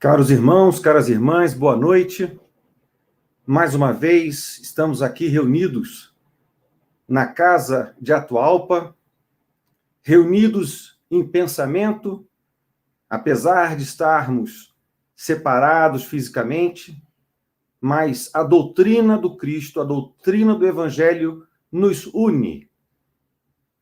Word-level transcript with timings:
Caros 0.00 0.30
irmãos, 0.30 0.78
caras 0.78 1.10
irmãs, 1.10 1.52
boa 1.52 1.76
noite. 1.76 2.40
Mais 3.44 3.74
uma 3.74 3.92
vez 3.92 4.58
estamos 4.58 5.02
aqui 5.02 5.26
reunidos 5.26 6.16
na 7.06 7.26
casa 7.26 7.94
de 8.00 8.10
Atualpa, 8.10 8.96
reunidos 10.00 10.98
em 11.10 11.22
pensamento, 11.22 12.26
apesar 13.10 13.76
de 13.76 13.82
estarmos 13.82 14.74
separados 15.14 16.02
fisicamente, 16.02 17.06
mas 17.78 18.30
a 18.32 18.42
doutrina 18.42 19.18
do 19.18 19.36
Cristo, 19.36 19.82
a 19.82 19.84
doutrina 19.84 20.54
do 20.54 20.66
Evangelho 20.66 21.46
nos 21.70 22.06
une. 22.06 22.70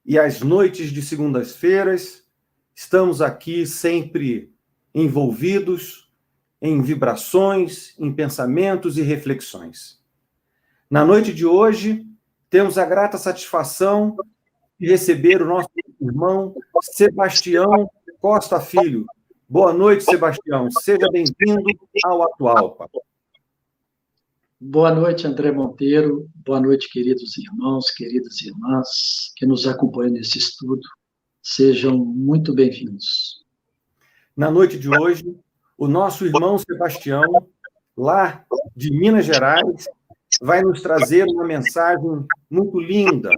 E 0.04 0.18
às 0.18 0.40
noites 0.40 0.90
de 0.90 1.00
segundas-feiras, 1.00 2.28
estamos 2.74 3.22
aqui 3.22 3.64
sempre 3.64 4.52
envolvidos 4.92 6.07
em 6.60 6.82
vibrações, 6.82 7.94
em 7.98 8.12
pensamentos 8.12 8.98
e 8.98 9.02
reflexões. 9.02 9.98
Na 10.90 11.04
noite 11.04 11.32
de 11.32 11.46
hoje, 11.46 12.06
temos 12.50 12.78
a 12.78 12.84
grata 12.84 13.18
satisfação 13.18 14.16
de 14.78 14.88
receber 14.88 15.42
o 15.42 15.46
nosso 15.46 15.68
irmão 16.00 16.54
Sebastião 16.82 17.88
Costa 18.20 18.60
Filho. 18.60 19.06
Boa 19.48 19.72
noite, 19.72 20.04
Sebastião. 20.04 20.70
Seja 20.70 21.08
bem-vindo 21.12 21.62
ao 22.04 22.22
Atualpa. 22.22 22.88
Boa 24.60 24.92
noite, 24.92 25.26
André 25.26 25.52
Monteiro. 25.52 26.28
Boa 26.34 26.60
noite, 26.60 26.90
queridos 26.90 27.36
irmãos, 27.38 27.90
queridas 27.92 28.42
irmãs 28.42 29.32
que 29.36 29.46
nos 29.46 29.66
acompanham 29.68 30.12
nesse 30.12 30.38
estudo. 30.38 30.82
Sejam 31.40 31.96
muito 31.96 32.52
bem-vindos. 32.52 33.44
Na 34.36 34.50
noite 34.50 34.78
de 34.78 34.88
hoje, 34.88 35.24
o 35.78 35.86
nosso 35.86 36.26
irmão 36.26 36.58
Sebastião, 36.58 37.46
lá 37.96 38.44
de 38.76 38.90
Minas 38.90 39.24
Gerais, 39.24 39.86
vai 40.42 40.60
nos 40.60 40.82
trazer 40.82 41.24
uma 41.28 41.44
mensagem 41.44 42.26
muito 42.50 42.80
linda, 42.80 43.30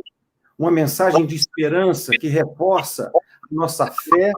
uma 0.58 0.70
mensagem 0.70 1.26
de 1.26 1.36
esperança 1.36 2.12
que 2.12 2.28
reforça 2.28 3.12
nossa 3.50 3.86
fé 3.90 4.32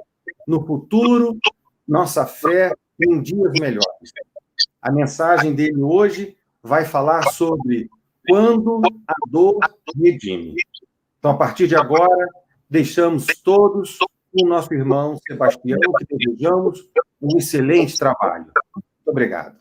no 0.47 0.67
futuro, 0.67 1.39
nossa 1.86 2.27
fé 2.27 2.75
em 3.00 3.22
dias 3.22 3.53
melhores. 3.61 4.12
A 4.81 4.91
mensagem 4.91 5.55
dele 5.55 5.81
hoje 5.81 6.37
vai 6.61 6.84
falar 6.84 7.31
sobre 7.31 7.89
quando 8.28 8.81
a 9.06 9.14
dor 9.28 9.59
redime. 9.97 10.55
Então, 11.19 11.31
a 11.31 11.37
partir 11.37 11.69
de 11.69 11.77
agora, 11.77 12.27
deixamos 12.69 13.27
todos 13.44 13.98
o 14.33 14.47
nosso 14.47 14.72
irmão 14.72 15.16
Sebastião, 15.27 15.78
que 15.98 16.16
desejamos 16.16 16.88
um 17.20 17.36
excelente 17.36 17.98
trabalho. 17.98 18.47
Muito 18.75 19.08
obrigado. 19.08 19.56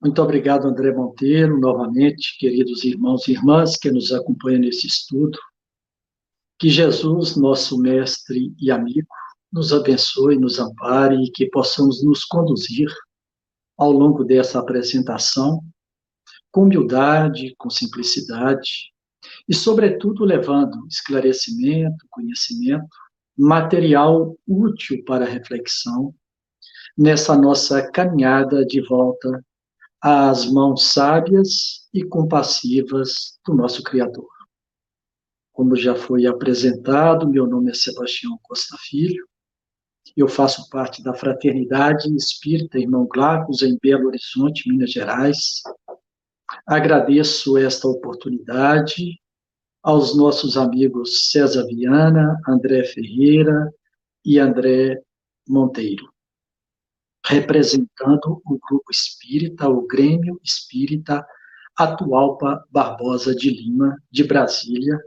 Muito 0.00 0.22
obrigado, 0.22 0.68
André 0.68 0.92
Monteiro, 0.92 1.58
novamente, 1.58 2.38
queridos 2.38 2.84
irmãos 2.84 3.26
e 3.26 3.32
irmãs 3.32 3.76
que 3.76 3.90
nos 3.90 4.12
acompanham 4.12 4.60
nesse 4.60 4.86
estudo. 4.86 5.36
Que 6.56 6.68
Jesus, 6.68 7.36
nosso 7.36 7.76
mestre 7.76 8.54
e 8.60 8.70
amigo, 8.70 9.08
nos 9.52 9.72
abençoe, 9.72 10.38
nos 10.38 10.60
ampare 10.60 11.16
e 11.16 11.30
que 11.32 11.46
possamos 11.50 12.04
nos 12.04 12.24
conduzir 12.24 12.88
ao 13.76 13.90
longo 13.90 14.24
dessa 14.24 14.60
apresentação, 14.60 15.60
com 16.52 16.62
humildade, 16.62 17.54
com 17.58 17.68
simplicidade, 17.68 18.92
e, 19.48 19.54
sobretudo, 19.54 20.24
levando 20.24 20.86
esclarecimento, 20.86 22.06
conhecimento, 22.10 22.86
material 23.36 24.36
útil 24.46 25.02
para 25.04 25.24
reflexão 25.24 26.14
nessa 26.96 27.36
nossa 27.36 27.88
caminhada 27.90 28.66
de 28.66 28.80
volta 28.82 29.44
às 30.00 30.44
mãos 30.50 30.92
sábias 30.92 31.88
e 31.94 32.04
compassivas 32.04 33.38
do 33.46 33.54
nosso 33.54 33.82
Criador. 33.82 34.28
Como 35.52 35.74
já 35.76 35.94
foi 35.94 36.26
apresentado, 36.26 37.28
meu 37.28 37.46
nome 37.46 37.70
é 37.70 37.74
Sebastião 37.74 38.38
Costa 38.42 38.76
Filho, 38.78 39.26
eu 40.16 40.28
faço 40.28 40.68
parte 40.68 41.02
da 41.02 41.14
Fraternidade 41.14 42.12
Espírita 42.16 42.78
Irmão 42.78 43.06
Glacos, 43.06 43.62
em 43.62 43.78
Belo 43.80 44.08
Horizonte, 44.08 44.68
Minas 44.68 44.90
Gerais. 44.90 45.62
Agradeço 46.66 47.56
esta 47.56 47.86
oportunidade 47.86 49.20
aos 49.82 50.16
nossos 50.16 50.56
amigos 50.56 51.30
César 51.30 51.64
Viana, 51.66 52.40
André 52.46 52.84
Ferreira 52.84 53.72
e 54.24 54.38
André 54.38 55.00
Monteiro, 55.48 56.12
representando 57.24 58.42
o 58.44 58.58
Grupo 58.58 58.90
Espírita, 58.90 59.68
o 59.68 59.86
Grêmio 59.86 60.40
Espírita 60.42 61.26
Atualpa 61.76 62.66
Barbosa 62.70 63.34
de 63.34 63.50
Lima, 63.50 63.96
de 64.10 64.24
Brasília, 64.24 64.98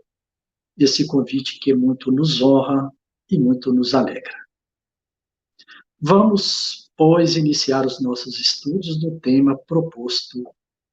esse 0.77 1.05
convite 1.05 1.59
que 1.59 1.73
muito 1.73 2.11
nos 2.11 2.41
honra 2.41 2.89
e 3.29 3.37
muito 3.37 3.73
nos 3.73 3.93
alegra. 3.93 4.35
Vamos, 5.99 6.89
pois, 6.97 7.35
iniciar 7.35 7.85
os 7.85 8.01
nossos 8.01 8.39
estudos 8.39 8.99
do 8.99 9.19
tema 9.19 9.57
proposto 9.67 10.43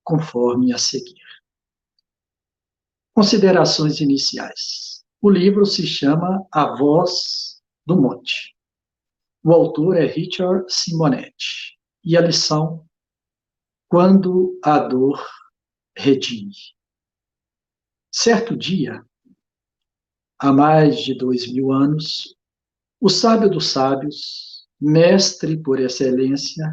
conforme 0.05 0.73
a 0.73 0.79
seguir. 0.79 1.15
Considerações 3.19 4.01
iniciais. 4.01 5.05
O 5.21 5.29
livro 5.29 5.67
se 5.67 5.85
chama 5.85 6.47
A 6.53 6.77
Voz 6.77 7.61
do 7.85 8.01
Monte. 8.01 8.55
O 9.43 9.53
autor 9.53 9.97
é 9.97 10.07
Richard 10.07 10.65
Simonetti. 10.69 11.77
E 12.05 12.17
a 12.17 12.21
lição: 12.21 12.87
Quando 13.89 14.57
a 14.63 14.79
dor 14.79 15.21
redime. 15.97 16.55
Certo 18.15 18.57
dia, 18.57 19.05
há 20.39 20.53
mais 20.53 21.01
de 21.01 21.13
dois 21.13 21.53
mil 21.53 21.73
anos, 21.73 22.37
o 23.01 23.09
sábio 23.09 23.51
dos 23.51 23.67
sábios, 23.67 24.69
mestre 24.81 25.61
por 25.61 25.81
excelência, 25.81 26.73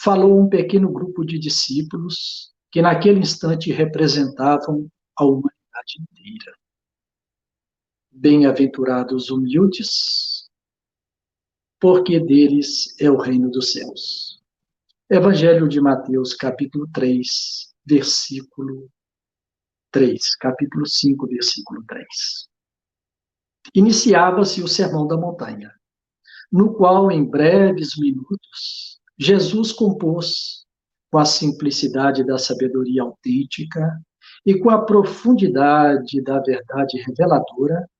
falou 0.00 0.40
um 0.40 0.48
pequeno 0.48 0.90
grupo 0.90 1.22
de 1.22 1.38
discípulos 1.38 2.54
que 2.72 2.80
naquele 2.80 3.20
instante 3.20 3.70
representavam 3.70 4.90
a 5.18 5.24
humanidade 5.26 5.55
inteira. 5.98 6.56
Bem-aventurados 8.10 9.30
humildes, 9.30 10.48
porque 11.80 12.18
deles 12.18 12.98
é 13.00 13.10
o 13.10 13.16
reino 13.16 13.50
dos 13.50 13.72
céus. 13.72 14.42
Evangelho 15.10 15.68
de 15.68 15.80
Mateus, 15.80 16.34
capítulo 16.34 16.88
3, 16.92 17.74
versículo 17.84 18.90
3, 19.92 20.36
capítulo 20.36 20.86
5, 20.86 21.26
versículo 21.26 21.84
3. 21.86 22.06
Iniciava-se 23.74 24.62
o 24.62 24.68
Sermão 24.68 25.06
da 25.06 25.16
Montanha 25.16 25.76
no 26.50 26.74
qual, 26.74 27.10
em 27.10 27.24
breves 27.24 27.96
minutos, 27.98 29.00
Jesus 29.18 29.72
compôs, 29.72 30.64
com 31.10 31.18
a 31.18 31.24
simplicidade 31.24 32.24
da 32.24 32.38
sabedoria 32.38 33.02
autêntica 33.02 34.00
e 34.46 34.56
com 34.56 34.70
a 34.70 34.84
profundidade 34.84 36.22
da 36.22 36.38
verdade 36.38 37.02
reveladora, 37.02 37.90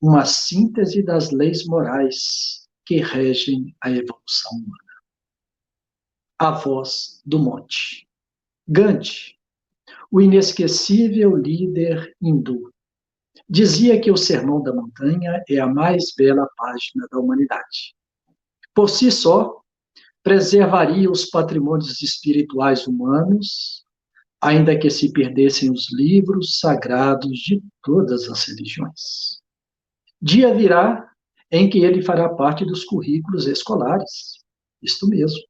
uma 0.00 0.24
síntese 0.24 1.02
das 1.02 1.32
leis 1.32 1.66
morais 1.66 2.68
que 2.86 2.98
regem 2.98 3.74
a 3.82 3.90
evolução 3.90 4.52
humana. 4.52 4.78
A 6.38 6.52
voz 6.52 7.20
do 7.26 7.40
monte. 7.40 8.06
Gandhi, 8.68 9.36
o 10.10 10.20
inesquecível 10.20 11.34
líder 11.36 12.14
hindu, 12.22 12.72
dizia 13.48 14.00
que 14.00 14.12
o 14.12 14.16
Sermão 14.16 14.62
da 14.62 14.72
Montanha 14.72 15.42
é 15.48 15.58
a 15.58 15.66
mais 15.66 16.14
bela 16.16 16.48
página 16.56 17.08
da 17.10 17.18
humanidade. 17.18 17.96
Por 18.72 18.88
si 18.88 19.10
só, 19.10 19.60
preservaria 20.22 21.10
os 21.10 21.26
patrimônios 21.26 22.00
espirituais 22.00 22.86
humanos, 22.86 23.83
ainda 24.44 24.78
que 24.78 24.90
se 24.90 25.10
perdessem 25.10 25.70
os 25.70 25.90
livros 25.90 26.58
sagrados 26.58 27.38
de 27.38 27.62
todas 27.82 28.28
as 28.28 28.44
religiões. 28.44 29.40
Dia 30.20 30.54
virá 30.54 31.10
em 31.50 31.70
que 31.70 31.78
ele 31.78 32.02
fará 32.02 32.28
parte 32.28 32.62
dos 32.62 32.84
currículos 32.84 33.46
escolares, 33.46 34.44
isto 34.82 35.08
mesmo, 35.08 35.40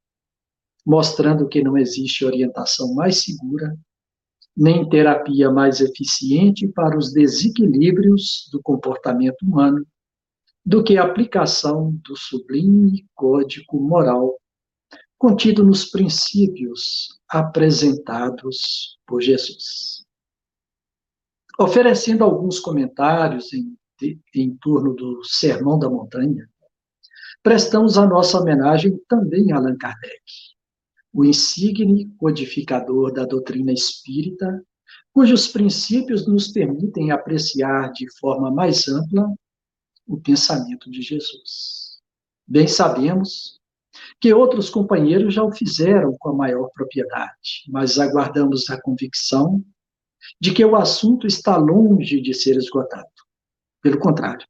mostrando 0.87 1.49
que 1.49 1.61
não 1.61 1.77
existe 1.77 2.25
orientação 2.25 2.95
mais 2.95 3.25
segura 3.25 3.77
nem 4.57 4.89
terapia 4.89 5.51
mais 5.51 5.81
eficiente 5.81 6.69
para 6.69 6.97
os 6.97 7.13
desequilíbrios 7.13 8.49
do 8.53 8.63
comportamento 8.63 9.43
humano 9.43 9.85
do 10.65 10.85
que 10.85 10.97
a 10.97 11.03
aplicação 11.03 11.91
do 12.05 12.17
sublime 12.17 13.05
código 13.13 13.81
moral 13.81 14.39
contido 15.19 15.65
nos 15.65 15.85
princípios 15.87 17.19
apresentados 17.35 18.97
por 19.05 19.21
Jesus. 19.21 20.07
Oferecendo 21.59 22.23
alguns 22.23 22.61
comentários 22.61 23.53
em, 23.53 23.77
em 24.33 24.57
torno 24.59 24.95
do 24.95 25.21
Sermão 25.25 25.77
da 25.77 25.91
Montanha, 25.91 26.49
prestamos 27.43 27.99
a 27.99 28.07
nossa 28.07 28.39
homenagem 28.39 28.97
também 29.09 29.51
a 29.53 29.57
Allan 29.57 29.77
Kardec, 29.77 30.23
o 31.13 31.25
insigne 31.25 32.09
codificador 32.19 33.13
da 33.13 33.25
doutrina 33.25 33.73
espírita, 33.73 34.65
cujos 35.13 35.49
princípios 35.49 36.29
nos 36.29 36.53
permitem 36.53 37.11
apreciar 37.11 37.91
de 37.91 38.07
forma 38.17 38.49
mais 38.49 38.87
ampla 38.87 39.29
o 40.07 40.21
pensamento 40.21 40.89
de 40.89 41.03
Jesus. 41.03 42.01
Bem 42.47 42.69
sabemos 42.69 43.61
que 44.21 44.33
outros 44.33 44.71
companheiros 44.71 45.35
já 45.35 45.43
o 45.43 45.53
fizeram 45.53 46.17
com 46.19 46.31
a 46.31 46.35
maior 46.35 46.69
propriedade, 46.75 47.65
mas 47.69 47.99
aguardamos 47.99 48.69
a 48.71 48.81
convicção 48.81 49.65
de 50.41 50.53
que 50.53 50.65
o 50.65 50.77
assunto 50.77 51.27
está 51.27 51.57
longe 51.57 52.21
de 52.21 52.35
ser 52.35 52.57
esgotado. 52.57 53.07
Pelo 53.83 53.99
contrário, 53.99 54.47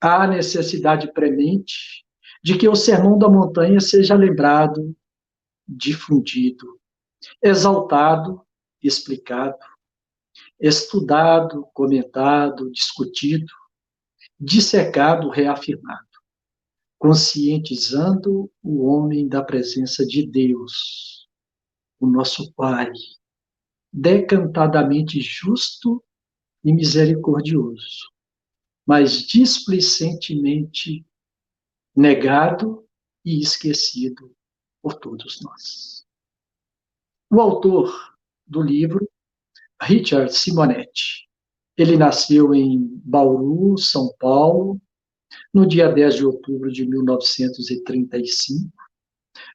há 0.00 0.26
necessidade 0.26 1.12
premente 1.12 2.04
de 2.42 2.58
que 2.58 2.68
o 2.68 2.76
Sermão 2.76 3.18
da 3.18 3.28
Montanha 3.28 3.80
seja 3.80 4.14
lembrado, 4.14 4.94
difundido, 5.66 6.78
exaltado, 7.42 8.42
explicado, 8.82 9.56
estudado, 10.60 11.66
comentado, 11.72 12.70
discutido, 12.70 13.50
dissecado, 14.38 15.30
reafirmado 15.30 16.13
conscientizando 17.04 18.50
o 18.62 18.86
homem 18.86 19.28
da 19.28 19.44
presença 19.44 20.06
de 20.06 20.26
Deus, 20.26 21.28
o 22.00 22.06
nosso 22.06 22.50
Pai, 22.54 22.90
decantadamente 23.92 25.20
justo 25.20 26.02
e 26.64 26.72
misericordioso, 26.72 28.10
mas 28.86 29.20
displicentemente 29.20 31.04
negado 31.94 32.88
e 33.22 33.38
esquecido 33.38 34.34
por 34.80 34.94
todos 34.94 35.42
nós. 35.42 36.06
O 37.30 37.38
autor 37.38 38.16
do 38.46 38.62
livro, 38.62 39.06
Richard 39.78 40.32
Simonetti, 40.32 41.28
ele 41.76 41.98
nasceu 41.98 42.54
em 42.54 42.80
Bauru, 43.04 43.76
São 43.76 44.10
Paulo, 44.18 44.80
no 45.54 45.66
dia 45.66 45.88
10 45.88 46.16
de 46.16 46.26
outubro 46.26 46.70
de 46.72 46.84
1935. 46.84 48.68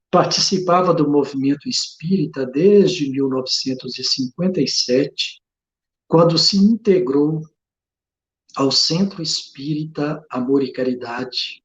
Participava 0.10 0.94
do 0.94 1.10
movimento 1.10 1.68
espírita 1.68 2.46
desde 2.46 3.12
1957, 3.12 5.42
quando 6.08 6.38
se 6.38 6.56
integrou 6.58 7.42
ao 8.56 8.72
Centro 8.72 9.22
Espírita 9.22 10.26
Amor 10.32 10.64
e 10.64 10.72
Caridade, 10.72 11.62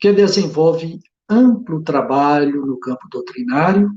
que 0.00 0.10
desenvolve 0.12 0.98
amplo 1.28 1.84
trabalho 1.84 2.64
no 2.66 2.80
campo 2.80 3.06
doutrinário 3.08 3.92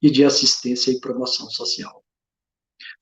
e 0.00 0.08
de 0.10 0.24
assistência 0.24 0.92
e 0.92 1.00
promoção 1.00 1.50
social. 1.50 2.04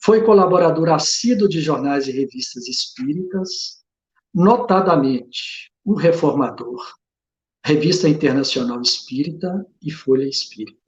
Foi 0.03 0.25
colaborador 0.25 0.89
assíduo 0.91 1.47
de 1.49 1.61
jornais 1.61 2.07
e 2.07 2.13
revistas 2.13 2.67
espíritas, 2.67 3.85
notadamente 4.33 5.70
o 5.91 5.95
Reformador, 5.95 6.81
Revista 7.67 8.09
Internacional 8.09 8.81
Espírita 8.81 9.67
e 9.83 9.91
Folha 9.91 10.23
Espírita. 10.23 10.79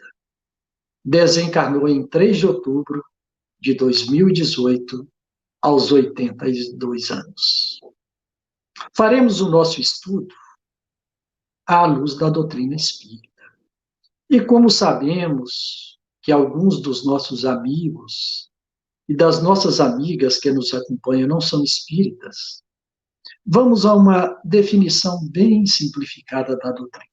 Desencarnou 1.04 1.88
em 1.88 2.06
3 2.06 2.36
de 2.36 2.46
outubro 2.46 3.04
de 3.60 3.74
2018, 3.74 5.04
aos 5.60 5.90
82 5.90 7.10
anos. 7.10 7.80
Faremos 8.96 9.40
o 9.40 9.50
nosso 9.50 9.80
estudo 9.80 10.32
à 11.66 11.84
luz 11.84 12.16
da 12.16 12.30
doutrina 12.30 12.76
espírita. 12.76 13.42
E 14.30 14.40
como 14.40 14.70
sabemos 14.70 15.98
que 16.22 16.30
alguns 16.30 16.80
dos 16.80 17.04
nossos 17.04 17.44
amigos 17.44 18.52
e 19.08 19.16
das 19.16 19.42
nossas 19.42 19.80
amigas 19.80 20.38
que 20.38 20.52
nos 20.52 20.72
acompanham 20.72 21.26
não 21.26 21.40
são 21.40 21.64
espíritas, 21.64 22.62
Vamos 23.44 23.84
a 23.84 23.94
uma 23.94 24.40
definição 24.44 25.28
bem 25.28 25.66
simplificada 25.66 26.56
da 26.56 26.70
doutrina. 26.70 27.10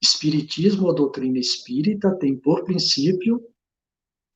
Espiritismo 0.00 0.86
ou 0.86 0.94
doutrina 0.94 1.38
espírita 1.38 2.16
tem 2.18 2.36
por 2.36 2.64
princípio 2.64 3.46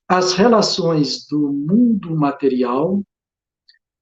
as 0.09 0.35
relações 0.35 1.27
do 1.27 1.53
mundo 1.53 2.15
material 2.15 3.03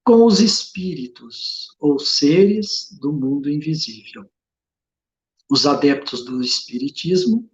com 0.04 0.26
os 0.26 0.40
espíritos 0.40 1.69
ou 1.78 1.98
seres 1.98 2.88
do 3.00 3.12
mundo 3.12 3.48
invisível. 3.48 4.28
Os 5.48 5.66
adeptos 5.66 6.25
do 6.25 6.42
espiritismo 6.42 7.50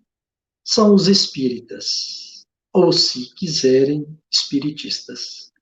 são 0.64 0.94
os 0.94 1.06
espíritas, 1.06 2.46
ou 2.72 2.92
se 2.92 3.32
quiserem, 3.34 4.04
espiritistas. 4.30 5.52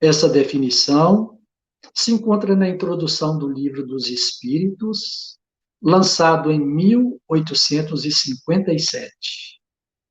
Essa 0.00 0.28
definição 0.28 1.41
se 1.94 2.12
encontra 2.12 2.56
na 2.56 2.68
introdução 2.68 3.38
do 3.38 3.48
Livro 3.48 3.86
dos 3.86 4.08
Espíritos, 4.08 5.38
lançado 5.82 6.50
em 6.50 6.60
1857. 6.60 9.60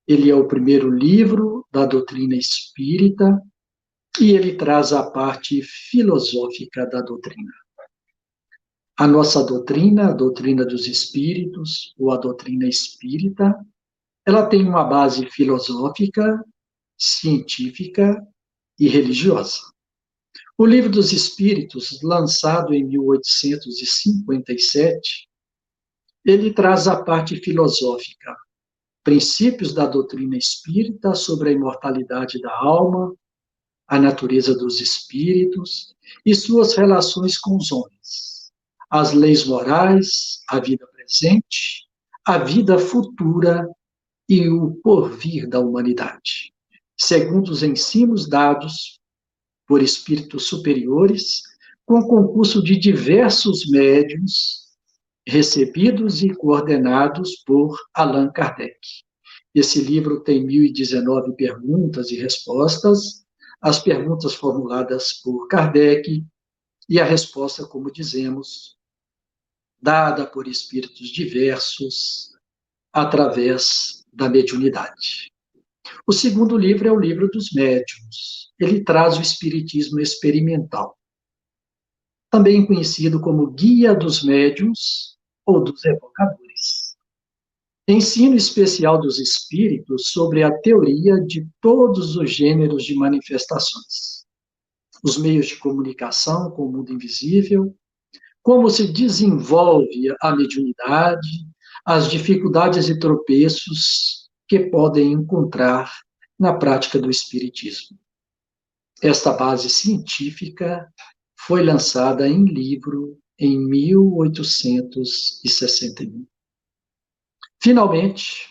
Ele 0.07 0.29
é 0.29 0.35
o 0.35 0.47
primeiro 0.47 0.89
livro 0.89 1.65
da 1.71 1.85
doutrina 1.85 2.35
espírita 2.35 3.41
e 4.19 4.31
ele 4.31 4.55
traz 4.55 4.91
a 4.91 5.09
parte 5.09 5.61
filosófica 5.61 6.85
da 6.85 7.01
doutrina. 7.01 7.51
A 8.97 9.07
nossa 9.07 9.43
doutrina, 9.43 10.09
a 10.09 10.13
doutrina 10.13 10.65
dos 10.65 10.87
espíritos, 10.87 11.93
ou 11.97 12.11
a 12.11 12.17
doutrina 12.17 12.67
espírita, 12.67 13.55
ela 14.25 14.45
tem 14.45 14.67
uma 14.67 14.83
base 14.83 15.25
filosófica, 15.27 16.43
científica 16.97 18.21
e 18.77 18.87
religiosa. 18.87 19.70
O 20.57 20.65
Livro 20.65 20.91
dos 20.91 21.11
Espíritos, 21.11 22.01
lançado 22.03 22.73
em 22.73 22.83
1857, 22.83 25.27
ele 26.23 26.53
traz 26.53 26.87
a 26.87 27.03
parte 27.03 27.35
filosófica, 27.37 28.35
princípios 29.03 29.73
da 29.73 29.87
doutrina 29.87 30.37
espírita 30.37 31.15
sobre 31.15 31.49
a 31.49 31.51
imortalidade 31.51 32.39
da 32.39 32.55
alma, 32.55 33.15
a 33.87 33.99
natureza 33.99 34.55
dos 34.55 34.79
espíritos 34.79 35.95
e 36.25 36.35
suas 36.35 36.75
relações 36.75 37.37
com 37.37 37.57
os 37.57 37.71
homens, 37.71 38.51
as 38.89 39.13
leis 39.13 39.45
morais, 39.45 40.41
a 40.47 40.59
vida 40.59 40.87
presente, 40.87 41.87
a 42.23 42.37
vida 42.37 42.77
futura 42.77 43.67
e 44.29 44.47
o 44.47 44.75
porvir 44.83 45.49
da 45.49 45.59
humanidade, 45.59 46.53
segundo 46.95 47.49
os 47.49 47.63
ensinos 47.63 48.29
dados 48.29 49.00
por 49.71 49.81
espíritos 49.81 50.47
superiores, 50.47 51.43
com 51.85 52.01
concurso 52.01 52.61
de 52.61 52.77
diversos 52.77 53.69
médiums, 53.69 54.67
recebidos 55.25 56.21
e 56.21 56.35
coordenados 56.35 57.37
por 57.45 57.79
Allan 57.93 58.29
Kardec. 58.33 58.77
Esse 59.55 59.79
livro 59.79 60.25
tem 60.25 60.45
1019 60.45 61.37
perguntas 61.37 62.11
e 62.11 62.17
respostas, 62.17 63.25
as 63.61 63.79
perguntas 63.79 64.33
formuladas 64.33 65.13
por 65.13 65.47
Kardec 65.47 66.21
e 66.89 66.99
a 66.99 67.05
resposta, 67.05 67.65
como 67.65 67.89
dizemos, 67.89 68.77
dada 69.81 70.27
por 70.27 70.49
espíritos 70.49 71.07
diversos 71.07 72.33
através 72.91 74.05
da 74.11 74.27
mediunidade. 74.27 75.31
O 76.05 76.13
segundo 76.13 76.57
livro 76.57 76.87
é 76.87 76.91
o 76.91 76.99
livro 76.99 77.29
dos 77.29 77.51
médiuns. 77.51 78.51
Ele 78.59 78.83
traz 78.83 79.17
o 79.17 79.21
espiritismo 79.21 79.99
experimental, 79.99 80.97
também 82.29 82.65
conhecido 82.65 83.19
como 83.19 83.51
Guia 83.51 83.93
dos 83.93 84.23
Médiuns 84.23 85.17
ou 85.45 85.63
dos 85.63 85.83
Evocadores. 85.83 86.95
Ensino 87.87 88.35
especial 88.35 88.99
dos 88.99 89.19
espíritos 89.19 90.09
sobre 90.11 90.43
a 90.43 90.51
teoria 90.59 91.19
de 91.19 91.47
todos 91.59 92.15
os 92.15 92.31
gêneros 92.31 92.83
de 92.83 92.95
manifestações, 92.95 94.25
os 95.03 95.17
meios 95.17 95.47
de 95.47 95.57
comunicação 95.57 96.51
com 96.51 96.67
o 96.67 96.71
mundo 96.71 96.93
invisível, 96.93 97.75
como 98.41 98.69
se 98.69 98.87
desenvolve 98.87 100.15
a 100.21 100.35
mediunidade, 100.35 101.27
as 101.85 102.09
dificuldades 102.09 102.87
e 102.87 102.99
tropeços 102.99 104.20
que 104.51 104.59
podem 104.59 105.13
encontrar 105.13 105.89
na 106.37 106.53
prática 106.53 106.99
do 106.99 107.09
Espiritismo. 107.09 107.97
Esta 109.01 109.31
base 109.31 109.69
científica 109.69 110.93
foi 111.39 111.63
lançada 111.63 112.27
em 112.27 112.43
livro 112.43 113.17
em 113.39 113.57
1861. 113.57 116.27
Finalmente, 117.63 118.49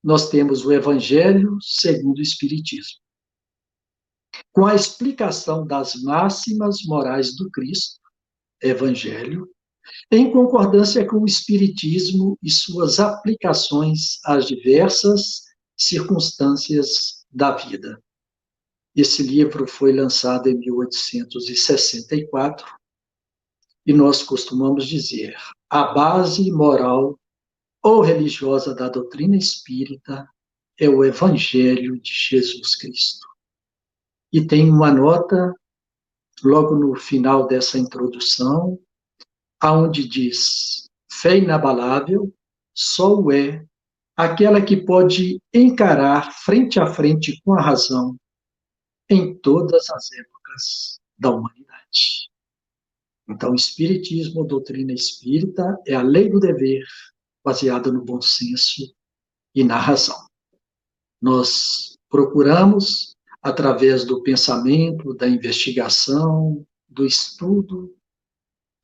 nós 0.00 0.30
temos 0.30 0.64
o 0.64 0.72
Evangelho 0.72 1.58
segundo 1.60 2.18
o 2.18 2.22
Espiritismo. 2.22 3.00
Com 4.52 4.64
a 4.64 4.76
explicação 4.76 5.66
das 5.66 6.00
máximas 6.04 6.84
morais 6.84 7.34
do 7.34 7.50
Cristo, 7.50 7.98
Evangelho, 8.62 9.52
em 10.10 10.30
concordância 10.30 11.06
com 11.06 11.18
o 11.18 11.26
Espiritismo 11.26 12.38
e 12.42 12.50
suas 12.50 12.98
aplicações 13.00 14.18
às 14.24 14.46
diversas 14.46 15.42
circunstâncias 15.76 17.26
da 17.30 17.54
vida. 17.56 18.02
Esse 18.94 19.22
livro 19.22 19.66
foi 19.66 19.92
lançado 19.92 20.48
em 20.48 20.56
1864 20.58 22.66
e 23.84 23.92
nós 23.92 24.22
costumamos 24.22 24.86
dizer 24.86 25.36
a 25.68 25.92
base 25.92 26.50
moral 26.50 27.18
ou 27.82 28.00
religiosa 28.00 28.74
da 28.74 28.88
doutrina 28.88 29.36
espírita 29.36 30.26
é 30.78 30.88
o 30.88 31.04
Evangelho 31.04 32.00
de 32.00 32.12
Jesus 32.12 32.76
Cristo. 32.76 33.26
E 34.32 34.46
tem 34.46 34.70
uma 34.70 34.92
nota 34.92 35.54
logo 36.42 36.74
no 36.74 36.96
final 36.96 37.46
dessa 37.46 37.78
introdução, 37.78 38.78
aonde 39.66 40.06
diz: 40.06 40.88
fé 41.10 41.38
inabalável 41.38 42.32
só 42.74 43.18
o 43.18 43.32
é 43.32 43.64
aquela 44.16 44.62
que 44.62 44.76
pode 44.76 45.40
encarar 45.52 46.32
frente 46.32 46.78
a 46.78 46.86
frente 46.86 47.40
com 47.42 47.54
a 47.54 47.60
razão 47.60 48.16
em 49.10 49.36
todas 49.38 49.90
as 49.90 50.12
épocas 50.12 51.00
da 51.18 51.30
humanidade. 51.30 52.30
Então, 53.28 53.54
Espiritismo, 53.54 54.44
doutrina 54.44 54.92
espírita, 54.92 55.76
é 55.86 55.94
a 55.94 56.02
lei 56.02 56.28
do 56.28 56.38
dever, 56.38 56.84
baseada 57.44 57.90
no 57.90 58.04
bom 58.04 58.20
senso 58.20 58.94
e 59.54 59.64
na 59.64 59.78
razão. 59.78 60.28
Nós 61.20 61.98
procuramos, 62.08 63.16
através 63.42 64.04
do 64.04 64.22
pensamento, 64.22 65.12
da 65.14 65.28
investigação, 65.28 66.64
do 66.88 67.04
estudo, 67.04 67.95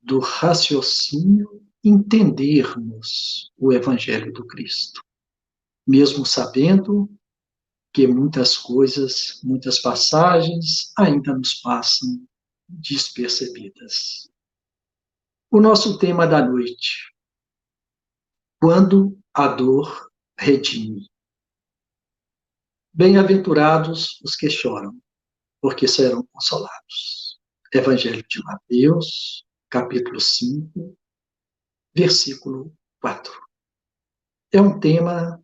do 0.02 0.18
raciocínio, 0.18 1.62
entendermos 1.84 3.52
o 3.56 3.72
Evangelho 3.72 4.32
do 4.32 4.46
Cristo, 4.46 5.02
mesmo 5.86 6.26
sabendo 6.26 7.08
que 7.92 8.06
muitas 8.06 8.56
coisas, 8.56 9.40
muitas 9.42 9.78
passagens 9.78 10.92
ainda 10.96 11.34
nos 11.36 11.54
passam 11.54 12.26
despercebidas. 12.68 14.30
O 15.50 15.60
nosso 15.60 15.98
tema 15.98 16.26
da 16.26 16.44
noite: 16.44 17.12
quando 18.60 19.18
a 19.34 19.48
dor 19.48 20.10
redime. 20.38 21.08
Bem-aventurados 22.94 24.20
os 24.22 24.36
que 24.36 24.50
choram, 24.50 24.98
porque 25.60 25.88
serão 25.88 26.26
consolados. 26.32 27.40
Evangelho 27.72 28.22
de 28.28 28.42
Mateus, 28.44 29.46
capítulo 29.72 30.20
5, 30.20 30.98
versículo 31.94 32.76
4. 33.00 33.32
É 34.52 34.60
um 34.60 34.78
tema 34.78 35.42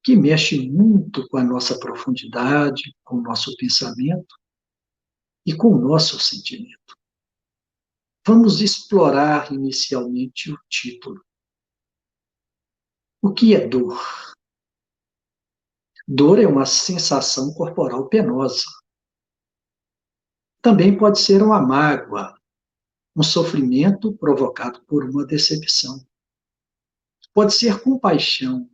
que 0.00 0.14
mexe 0.14 0.70
muito 0.70 1.26
com 1.26 1.38
a 1.38 1.42
nossa 1.42 1.76
profundidade, 1.80 2.96
com 3.02 3.16
o 3.16 3.20
nosso 3.20 3.56
pensamento 3.56 4.36
e 5.44 5.56
com 5.56 5.74
o 5.74 5.80
nosso 5.80 6.20
sentimento. 6.20 6.96
Vamos 8.24 8.60
explorar 8.60 9.52
inicialmente 9.52 10.52
o 10.52 10.58
título. 10.68 11.20
O 13.20 13.34
que 13.34 13.56
é 13.56 13.66
dor? 13.66 14.00
Dor 16.06 16.38
é 16.38 16.46
uma 16.46 16.64
sensação 16.64 17.52
corporal 17.54 18.08
penosa. 18.08 18.66
Também 20.62 20.96
pode 20.96 21.18
ser 21.18 21.42
uma 21.42 21.60
mágoa, 21.60 22.38
um 23.16 23.22
sofrimento 23.22 24.12
provocado 24.12 24.82
por 24.84 25.04
uma 25.04 25.24
decepção. 25.24 26.04
Pode 27.32 27.54
ser 27.54 27.82
compaixão, 27.82 28.70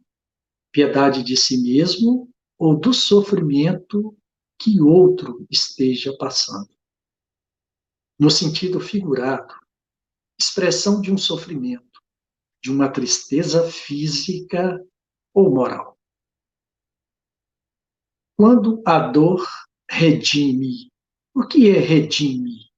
piedade 0.72 1.22
de 1.22 1.36
si 1.36 1.62
mesmo 1.62 2.30
ou 2.58 2.78
do 2.78 2.92
sofrimento 2.92 4.16
que 4.58 4.80
outro 4.80 5.46
esteja 5.50 6.16
passando. 6.16 6.68
No 8.18 8.30
sentido 8.30 8.78
figurado, 8.80 9.54
expressão 10.38 11.00
de 11.00 11.10
um 11.10 11.18
sofrimento, 11.18 12.00
de 12.62 12.70
uma 12.70 12.90
tristeza 12.90 13.70
física 13.70 14.78
ou 15.34 15.50
moral. 15.50 15.98
Quando 18.36 18.82
a 18.86 18.98
dor 19.10 19.46
redime, 19.90 20.90
o 21.34 21.46
que 21.46 21.68
é 21.68 21.78
redime? 21.78 22.69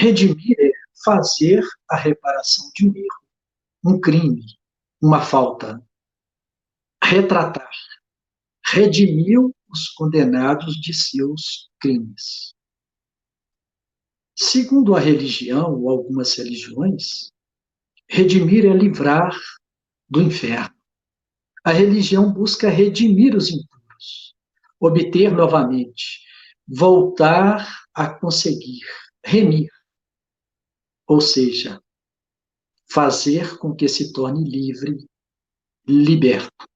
Redimir 0.00 0.54
é 0.60 0.70
fazer 1.04 1.60
a 1.90 1.96
reparação 1.96 2.70
de 2.72 2.88
um 2.88 2.94
erro, 2.94 3.26
um 3.84 4.00
crime, 4.00 4.44
uma 5.02 5.20
falta, 5.20 5.84
retratar, 7.02 7.68
redimiu 8.64 9.52
os 9.68 9.88
condenados 9.88 10.76
de 10.76 10.94
seus 10.94 11.68
crimes. 11.80 12.54
Segundo 14.36 14.94
a 14.94 15.00
religião, 15.00 15.74
ou 15.74 15.90
algumas 15.90 16.32
religiões, 16.38 17.32
redimir 18.08 18.66
é 18.66 18.72
livrar 18.72 19.36
do 20.08 20.22
inferno. 20.22 20.76
A 21.64 21.72
religião 21.72 22.32
busca 22.32 22.70
redimir 22.70 23.34
os 23.34 23.50
impuros, 23.50 24.36
obter 24.78 25.32
novamente, 25.32 26.20
voltar 26.68 27.84
a 27.92 28.08
conseguir, 28.08 28.86
remir. 29.24 29.68
Ou 31.08 31.20
seja, 31.20 31.82
fazer 32.90 33.58
com 33.58 33.74
que 33.74 33.88
se 33.88 34.12
torne 34.12 34.48
livre, 34.48 35.04
liberto 35.86 36.68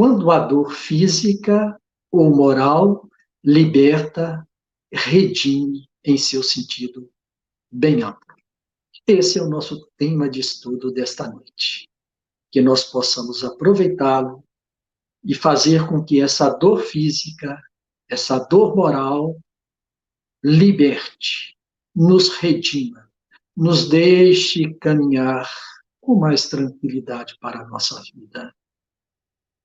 quando 0.00 0.30
a 0.30 0.38
dor 0.38 0.72
física 0.72 1.78
ou 2.10 2.34
moral 2.34 3.06
liberta, 3.44 4.48
redime 4.90 5.90
em 6.02 6.16
seu 6.16 6.42
sentido 6.42 7.12
bem 7.70 8.02
amplo. 8.02 8.34
Esse 9.06 9.38
é 9.38 9.42
o 9.42 9.48
nosso 9.50 9.90
tema 9.98 10.26
de 10.26 10.40
estudo 10.40 10.90
desta 10.90 11.28
noite. 11.28 11.86
Que 12.50 12.62
nós 12.62 12.84
possamos 12.84 13.44
aproveitá-lo 13.44 14.42
e 15.22 15.34
fazer 15.34 15.86
com 15.86 16.02
que 16.02 16.20
essa 16.20 16.48
dor 16.48 16.80
física, 16.80 17.60
essa 18.08 18.38
dor 18.38 18.74
moral, 18.74 19.38
liberte, 20.42 21.58
nos 21.94 22.28
redima, 22.38 23.10
nos 23.56 23.88
deixe 23.88 24.72
caminhar 24.74 25.48
com 26.00 26.16
mais 26.16 26.48
tranquilidade 26.48 27.36
para 27.40 27.60
a 27.60 27.66
nossa 27.66 28.00
vida 28.14 28.54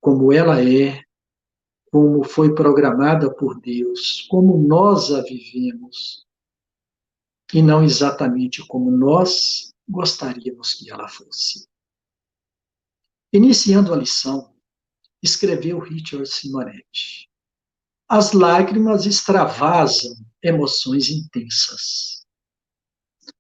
como 0.05 0.32
ela 0.32 0.62
é, 0.62 1.01
como 1.91 2.24
foi 2.24 2.53
programada 2.53 3.34
por 3.34 3.60
Deus, 3.60 4.22
como 4.29 4.55
nós 4.55 5.12
a 5.12 5.24
vivemos, 5.24 6.27
e 7.51 7.60
não 7.60 7.84
exatamente 7.84 8.63
como 8.67 8.91
nós 8.91 9.74
gostaríamos 9.89 10.75
que 10.75 10.91
ela 10.91 11.08
fosse. 11.08 11.67
Iniciando 13.34 13.91
a 13.96 13.98
lição, 13.98 14.55
escreveu 15.24 15.79
Richard 15.79 16.29
Simonetti: 16.29 17.27
As 18.08 18.32
lágrimas 18.32 19.08
extravasam 19.08 20.13
emoções 20.46 21.10
intensas. 21.10 22.25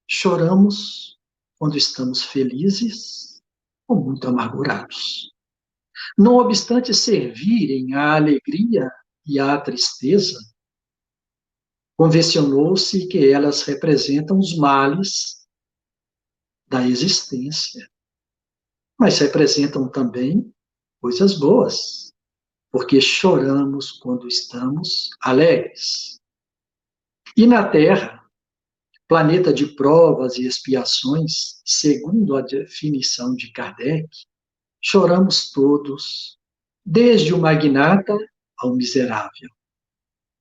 Choramos 0.07 1.17
quando 1.57 1.77
estamos 1.77 2.23
felizes 2.23 3.41
ou 3.87 4.03
muito 4.03 4.27
amargurados. 4.27 5.31
Não 6.17 6.35
obstante 6.37 6.93
servirem 6.93 7.93
à 7.93 8.15
alegria 8.15 8.91
e 9.25 9.39
à 9.39 9.59
tristeza, 9.59 10.39
convencionou-se 11.97 13.07
que 13.07 13.31
elas 13.31 13.63
representam 13.63 14.37
os 14.37 14.55
males 14.57 15.47
da 16.67 16.85
existência, 16.85 17.89
mas 18.99 19.19
representam 19.19 19.89
também 19.89 20.53
coisas 20.99 21.37
boas, 21.37 22.11
porque 22.71 22.99
choramos 22.99 23.91
quando 23.91 24.27
estamos 24.27 25.09
alegres. 25.21 26.14
E 27.37 27.45
na 27.45 27.69
Terra, 27.69 28.23
planeta 29.07 29.53
de 29.53 29.67
provas 29.75 30.37
e 30.37 30.47
expiações, 30.47 31.61
segundo 31.65 32.37
a 32.37 32.41
definição 32.41 33.35
de 33.35 33.51
Kardec, 33.51 34.07
choramos 34.81 35.51
todos, 35.51 36.39
desde 36.85 37.33
o 37.33 37.37
magnata 37.37 38.17
ao 38.57 38.73
miserável, 38.73 39.49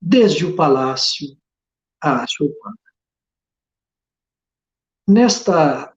desde 0.01 0.45
o 0.45 0.55
palácio 0.55 1.37
à 2.01 2.25
choupana. 2.25 2.77
Nesta 5.07 5.93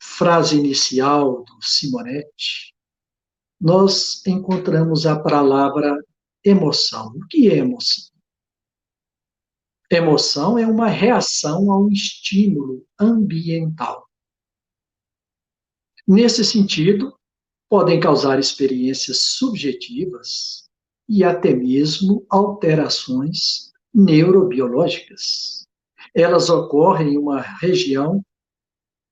frase 0.00 0.56
inicial 0.56 1.42
do 1.42 1.62
Simonetti, 1.62 2.74
nós 3.60 4.24
encontramos 4.24 5.04
a 5.04 5.18
palavra 5.18 5.98
emoção. 6.44 7.08
O 7.08 7.26
que 7.26 7.50
é 7.50 7.56
emoção? 7.56 8.07
Emoção 9.90 10.58
é 10.58 10.66
uma 10.66 10.88
reação 10.88 11.72
a 11.72 11.80
um 11.80 11.88
estímulo 11.88 12.84
ambiental. 13.00 14.06
Nesse 16.06 16.44
sentido, 16.44 17.14
podem 17.70 17.98
causar 17.98 18.38
experiências 18.38 19.18
subjetivas 19.22 20.68
e 21.08 21.24
até 21.24 21.54
mesmo 21.54 22.26
alterações 22.28 23.72
neurobiológicas. 23.94 25.66
Elas 26.14 26.50
ocorrem 26.50 27.14
em 27.14 27.18
uma 27.18 27.40
região 27.40 28.22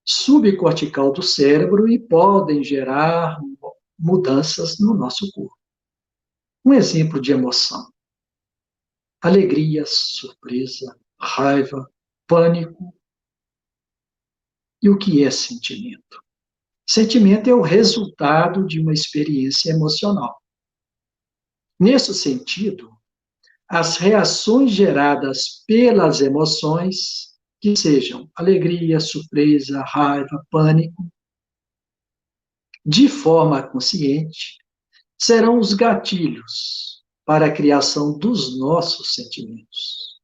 subcortical 0.05 1.11
do 1.11 1.23
cérebro 1.23 1.89
e 1.89 1.99
podem 1.99 2.63
gerar 2.63 3.41
mudanças 3.99 4.79
no 4.79 4.95
nosso 4.95 5.31
corpo. 5.33 5.57
Um 6.65 6.75
exemplo 6.75 7.21
de 7.21 7.33
emoção: 7.33 7.91
alegria, 9.27 9.85
surpresa, 9.87 10.97
raiva, 11.21 11.91
pânico. 12.27 12.95
E 14.83 14.89
o 14.89 14.97
que 14.99 15.25
é 15.25 15.31
sentimento? 15.31 16.23
Sentimento 16.89 17.51
é 17.51 17.55
o 17.55 17.61
resultado 17.61 18.65
de 18.67 18.81
uma 18.81 18.93
experiência 18.93 19.73
emocional. 19.73 20.41
Nesse 21.79 22.15
sentido, 22.15 22.97
as 23.69 23.97
reações 23.97 24.71
geradas 24.71 25.65
pelas 25.67 26.21
emoções, 26.21 27.35
que 27.61 27.77
sejam 27.77 28.31
alegria, 28.37 29.01
surpresa, 29.01 29.83
raiva, 29.83 30.47
pânico, 30.51 31.11
de 32.85 33.09
forma 33.09 33.61
consciente, 33.67 34.59
serão 35.19 35.59
os 35.59 35.75
gatilhos 35.75 36.96
para 37.27 37.47
a 37.47 37.53
criação 37.53 38.17
dos 38.17 38.57
nossos 38.57 39.15
sentimentos. 39.15 40.21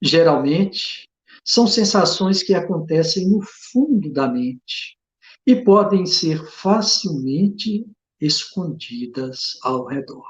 Geralmente, 0.00 1.08
são 1.44 1.66
sensações 1.66 2.42
que 2.42 2.54
acontecem 2.54 3.28
no 3.28 3.42
fundo 3.42 4.10
da 4.12 4.28
mente 4.28 4.96
e 5.44 5.56
podem 5.56 6.06
ser 6.06 6.42
facilmente 6.48 7.84
escondidas 8.20 9.58
ao 9.62 9.84
redor. 9.84 10.26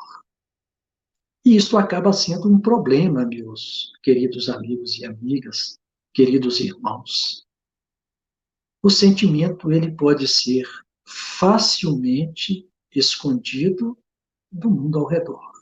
E 1.44 1.54
isso 1.56 1.76
acaba 1.76 2.12
sendo 2.12 2.48
um 2.48 2.58
problema, 2.58 3.26
meus 3.26 3.92
queridos 4.02 4.48
amigos 4.48 4.98
e 4.98 5.04
amigas, 5.04 5.78
queridos 6.14 6.58
irmãos. 6.58 7.44
O 8.82 8.88
sentimento 8.88 9.70
ele 9.70 9.92
pode 9.92 10.26
ser 10.26 10.66
facilmente 11.06 12.66
escondido 12.90 13.96
do 14.50 14.70
mundo 14.70 14.98
ao 14.98 15.06
redor. 15.06 15.53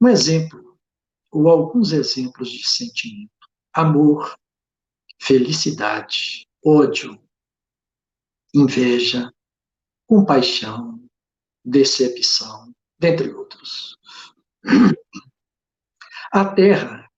Um 0.00 0.08
exemplo, 0.08 0.78
ou 1.30 1.48
alguns 1.48 1.92
exemplos 1.92 2.50
de 2.50 2.66
sentimento: 2.66 3.30
amor, 3.72 4.38
felicidade, 5.20 6.46
ódio, 6.64 7.18
inveja, 8.54 9.32
compaixão, 10.06 11.02
decepção, 11.64 12.72
dentre 12.98 13.32
outros. 13.32 13.96
A 16.32 16.44
Terra, 16.44 17.08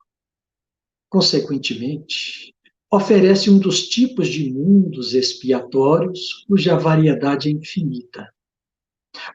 consequentemente, 1.08 2.54
oferece 2.90 3.50
um 3.50 3.58
dos 3.58 3.88
tipos 3.88 4.28
de 4.28 4.52
mundos 4.52 5.14
expiatórios 5.14 6.44
cuja 6.46 6.78
variedade 6.78 7.48
é 7.48 7.52
infinita, 7.52 8.32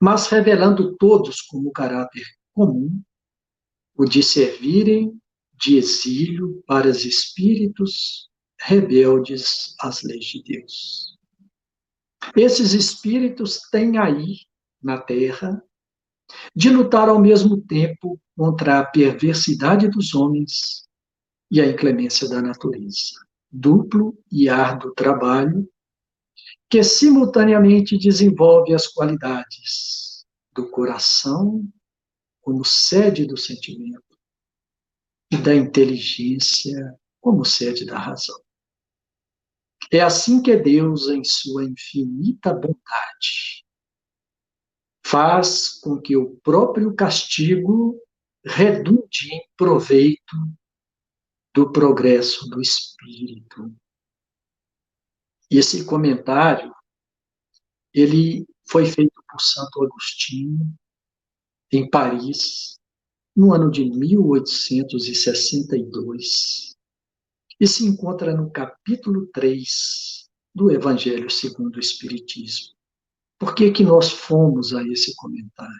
mas 0.02 0.28
revelando 0.28 0.96
todos 0.96 1.42
como 1.42 1.72
caráter 1.72 2.24
comum 2.54 3.04
o 3.96 4.06
de 4.06 4.24
servirem 4.24 5.20
de 5.53 5.77
exílio 5.77 6.64
para 6.68 6.88
os 6.88 7.06
espíritos 7.06 8.29
rebeldes 8.60 9.75
às 9.79 10.03
leis 10.03 10.25
de 10.25 10.44
Deus. 10.44 11.18
Esses 12.36 12.74
espíritos 12.74 13.60
têm 13.70 13.98
aí, 13.98 14.38
na 14.82 15.00
Terra, 15.00 15.62
de 16.56 16.70
lutar 16.70 17.10
ao 17.10 17.20
mesmo 17.20 17.62
tempo 17.62 18.20
contra 18.36 18.79
a 18.79 18.86
perversidade 18.86 19.88
dos 19.88 20.16
homens 20.16 20.88
e 21.51 21.62
a 21.62 21.68
inclemência 21.68 22.27
da 22.27 22.42
natureza. 22.42 23.14
Duplo 23.51 24.18
e 24.32 24.50
árduo 24.50 24.94
trabalho 24.94 25.70
que 26.70 26.84
simultaneamente 26.84 27.98
desenvolve 27.98 28.74
as 28.74 28.88
qualidades 28.88 30.25
do 30.56 30.68
coração 30.70 31.64
como 32.44 32.64
sede 32.66 33.25
do 33.25 33.38
sentimento 33.38 34.03
e 35.32 35.38
da 35.38 35.56
inteligência 35.56 36.75
como 37.20 37.46
sede 37.46 37.86
da 37.86 37.98
razão. 37.98 38.40
É 39.92 40.01
assim 40.01 40.42
que 40.42 40.56
Deus, 40.56 41.08
em 41.08 41.24
sua 41.24 41.64
infinita 41.64 42.53
bondade, 42.53 43.66
faz 45.06 45.79
com 45.79 46.00
que 46.00 46.18
o 46.18 46.36
próprio 46.38 46.94
castigo 46.94 48.00
redunde 48.46 49.34
em 49.34 49.48
proveito 49.56 50.36
do 51.56 51.72
progresso 51.72 52.50
do 52.50 52.60
espírito. 52.60 53.74
Esse 55.50 55.86
comentário 55.86 56.74
ele 57.94 58.46
foi 58.68 58.86
feito 58.86 59.24
por 59.29 59.40
Santo 59.40 59.84
Agostinho 59.84 60.75
em 61.77 61.90
Paris 61.90 62.77
no 63.36 63.51
ano 63.53 63.72
de 63.72 63.86
1862 63.86 66.74
e 67.59 67.68
se 67.68 67.86
encontra 67.86 68.36
no 68.36 68.50
capítulo 68.51 69.27
3 69.33 70.29
do 70.53 70.70
Evangelho 70.72 71.29
segundo 71.29 71.77
o 71.77 71.79
Espiritismo. 71.79 72.74
Por 73.40 73.55
que, 73.55 73.72
que 73.72 73.83
nós 73.83 74.12
fomos 74.12 74.74
a 74.74 74.83
esse 74.83 75.16
comentário? 75.16 75.74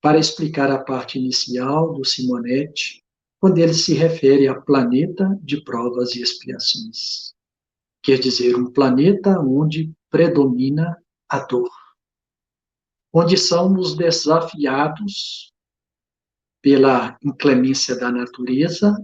Para 0.00 0.18
explicar 0.18 0.70
a 0.70 0.82
parte 0.82 1.18
inicial 1.18 1.92
do 1.92 2.04
Simonetti, 2.04 3.02
quando 3.40 3.58
ele 3.58 3.74
se 3.74 3.94
refere 3.94 4.46
a 4.46 4.60
planeta 4.60 5.36
de 5.42 5.64
provas 5.64 6.14
e 6.14 6.22
expiações. 6.22 7.34
Quer 8.00 8.20
dizer, 8.20 8.54
um 8.56 8.70
planeta 8.70 9.40
onde 9.40 9.92
predomina 10.08 10.96
a 11.28 11.40
dor, 11.40 11.68
onde 13.12 13.36
somos 13.36 13.94
desafiados 13.94 15.52
pela 16.62 17.18
inclemência 17.22 17.98
da 17.98 18.10
natureza 18.10 18.96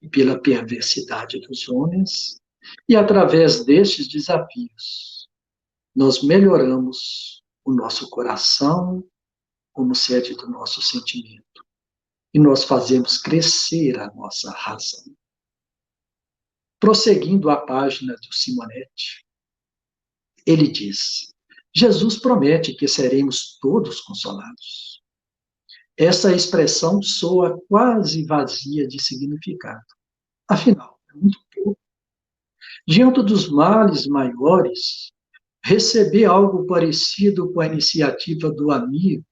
e 0.00 0.08
pela 0.08 0.40
perversidade 0.40 1.40
dos 1.40 1.68
homens, 1.68 2.40
e 2.88 2.94
através 2.94 3.64
destes 3.64 4.06
desafios, 4.06 5.28
nós 5.94 6.22
melhoramos 6.22 7.42
o 7.64 7.72
nosso 7.72 8.08
coração 8.10 9.04
como 9.72 9.94
sede 9.94 10.34
do 10.34 10.48
nosso 10.48 10.80
sentimento. 10.82 11.64
E 12.32 12.38
nós 12.38 12.64
fazemos 12.64 13.18
crescer 13.18 13.98
a 13.98 14.12
nossa 14.14 14.50
razão. 14.52 15.16
Prosseguindo 16.78 17.50
a 17.50 17.56
página 17.56 18.14
do 18.14 18.32
Simonetti, 18.32 19.26
ele 20.46 20.68
diz: 20.68 21.29
Jesus 21.74 22.18
promete 22.18 22.74
que 22.74 22.88
seremos 22.88 23.58
todos 23.60 24.00
consolados. 24.00 25.02
Essa 25.96 26.34
expressão 26.34 27.02
soa 27.02 27.60
quase 27.68 28.24
vazia 28.24 28.88
de 28.88 29.02
significado. 29.02 29.84
Afinal, 30.48 30.98
é 31.10 31.16
muito 31.16 31.38
pouco. 31.54 31.78
Diante 32.86 33.22
dos 33.22 33.48
males 33.48 34.06
maiores, 34.06 35.12
receber 35.62 36.24
algo 36.24 36.66
parecido 36.66 37.52
com 37.52 37.60
a 37.60 37.66
iniciativa 37.66 38.50
do 38.50 38.70
amigo, 38.70 39.24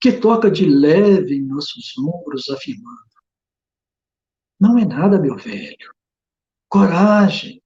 que 0.00 0.12
toca 0.12 0.50
de 0.50 0.66
leve 0.66 1.36
em 1.36 1.42
nossos 1.42 1.96
ombros, 1.98 2.48
afirmando: 2.48 3.06
Não 4.58 4.78
é 4.78 4.84
nada, 4.84 5.20
meu 5.20 5.36
velho. 5.36 5.94
Coragem. 6.68 7.62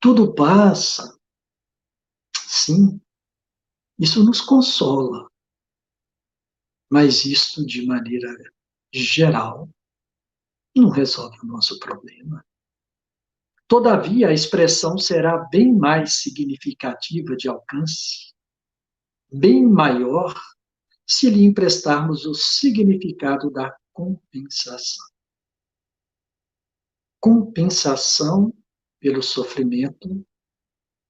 Tudo 0.00 0.34
passa. 0.34 1.13
Sim, 2.56 3.00
isso 3.98 4.24
nos 4.24 4.40
consola. 4.40 5.28
Mas 6.88 7.24
isto, 7.24 7.66
de 7.66 7.84
maneira 7.84 8.28
geral, 8.92 9.68
não 10.74 10.88
resolve 10.88 11.36
o 11.42 11.46
nosso 11.46 11.80
problema. 11.80 12.46
Todavia, 13.66 14.28
a 14.28 14.32
expressão 14.32 14.96
será 14.96 15.36
bem 15.48 15.76
mais 15.76 16.22
significativa 16.22 17.34
de 17.36 17.48
alcance, 17.48 18.32
bem 19.32 19.66
maior, 19.66 20.32
se 21.04 21.28
lhe 21.28 21.44
emprestarmos 21.44 22.24
o 22.24 22.34
significado 22.34 23.50
da 23.50 23.76
compensação. 23.92 25.04
Compensação 27.18 28.56
pelo 29.00 29.24
sofrimento 29.24 30.24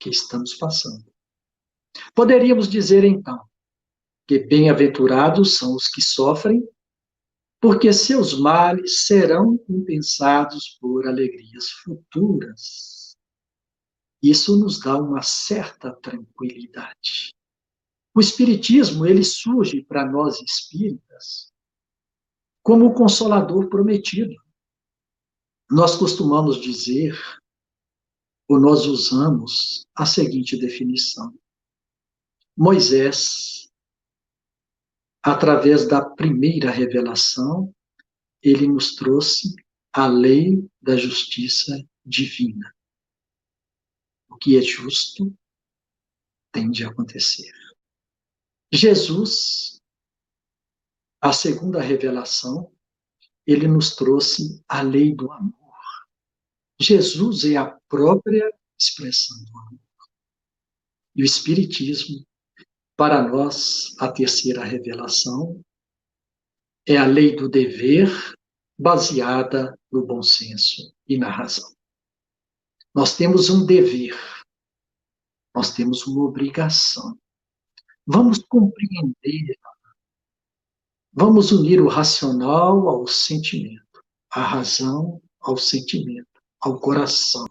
que 0.01 0.09
estamos 0.09 0.55
passando. 0.55 1.14
Poderíamos 2.15 2.69
dizer 2.69 3.05
então 3.05 3.45
que 4.27 4.39
bem-aventurados 4.39 5.59
são 5.59 5.75
os 5.75 5.87
que 5.89 6.01
sofrem, 6.01 6.67
porque 7.61 7.93
seus 7.93 8.39
males 8.39 9.07
serão 9.07 9.57
compensados 9.59 10.79
por 10.81 11.07
alegrias 11.07 11.71
futuras. 11.83 13.17
Isso 14.23 14.59
nos 14.59 14.81
dá 14.81 14.97
uma 14.97 15.23
certa 15.23 15.93
tranquilidade. 15.93 17.35
O 18.15 18.21
espiritismo, 18.21 19.05
ele 19.05 19.25
surge 19.25 19.83
para 19.83 20.11
nós 20.11 20.41
espíritas 20.41 21.53
como 22.63 22.87
o 22.87 22.95
consolador 22.95 23.69
prometido. 23.69 24.35
Nós 25.71 25.97
costumamos 25.97 26.61
dizer, 26.61 27.19
ou 28.49 28.59
nós 28.59 28.87
usamos 28.87 29.85
a 29.95 30.07
seguinte 30.07 30.57
definição: 30.57 31.35
Moisés, 32.57 33.69
através 35.23 35.89
da 35.89 36.05
primeira 36.05 36.71
revelação, 36.71 37.75
ele 38.43 38.69
nos 38.69 38.95
trouxe 38.95 39.55
a 39.93 40.07
lei 40.07 40.69
da 40.81 40.97
justiça 40.97 41.73
divina. 42.05 42.75
O 44.29 44.37
que 44.37 44.57
é 44.57 44.63
justo 44.63 45.37
tem 46.53 46.71
de 46.71 46.85
acontecer. 46.85 47.51
Jesus, 48.73 49.81
a 51.21 51.33
segunda 51.33 51.81
revelação, 51.81 52.73
ele 53.47 53.67
nos 53.67 53.95
trouxe 53.97 54.63
a 54.69 54.83
lei 54.83 55.15
do 55.15 55.31
amor. 55.33 55.55
Jesus 56.81 57.45
é 57.45 57.57
a 57.57 57.71
própria 57.89 58.49
expressão 58.79 59.37
do 59.45 59.59
amor. 59.59 59.81
E 61.17 61.23
o 61.23 61.25
Espiritismo, 61.25 62.27
para 62.97 63.23
nós, 63.23 63.95
a 63.99 64.11
terceira 64.11 64.65
revelação, 64.65 65.61
é 66.87 66.97
a 66.97 67.07
lei 67.07 67.35
do 67.35 67.49
dever 67.49 68.09
baseada 68.79 69.79
no 69.91 70.07
bom 70.07 70.23
senso 70.23 70.95
e 71.09 71.17
na 71.17 71.31
razão. 71.31 71.73
Nós 72.95 73.17
temos 73.17 73.51
um 73.51 73.67
dever, 73.67 74.17
nós 75.55 75.75
temos 75.75 76.07
uma 76.07 76.25
obrigação. 76.25 77.19
Vamos 78.07 78.39
compreender, 78.39 79.59
vamos 81.13 81.51
unir 81.51 81.81
o 81.81 81.89
racional 81.89 82.89
ao 82.89 83.07
sentimento, 83.07 84.05
a 84.31 84.43
razão 84.43 85.21
ao 85.41 85.57
sentimento, 85.57 86.29
ao 86.61 86.79
coração 86.79 87.47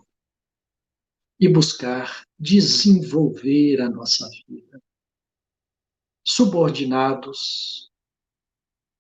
e 1.40 1.50
buscar 1.50 2.24
desenvolver 2.40 3.82
a 3.82 3.90
nossa 3.90 4.30
vida 4.48 4.83
subordinados 6.26 7.92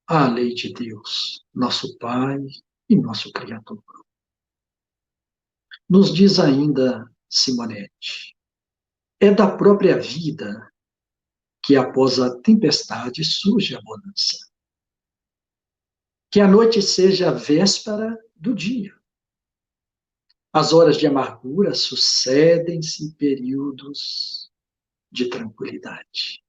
à 0.05 0.27
lei 0.27 0.53
de 0.53 0.73
Deus, 0.73 1.45
nosso 1.53 1.97
Pai 1.97 2.39
e 2.89 2.95
nosso 2.95 3.31
Criador. 3.31 3.83
Nos 5.89 6.13
diz 6.13 6.39
ainda 6.39 7.09
Simonete, 7.29 8.35
é 9.19 9.31
da 9.31 9.55
própria 9.55 9.97
vida 9.99 10.71
que 11.63 11.75
após 11.77 12.19
a 12.19 12.39
tempestade 12.41 13.23
surge 13.23 13.75
a 13.75 13.81
bonança. 13.81 14.37
Que 16.29 16.41
a 16.41 16.47
noite 16.47 16.81
seja 16.81 17.29
a 17.29 17.33
véspera 17.33 18.19
do 18.35 18.53
dia. 18.53 18.93
As 20.51 20.73
horas 20.73 20.97
de 20.97 21.07
amargura 21.07 21.73
sucedem-se 21.73 23.15
períodos 23.15 24.51
de 25.11 25.29
tranquilidade. 25.29 26.42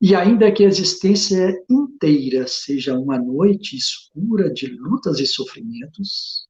E 0.00 0.14
ainda 0.14 0.52
que 0.52 0.62
a 0.62 0.68
existência 0.68 1.64
inteira 1.70 2.46
seja 2.46 2.98
uma 2.98 3.18
noite 3.18 3.76
escura 3.76 4.52
de 4.52 4.66
lutas 4.66 5.18
e 5.20 5.26
sofrimentos, 5.26 6.46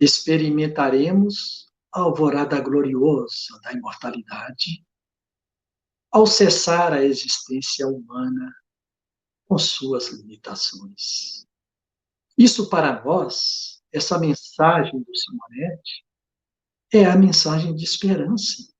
experimentaremos 0.00 1.70
a 1.92 2.00
alvorada 2.00 2.58
gloriosa 2.60 3.60
da 3.62 3.72
imortalidade 3.72 4.84
ao 6.10 6.26
cessar 6.26 6.92
a 6.92 7.04
existência 7.04 7.86
humana 7.86 8.54
com 9.46 9.58
suas 9.58 10.08
limitações. 10.08 11.46
Isso 12.36 12.68
para 12.68 13.02
nós, 13.04 13.82
essa 13.92 14.18
mensagem 14.18 14.98
do 15.02 15.16
Simonetti, 15.16 16.04
é 16.92 17.04
a 17.04 17.16
mensagem 17.16 17.74
de 17.74 17.84
esperança. 17.84 18.71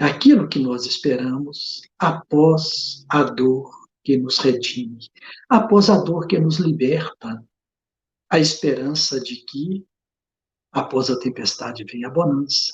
É 0.00 0.04
aquilo 0.06 0.48
que 0.48 0.58
nós 0.58 0.86
esperamos 0.86 1.82
após 1.98 3.04
a 3.06 3.22
dor 3.22 3.70
que 4.02 4.16
nos 4.16 4.38
redime, 4.38 4.98
após 5.46 5.90
a 5.90 6.02
dor 6.02 6.26
que 6.26 6.40
nos 6.40 6.58
liberta, 6.58 7.46
a 8.30 8.38
esperança 8.38 9.20
de 9.20 9.44
que 9.44 9.86
após 10.72 11.10
a 11.10 11.20
tempestade 11.20 11.84
vem 11.84 12.06
a 12.06 12.08
bonança, 12.08 12.72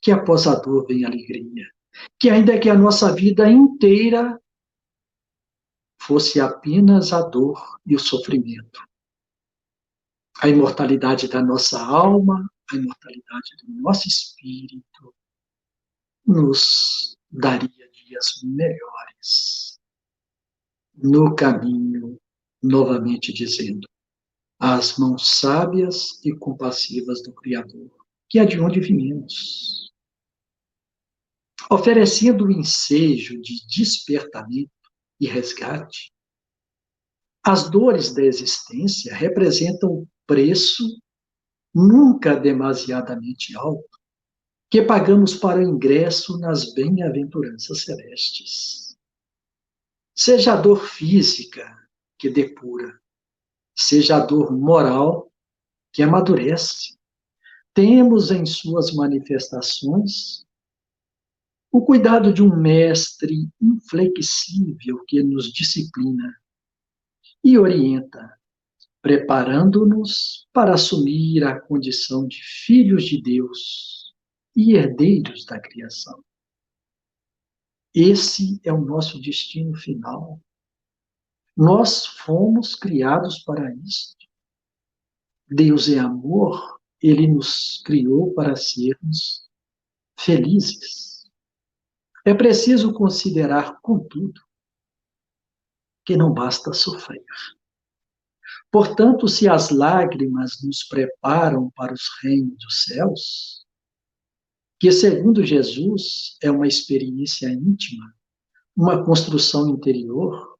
que 0.00 0.10
após 0.10 0.48
a 0.48 0.56
dor 0.56 0.84
vem 0.84 1.04
a 1.04 1.08
alegria, 1.08 1.70
que 2.18 2.28
ainda 2.28 2.58
que 2.58 2.68
a 2.68 2.74
nossa 2.74 3.14
vida 3.14 3.48
inteira 3.48 4.36
fosse 6.00 6.40
apenas 6.40 7.12
a 7.12 7.22
dor 7.22 7.78
e 7.86 7.94
o 7.94 8.00
sofrimento, 8.00 8.80
a 10.40 10.48
imortalidade 10.48 11.28
da 11.28 11.40
nossa 11.40 11.80
alma, 11.80 12.50
a 12.72 12.74
imortalidade 12.74 13.56
do 13.62 13.80
nosso 13.80 14.08
espírito, 14.08 15.14
nos 16.26 17.16
daria 17.30 17.90
dias 17.92 18.40
melhores 18.42 19.78
no 20.94 21.34
caminho, 21.34 22.20
novamente 22.62 23.32
dizendo, 23.32 23.88
as 24.58 24.96
mãos 24.98 25.38
sábias 25.38 26.24
e 26.24 26.32
compassivas 26.36 27.22
do 27.22 27.32
Criador, 27.32 27.90
que 28.28 28.38
é 28.38 28.44
de 28.44 28.60
onde 28.60 28.80
viemos 28.80 29.82
oferecendo 31.70 32.44
o 32.44 32.50
ensejo 32.50 33.40
de 33.40 33.66
despertamento 33.66 34.70
e 35.18 35.26
resgate, 35.26 36.12
as 37.44 37.70
dores 37.70 38.14
da 38.14 38.22
existência 38.22 39.14
representam 39.14 39.90
o 39.90 40.08
preço 40.26 40.84
nunca 41.74 42.36
demasiadamente 42.36 43.56
alto 43.56 43.91
que 44.72 44.80
pagamos 44.80 45.34
para 45.34 45.58
o 45.58 45.62
ingresso 45.62 46.38
nas 46.38 46.72
bem-aventuranças 46.72 47.82
celestes. 47.82 48.96
Seja 50.14 50.54
a 50.54 50.56
dor 50.56 50.88
física 50.88 51.62
que 52.18 52.30
depura, 52.30 52.98
seja 53.76 54.16
a 54.16 54.20
dor 54.20 54.50
moral 54.50 55.30
que 55.92 56.02
amadurece, 56.02 56.96
temos 57.74 58.30
em 58.30 58.46
suas 58.46 58.94
manifestações 58.94 60.46
o 61.70 61.84
cuidado 61.84 62.32
de 62.32 62.42
um 62.42 62.56
mestre 62.56 63.50
inflexível 63.60 65.04
que 65.06 65.22
nos 65.22 65.52
disciplina 65.52 66.34
e 67.44 67.58
orienta, 67.58 68.38
preparando-nos 69.02 70.48
para 70.50 70.72
assumir 70.72 71.44
a 71.44 71.60
condição 71.60 72.26
de 72.26 72.42
filhos 72.42 73.04
de 73.04 73.20
Deus 73.20 74.02
e 74.54 74.74
herdeiros 74.74 75.44
da 75.44 75.60
criação. 75.60 76.22
Esse 77.94 78.60
é 78.64 78.72
o 78.72 78.84
nosso 78.84 79.20
destino 79.20 79.76
final. 79.76 80.40
Nós 81.56 82.06
fomos 82.06 82.74
criados 82.74 83.42
para 83.42 83.74
isso. 83.74 84.16
Deus 85.46 85.88
é 85.88 85.98
amor, 85.98 86.80
ele 87.00 87.26
nos 87.26 87.82
criou 87.84 88.32
para 88.32 88.56
sermos 88.56 89.46
felizes. 90.18 91.30
É 92.24 92.32
preciso 92.32 92.94
considerar, 92.94 93.78
contudo, 93.82 94.40
que 96.04 96.16
não 96.16 96.32
basta 96.32 96.72
sofrer. 96.72 97.24
Portanto, 98.70 99.28
se 99.28 99.48
as 99.48 99.70
lágrimas 99.70 100.62
nos 100.62 100.84
preparam 100.84 101.70
para 101.72 101.92
os 101.92 102.08
reinos 102.22 102.56
dos 102.58 102.84
céus, 102.84 103.61
que 104.82 104.90
segundo 104.90 105.46
Jesus 105.46 106.36
é 106.42 106.50
uma 106.50 106.66
experiência 106.66 107.46
íntima, 107.46 108.12
uma 108.76 109.04
construção 109.04 109.70
interior, 109.70 110.58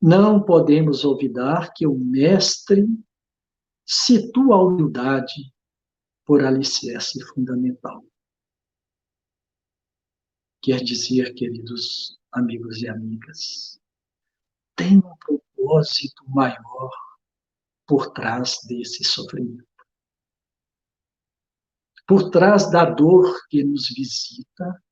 não 0.00 0.42
podemos 0.42 1.04
olvidar 1.04 1.70
que 1.74 1.86
o 1.86 1.94
Mestre 1.94 2.86
situa 3.84 4.56
a 4.56 4.62
humildade 4.62 5.52
por 6.24 6.42
alicerce 6.42 7.22
fundamental. 7.26 8.02
Quer 10.62 10.82
dizer, 10.82 11.34
queridos 11.34 12.18
amigos 12.32 12.80
e 12.80 12.88
amigas, 12.88 13.78
tem 14.74 14.96
um 14.96 15.16
propósito 15.26 16.24
maior 16.26 16.90
por 17.86 18.14
trás 18.14 18.60
desse 18.66 19.04
sofrimento. 19.04 19.71
Por 22.12 22.28
trás 22.28 22.70
da 22.70 22.84
dor 22.84 23.46
que 23.48 23.64
nos 23.64 23.88
visita, 23.88 24.84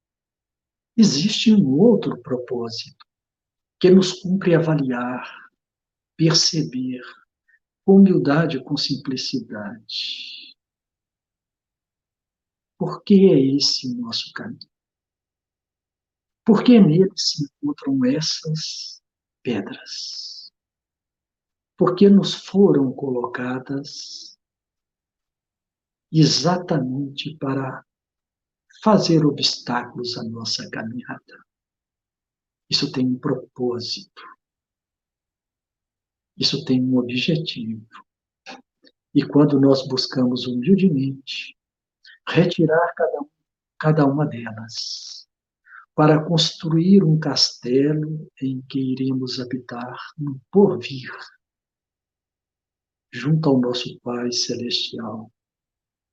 existe 0.97 1.53
um 1.53 1.69
outro 1.79 2.19
propósito 2.23 3.05
que 3.79 3.91
nos 3.91 4.23
cumpre 4.23 4.55
avaliar, 4.55 5.31
perceber 6.17 7.03
com 7.85 7.97
humildade, 7.97 8.65
com 8.65 8.75
simplicidade. 8.75 10.57
Por 12.79 13.03
que 13.05 13.31
é 13.31 13.55
esse 13.55 13.93
o 13.93 14.01
nosso 14.01 14.33
caminho? 14.33 14.71
Porque 16.43 16.81
nele 16.81 17.13
se 17.17 17.45
encontram 17.45 18.03
essas 18.07 19.03
pedras? 19.43 20.51
Porque 21.77 22.09
nos 22.09 22.33
foram 22.33 22.91
colocadas 22.95 24.30
exatamente 26.12 27.37
para 27.37 27.85
fazer 28.83 29.25
obstáculos 29.25 30.16
à 30.16 30.25
nossa 30.25 30.68
caminhada. 30.70 31.44
Isso 32.68 32.90
tem 32.92 33.07
um 33.07 33.18
propósito. 33.18 34.23
Isso 36.37 36.64
tem 36.64 36.83
um 36.83 36.96
objetivo. 36.99 37.87
E 39.14 39.27
quando 39.27 39.61
nós 39.61 39.87
buscamos 39.87 40.46
humildemente 40.46 41.57
retirar 42.29 42.94
cada, 42.94 43.18
cada 43.79 44.07
uma 44.07 44.25
delas, 44.25 45.29
para 45.94 46.25
construir 46.25 47.03
um 47.03 47.18
castelo 47.18 48.31
em 48.40 48.62
que 48.62 48.79
iremos 48.92 49.40
habitar 49.40 49.94
no 50.16 50.40
porvir, 50.51 51.11
junto 53.12 53.51
ao 53.51 53.61
nosso 53.61 53.99
Pai 54.01 54.31
Celestial, 54.33 55.31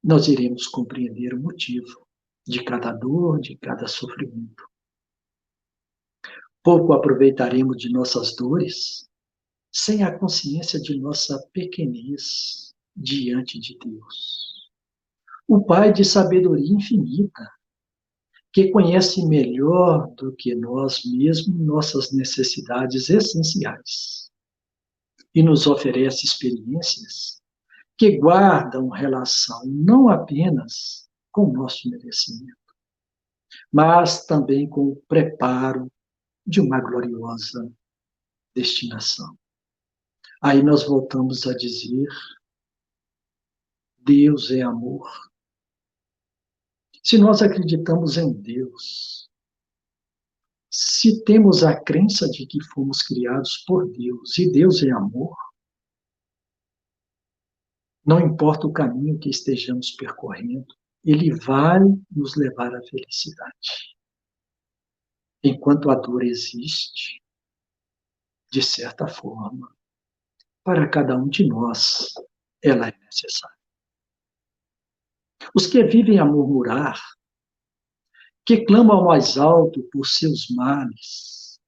nós 0.08 0.30
iremos 0.30 0.68
compreender 0.68 1.34
o 1.34 1.42
motivo 1.42 2.08
de 2.48 2.64
cada 2.64 2.94
dor, 2.94 3.42
de 3.42 3.58
cada 3.58 3.88
sofrimento. 3.88 4.64
Pouco 6.64 6.94
aproveitaremos 6.94 7.76
de 7.76 7.92
nossas 7.92 8.34
dores 8.34 9.06
sem 9.70 10.04
a 10.04 10.18
consciência 10.18 10.80
de 10.80 10.98
nossa 10.98 11.38
pequenez 11.52 12.74
diante 12.96 13.60
de 13.60 13.78
Deus. 13.78 14.72
O 15.46 15.66
Pai 15.66 15.92
de 15.92 16.06
sabedoria 16.06 16.74
infinita, 16.74 17.46
que 18.54 18.72
conhece 18.72 19.28
melhor 19.28 20.10
do 20.16 20.34
que 20.34 20.56
nós 20.56 21.04
mesmos 21.04 21.60
nossas 21.60 22.14
necessidades 22.14 23.10
essenciais 23.10 24.32
e 25.36 25.44
nos 25.44 25.68
oferece 25.68 26.26
experiências 26.26 27.42
que 27.98 28.18
guardam 28.18 28.90
relação 28.90 29.66
não 29.66 30.10
apenas 30.10 31.10
com 31.32 31.50
o 31.50 31.54
nosso 31.54 31.90
merecimento, 31.90 32.58
mas 33.72 34.26
também 34.26 34.70
com 34.70 34.90
o 34.90 34.96
preparo 35.08 35.92
de 36.46 36.62
uma 36.62 36.80
gloriosa 36.80 37.72
destinação. 38.56 39.38
Aí 40.42 40.62
nós 40.62 40.84
voltamos 40.84 41.48
a 41.48 41.56
dizer: 41.56 42.08
Deus 43.98 44.52
é 44.52 44.62
amor. 44.62 45.10
Se 47.04 47.18
nós 47.18 47.42
acreditamos 47.42 48.18
em 48.18 48.34
Deus, 48.34 49.30
se 50.70 51.24
temos 51.24 51.64
a 51.64 51.80
crença 51.80 52.30
de 52.30 52.46
que 52.46 52.64
fomos 52.66 53.02
criados 53.02 53.64
por 53.66 53.90
Deus 53.90 54.38
e 54.38 54.52
Deus 54.52 54.84
é 54.84 54.92
amor, 54.92 55.36
não 58.08 58.20
importa 58.20 58.66
o 58.66 58.74
caminho 58.74 59.20
que 59.20 59.30
estejamos 59.30 59.92
percorrendo, 59.92 60.66
ele 61.04 61.34
vai 61.36 61.80
nos 62.10 62.36
levar 62.38 62.74
à 62.74 62.82
felicidade 62.84 63.98
enquanto 65.44 65.90
a 65.90 65.96
dor 65.96 66.24
existe, 66.24 67.22
de 68.52 68.62
certa 68.62 69.08
forma, 69.08 69.74
para 70.64 70.90
cada 70.90 71.16
um 71.16 71.28
de 71.28 71.48
nós, 71.48 72.14
ela 72.62 72.88
é 72.88 72.98
necessária. 72.98 73.56
Os 75.56 75.68
que 75.68 75.84
vivem 75.84 76.20
a 76.20 76.26
murmurar, 76.26 77.00
que 78.46 78.66
clamam 78.66 79.06
mais 79.06 79.38
alto 79.38 79.84
por 79.92 80.06
seus 80.06 80.50
males, 80.50 81.60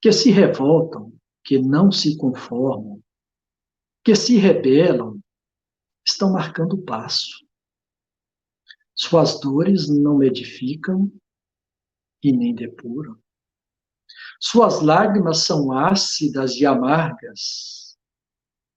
que 0.00 0.10
se 0.12 0.30
revoltam, 0.30 1.12
que 1.44 1.58
não 1.58 1.90
se 1.90 2.16
conformam, 2.16 3.02
que 4.04 4.16
se 4.16 4.36
rebelam, 4.36 5.21
estão 6.06 6.32
marcando 6.32 6.74
o 6.74 6.82
passo. 6.82 7.46
Suas 8.94 9.40
dores 9.40 9.88
não 9.88 10.22
edificam 10.22 11.10
e 12.22 12.32
nem 12.32 12.54
depuram. 12.54 13.20
Suas 14.40 14.80
lágrimas 14.80 15.44
são 15.44 15.72
ácidas 15.72 16.56
e 16.56 16.66
amargas, 16.66 17.96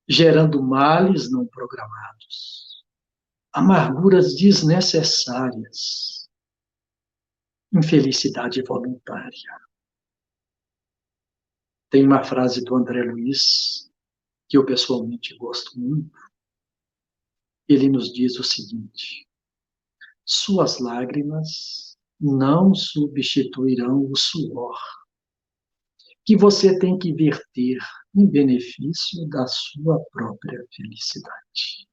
gerando 0.07 0.61
males 0.61 1.31
não 1.31 1.45
programados, 1.45 2.85
amarguras 3.51 4.35
desnecessárias, 4.35 6.29
infelicidade 7.73 8.61
voluntária. 8.61 9.65
Tem 11.89 12.05
uma 12.05 12.23
frase 12.23 12.63
do 12.63 12.75
André 12.75 13.03
Luiz 13.03 13.91
que 14.47 14.57
eu 14.57 14.65
pessoalmente 14.65 15.35
gosto 15.38 15.79
muito. 15.79 16.24
Ele 17.67 17.89
nos 17.89 18.13
diz 18.13 18.38
o 18.39 18.43
seguinte: 18.43 19.28
Suas 20.23 20.80
lágrimas 20.80 21.97
não 22.19 22.73
substituirão 22.73 24.10
o 24.10 24.15
suor 24.15 24.78
que 26.25 26.36
você 26.36 26.78
tem 26.80 26.97
que 26.97 27.13
verter 27.13 27.78
em 28.15 28.25
benefício 28.25 29.28
da 29.30 29.45
sua 29.45 30.04
própria 30.12 30.65
felicidade. 30.75 31.88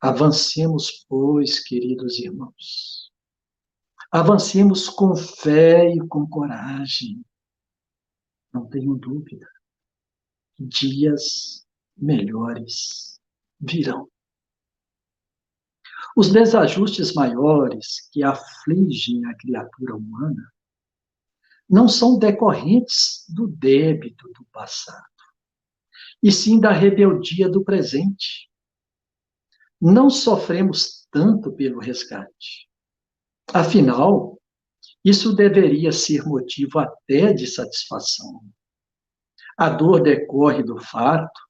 Avancemos, 0.00 1.04
pois, 1.08 1.58
queridos 1.60 2.18
irmãos. 2.18 3.10
Avancemos 4.10 4.88
com 4.88 5.16
fé 5.16 5.92
e 5.92 6.06
com 6.06 6.28
coragem. 6.28 7.24
Não 8.52 8.68
tenho 8.68 8.94
dúvida. 8.94 9.48
Dias 10.60 11.66
melhores 11.96 13.13
virão. 13.64 14.08
Os 16.16 16.30
desajustes 16.30 17.12
maiores 17.12 18.08
que 18.12 18.22
afligem 18.22 19.24
a 19.26 19.34
criatura 19.34 19.96
humana 19.96 20.52
não 21.68 21.88
são 21.88 22.18
decorrentes 22.18 23.24
do 23.28 23.48
débito 23.48 24.28
do 24.32 24.44
passado, 24.52 25.02
e 26.22 26.30
sim 26.30 26.60
da 26.60 26.70
rebeldia 26.70 27.48
do 27.48 27.64
presente. 27.64 28.48
Não 29.80 30.08
sofremos 30.08 31.06
tanto 31.10 31.52
pelo 31.52 31.80
resgate. 31.80 32.68
Afinal, 33.52 34.40
isso 35.04 35.34
deveria 35.34 35.90
ser 35.90 36.24
motivo 36.24 36.78
até 36.78 37.32
de 37.32 37.46
satisfação. 37.46 38.40
A 39.56 39.68
dor 39.68 40.02
decorre 40.02 40.62
do 40.62 40.80
fato 40.80 41.43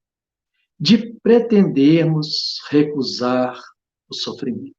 de 0.85 1.19
pretendermos 1.21 2.61
recusar 2.69 3.59
o 4.07 4.15
sofrimento. 4.15 4.77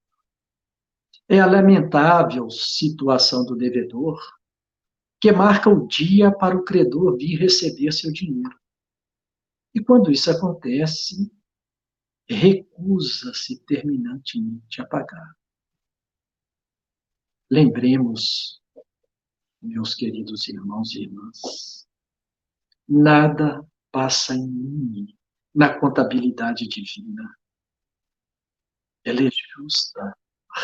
É 1.28 1.39
a 1.39 1.48
lamentável 1.48 2.48
situação 2.52 3.44
do 3.44 3.56
devedor 3.56 4.22
que 5.20 5.32
marca 5.32 5.68
o 5.68 5.88
dia 5.88 6.32
para 6.32 6.56
o 6.56 6.63
credor 6.63 7.18
vir 7.18 7.39
receber 7.39 7.91
seu 7.91 8.12
dinheiro. 8.12 8.56
E 9.74 9.84
quando 9.84 10.12
isso 10.12 10.30
acontece, 10.30 11.32
recusa-se 12.30 13.60
terminantemente 13.65 14.82
a 14.82 14.86
pagar. 14.86 15.36
Lembremos, 17.50 18.62
meus 19.60 19.96
queridos 19.96 20.48
irmãos 20.48 20.94
e 20.94 21.02
irmãs, 21.02 21.88
nada 22.88 23.68
passa 23.91 24.36
em 24.36 24.48
mim 24.48 25.15
na 25.56 25.80
contabilidade 25.80 26.68
divina 26.68 27.34
ela 29.06 29.22
é 29.22 29.30
justa, 29.32 30.18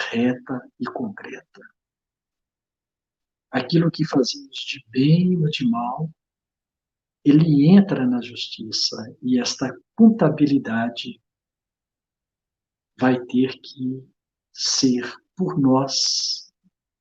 reta 0.09 0.59
e 0.79 0.85
concreta. 0.85 1.61
Aquilo 3.51 3.91
que 3.91 4.03
fazemos 4.03 4.57
de 4.57 4.83
bem 4.89 5.37
ou 5.37 5.49
de 5.49 5.69
mal, 5.69 6.09
ele 7.23 7.67
entra 7.67 8.05
na 8.07 8.19
justiça 8.19 8.97
e 9.21 9.39
esta 9.39 9.71
contabilidade 9.95 11.21
vai 12.99 13.23
ter 13.25 13.59
que 13.61 14.03
ser 14.51 15.03
por 15.35 15.59
nós 15.59 16.51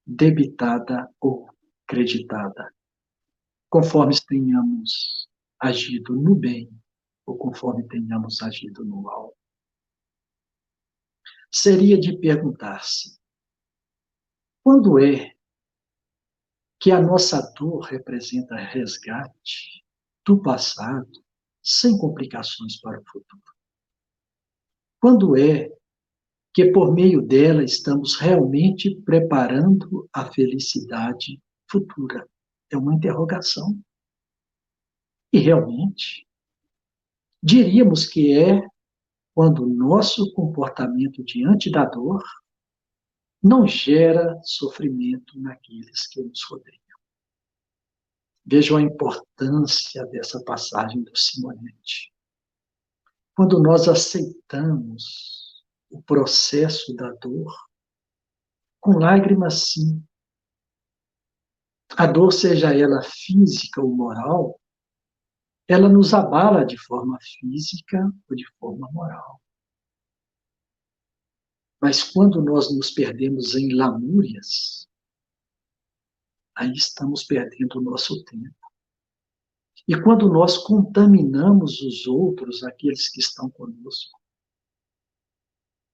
debitada 0.06 1.10
ou 1.20 1.48
creditada, 1.86 2.72
conforme 3.70 4.14
tenhamos 4.28 5.28
agido 5.58 6.14
no 6.14 6.34
bem 6.34 6.79
ou 7.30 7.38
conforme 7.38 7.86
tenhamos 7.88 8.42
agido 8.42 8.84
no 8.84 9.02
mal 9.02 9.36
seria 11.52 11.98
de 11.98 12.16
perguntar-se: 12.18 13.18
quando 14.62 14.98
é 14.98 15.34
que 16.80 16.90
a 16.90 17.00
nossa 17.00 17.40
dor 17.52 17.80
representa 17.80 18.56
resgate 18.56 19.84
do 20.24 20.40
passado 20.40 21.10
sem 21.62 21.96
complicações 21.98 22.80
para 22.80 23.00
o 23.00 23.04
futuro. 23.04 23.42
Quando 24.98 25.36
é 25.36 25.70
que 26.54 26.72
por 26.72 26.94
meio 26.94 27.20
dela 27.20 27.62
estamos 27.62 28.16
realmente 28.16 28.94
preparando 29.02 30.08
a 30.12 30.32
felicidade 30.32 31.40
futura? 31.70 32.26
É 32.70 32.76
uma 32.76 32.94
interrogação. 32.94 33.78
E 35.32 35.38
realmente, 35.38 36.26
diríamos 37.42 38.06
que 38.06 38.38
é 38.38 38.60
quando 39.34 39.64
o 39.64 39.74
nosso 39.74 40.32
comportamento 40.32 41.24
diante 41.24 41.70
da 41.70 41.84
dor 41.84 42.22
não 43.42 43.66
gera 43.66 44.38
sofrimento 44.42 45.40
naqueles 45.40 46.06
que 46.06 46.22
nos 46.22 46.42
rodeiam. 46.44 46.78
Vejam 48.44 48.76
a 48.76 48.82
importância 48.82 50.04
dessa 50.06 50.42
passagem 50.44 51.02
do 51.02 51.16
Simonete. 51.16 52.12
Quando 53.34 53.58
nós 53.62 53.88
aceitamos 53.88 55.64
o 55.88 56.02
processo 56.02 56.94
da 56.94 57.10
dor, 57.12 57.54
com 58.80 58.98
lágrimas 58.98 59.70
sim, 59.70 60.04
a 61.96 62.06
dor, 62.06 62.32
seja 62.32 62.74
ela 62.74 63.02
física 63.02 63.80
ou 63.80 63.94
moral, 63.94 64.59
ela 65.72 65.88
nos 65.88 66.12
abala 66.12 66.66
de 66.66 66.76
forma 66.76 67.16
física 67.20 68.12
ou 68.28 68.34
de 68.34 68.44
forma 68.58 68.90
moral. 68.90 69.40
Mas 71.80 72.02
quando 72.02 72.42
nós 72.42 72.76
nos 72.76 72.90
perdemos 72.90 73.54
em 73.54 73.72
lamúrias, 73.72 74.88
aí 76.56 76.72
estamos 76.72 77.22
perdendo 77.22 77.78
o 77.78 77.82
nosso 77.82 78.24
tempo. 78.24 78.56
E 79.86 79.94
quando 80.02 80.28
nós 80.28 80.58
contaminamos 80.58 81.80
os 81.82 82.04
outros, 82.04 82.64
aqueles 82.64 83.08
que 83.08 83.20
estão 83.20 83.48
conosco, 83.48 84.20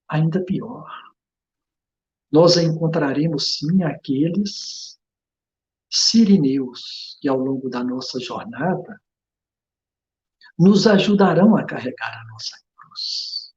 ainda 0.09 0.43
pior. 0.43 0.89
Nós 2.31 2.57
encontraremos 2.57 3.57
sim 3.57 3.83
aqueles 3.83 4.99
sirineus 5.87 7.15
que 7.21 7.29
ao 7.29 7.37
longo 7.37 7.69
da 7.69 7.83
nossa 7.83 8.19
jornada 8.19 8.99
nos 10.57 10.87
ajudarão 10.87 11.55
a 11.55 11.65
carregar 11.65 12.21
a 12.21 12.25
nossa 12.31 12.57
cruz. 12.75 13.53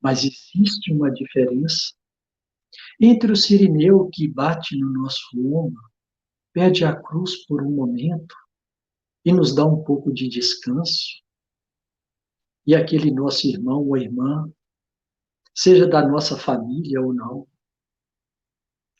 Mas 0.00 0.20
existe 0.20 0.92
uma 0.92 1.10
diferença 1.10 1.94
entre 3.00 3.30
o 3.30 3.36
sirineu 3.36 4.08
que 4.12 4.26
bate 4.26 4.78
no 4.78 4.90
nosso 4.90 5.38
ombro, 5.54 5.82
pede 6.52 6.84
a 6.84 6.94
cruz 6.94 7.44
por 7.46 7.62
um 7.62 7.70
momento 7.70 8.34
e 9.24 9.32
nos 9.32 9.54
dá 9.54 9.66
um 9.66 9.82
pouco 9.82 10.12
de 10.12 10.28
descanso, 10.28 11.22
e 12.66 12.74
aquele 12.74 13.10
nosso 13.10 13.46
irmão 13.46 13.86
ou 13.86 13.96
irmã, 13.96 14.50
seja 15.54 15.86
da 15.86 16.06
nossa 16.06 16.36
família 16.36 17.00
ou 17.00 17.12
não, 17.12 17.46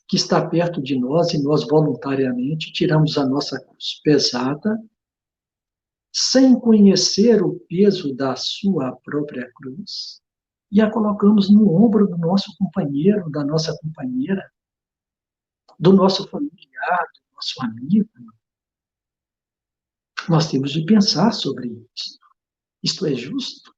que 0.07 0.15
está 0.15 0.47
perto 0.47 0.81
de 0.81 0.97
nós 0.97 1.33
e 1.33 1.43
nós 1.43 1.67
voluntariamente 1.67 2.71
tiramos 2.71 3.17
a 3.17 3.25
nossa 3.25 3.59
cruz 3.59 3.99
pesada 4.03 4.77
sem 6.19 6.59
conhecer 6.59 7.43
o 7.43 7.59
peso 7.69 8.11
da 8.15 8.35
sua 8.35 8.95
própria 9.03 9.51
cruz, 9.53 10.19
e 10.71 10.81
a 10.81 10.89
colocamos 10.89 11.47
no 11.47 11.71
ombro 11.71 12.07
do 12.07 12.17
nosso 12.17 12.51
companheiro, 12.57 13.29
da 13.29 13.45
nossa 13.45 13.77
companheira, 13.77 14.51
do 15.77 15.93
nosso 15.93 16.27
familiar, 16.27 17.05
do 17.13 17.35
nosso 17.35 17.63
amigo. 17.63 18.09
Nós 20.27 20.49
temos 20.49 20.71
de 20.71 20.83
pensar 20.85 21.31
sobre 21.31 21.67
isso. 21.67 22.17
Isto 22.81 23.05
é 23.05 23.13
justo? 23.13 23.71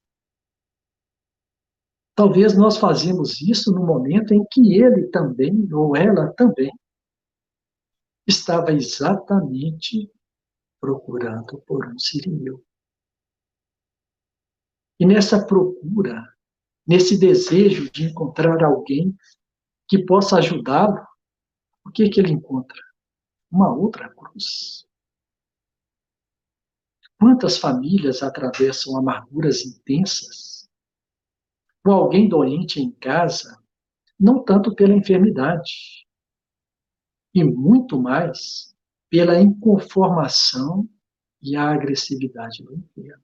Talvez 2.15 2.55
nós 2.55 2.77
fazemos 2.77 3.41
isso 3.41 3.69
no 3.73 3.85
momento 3.85 4.33
em 4.33 4.45
que 4.49 4.75
ele 4.75 5.07
também, 5.07 5.67
ou 5.73 5.93
ela 5.93 6.33
também, 6.37 6.71
estava 8.25 8.71
exatamente 8.71 10.09
procurando 10.79 11.59
por 11.67 11.87
um 11.87 11.97
sirineu. 11.97 12.63
E 14.99 15.05
nessa 15.05 15.45
procura, 15.45 16.25
nesse 16.85 17.17
desejo 17.17 17.89
de 17.91 18.05
encontrar 18.05 18.63
alguém 18.63 19.15
que 19.87 20.05
possa 20.05 20.37
ajudá-lo, 20.37 21.05
o 21.85 21.91
que, 21.91 22.09
que 22.09 22.19
ele 22.19 22.31
encontra? 22.31 22.81
Uma 23.51 23.73
outra 23.73 24.09
cruz. 24.13 24.85
Quantas 27.19 27.57
famílias 27.57 28.21
atravessam 28.21 28.97
amarguras 28.97 29.65
intensas 29.65 30.69
com 31.83 31.91
alguém 31.91 32.27
doente 32.27 32.79
em 32.79 32.91
casa, 32.91 33.57
não 34.19 34.43
tanto 34.43 34.75
pela 34.75 34.93
enfermidade, 34.93 36.07
e 37.33 37.43
muito 37.43 38.01
mais 38.01 38.68
pela 39.09 39.39
inconformação 39.39 40.87
e 41.41 41.55
a 41.55 41.71
agressividade 41.71 42.63
do 42.63 42.73
inferno. 42.73 43.23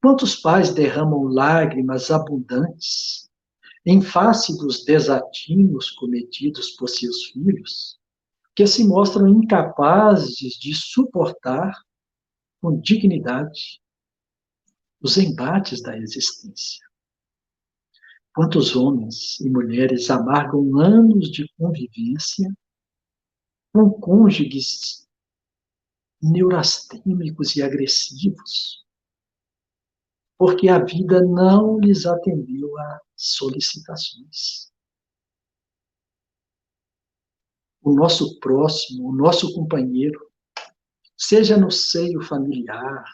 Quantos 0.00 0.36
pais 0.36 0.74
derramam 0.74 1.24
lágrimas 1.24 2.10
abundantes 2.10 3.30
em 3.86 4.00
face 4.00 4.56
dos 4.58 4.84
desatinos 4.84 5.90
cometidos 5.90 6.70
por 6.72 6.88
seus 6.88 7.26
filhos, 7.26 7.98
que 8.54 8.66
se 8.66 8.84
mostram 8.84 9.28
incapazes 9.28 10.54
de 10.54 10.74
suportar 10.74 11.72
com 12.60 12.78
dignidade 12.80 13.80
os 15.00 15.16
embates 15.16 15.82
da 15.82 15.96
existência? 15.96 16.84
Quantos 18.34 18.74
homens 18.74 19.40
e 19.40 19.50
mulheres 19.50 20.10
amargam 20.10 20.78
anos 20.78 21.30
de 21.30 21.46
convivência 21.58 22.52
com 23.72 23.90
cônjuges 23.90 25.08
neurastêmicos 26.22 27.56
e 27.56 27.62
agressivos, 27.62 28.84
porque 30.38 30.68
a 30.68 30.84
vida 30.84 31.20
não 31.22 31.78
lhes 31.80 32.06
atendeu 32.06 32.76
a 32.78 33.00
solicitações. 33.16 34.70
O 37.80 37.92
nosso 37.92 38.38
próximo, 38.38 39.08
o 39.08 39.14
nosso 39.14 39.52
companheiro, 39.54 40.30
seja 41.16 41.56
no 41.56 41.70
seio 41.70 42.20
familiar, 42.22 43.04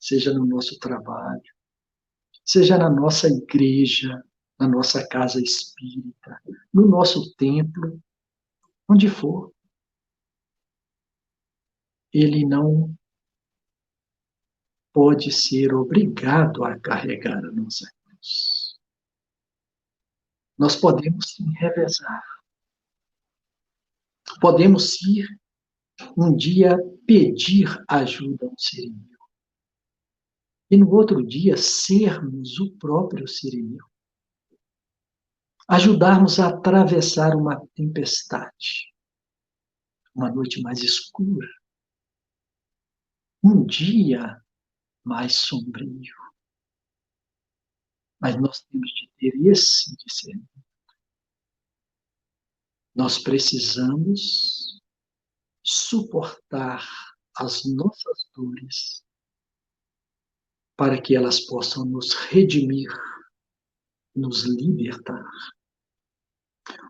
seja 0.00 0.34
no 0.34 0.44
nosso 0.44 0.78
trabalho, 0.78 1.54
seja 2.44 2.76
na 2.76 2.90
nossa 2.90 3.28
igreja, 3.28 4.24
na 4.58 4.66
nossa 4.66 5.06
casa 5.06 5.40
espírita, 5.40 6.40
no 6.72 6.86
nosso 6.88 7.34
templo, 7.36 8.00
onde 8.88 9.08
for 9.08 9.52
ele 12.12 12.44
não 12.44 12.94
pode 14.92 15.32
ser 15.32 15.72
obrigado 15.72 16.64
a 16.64 16.78
carregar 16.78 17.38
a 17.38 17.50
nossa 17.50 17.90
cruz. 18.04 18.78
Nós 20.58 20.76
podemos 20.76 21.32
sim 21.32 21.50
revezar. 21.54 22.22
Podemos 24.40 25.00
ir 25.02 25.26
um 26.16 26.36
dia 26.36 26.76
pedir 27.06 27.82
ajuda 27.88 28.46
ao 28.46 28.58
sirineu. 28.58 29.18
E 30.70 30.76
no 30.76 30.90
outro 30.90 31.24
dia 31.24 31.56
sermos 31.56 32.58
o 32.58 32.72
próprio 32.76 33.26
sirineu. 33.26 33.84
Ajudarmos 35.68 36.38
a 36.38 36.48
atravessar 36.48 37.34
uma 37.34 37.66
tempestade, 37.74 38.92
uma 40.14 40.30
noite 40.30 40.60
mais 40.60 40.82
escura, 40.82 41.48
um 43.42 43.66
dia 43.66 44.40
mais 45.04 45.36
sombrio. 45.36 46.14
Mas 48.20 48.40
nós 48.40 48.60
temos 48.62 48.88
de 48.90 49.10
ter 49.18 49.34
esse 49.50 49.96
discernimento. 49.96 50.48
Nós 52.94 53.18
precisamos 53.18 54.80
suportar 55.64 56.86
as 57.36 57.64
nossas 57.64 58.28
dores 58.34 59.04
para 60.76 61.00
que 61.00 61.16
elas 61.16 61.40
possam 61.40 61.84
nos 61.84 62.12
redimir, 62.12 62.90
nos 64.14 64.44
libertar. 64.44 65.24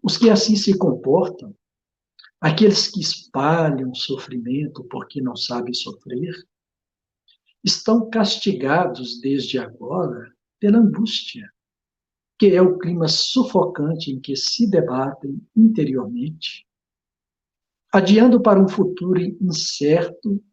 Os 0.02 0.18
que 0.18 0.28
assim 0.28 0.56
se 0.56 0.76
comportam 0.76 1.56
Aqueles 2.42 2.88
que 2.88 2.98
espalham 2.98 3.94
sofrimento 3.94 4.82
porque 4.88 5.20
não 5.20 5.36
sabem 5.36 5.72
sofrer, 5.72 6.34
estão 7.62 8.10
castigados 8.10 9.20
desde 9.20 9.60
agora 9.60 10.28
pela 10.58 10.78
angústia, 10.78 11.48
que 12.36 12.46
é 12.46 12.60
o 12.60 12.78
clima 12.78 13.06
sufocante 13.06 14.10
em 14.10 14.20
que 14.20 14.34
se 14.34 14.68
debatem 14.68 15.40
interiormente, 15.54 16.66
adiando 17.92 18.42
para 18.42 18.60
um 18.60 18.68
futuro 18.68 19.20
incerto 19.20 20.44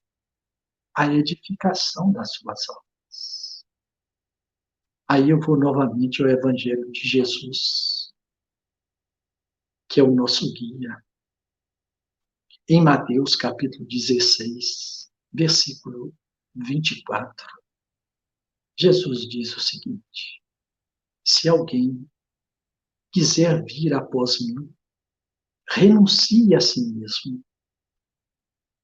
a 0.95 1.11
edificação 1.11 2.11
das 2.11 2.33
suas 2.33 2.69
almas. 2.69 3.65
Aí 5.07 5.31
eu 5.31 5.39
vou 5.39 5.57
novamente 5.57 6.21
ao 6.21 6.29
Evangelho 6.29 6.91
de 6.91 6.99
Jesus, 6.99 8.13
que 9.89 9.99
é 9.99 10.03
o 10.03 10.13
nosso 10.13 10.53
guia. 10.53 11.03
Em 12.71 12.83
Mateus 12.83 13.35
capítulo 13.35 13.83
16, 13.87 15.11
versículo 15.33 16.13
24, 16.53 17.47
Jesus 18.77 19.27
diz 19.27 19.57
o 19.57 19.59
seguinte: 19.59 20.43
Se 21.25 21.49
alguém 21.49 22.07
quiser 23.11 23.65
vir 23.65 23.95
após 23.95 24.39
mim, 24.39 24.71
renuncie 25.67 26.53
a 26.53 26.61
si 26.61 26.93
mesmo, 26.93 27.43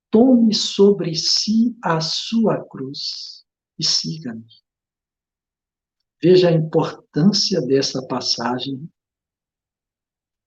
tome 0.09 0.51
sobre 0.55 1.13
si 1.13 1.77
a 1.83 2.01
sua 2.01 2.67
cruz 2.67 3.45
e 3.77 3.85
siga-me. 3.85 4.47
Veja 6.19 6.49
a 6.49 6.53
importância 6.53 7.61
dessa 7.61 8.03
passagem, 8.07 8.91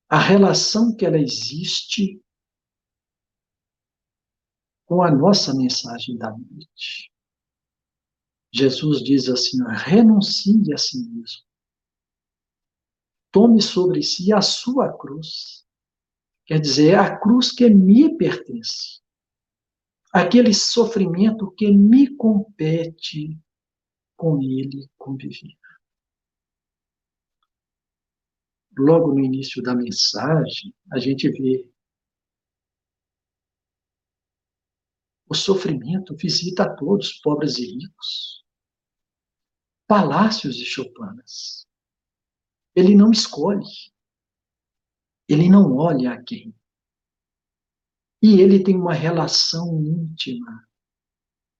a 0.08 0.18
relação 0.18 0.96
que 0.96 1.06
ela 1.06 1.20
existe 1.20 2.20
com 4.88 5.02
a 5.02 5.10
nossa 5.10 5.54
mensagem 5.54 6.16
da 6.16 6.30
noite. 6.30 7.12
Jesus 8.50 9.04
diz 9.04 9.28
assim: 9.28 9.58
renuncie 9.84 10.72
a 10.72 10.78
si 10.78 10.98
mesmo. 11.10 11.42
Tome 13.30 13.60
sobre 13.60 14.02
si 14.02 14.32
a 14.32 14.40
sua 14.40 14.96
cruz. 14.96 15.66
Quer 16.46 16.58
dizer, 16.58 16.94
é 16.94 16.96
a 16.96 17.18
cruz 17.18 17.52
que 17.52 17.68
me 17.68 18.16
pertence. 18.16 19.02
Aquele 20.10 20.54
sofrimento 20.54 21.50
que 21.50 21.70
me 21.70 22.16
compete 22.16 23.38
com 24.16 24.40
ele 24.40 24.88
conviver. 24.96 25.54
Logo 28.78 29.12
no 29.12 29.22
início 29.22 29.62
da 29.62 29.74
mensagem, 29.74 30.74
a 30.90 30.98
gente 30.98 31.28
vê 31.30 31.70
O 35.30 35.34
sofrimento 35.34 36.16
visita 36.16 36.62
a 36.62 36.74
todos, 36.74 37.14
pobres 37.20 37.58
e 37.58 37.66
ricos. 37.66 38.44
Palácios 39.86 40.56
e 40.56 40.64
choupanas. 40.64 41.66
Ele 42.74 42.94
não 42.94 43.10
escolhe. 43.10 43.92
Ele 45.28 45.50
não 45.50 45.76
olha 45.76 46.12
a 46.12 46.22
quem. 46.22 46.54
E 48.22 48.40
ele 48.40 48.64
tem 48.64 48.76
uma 48.76 48.94
relação 48.94 49.82
íntima 49.82 50.66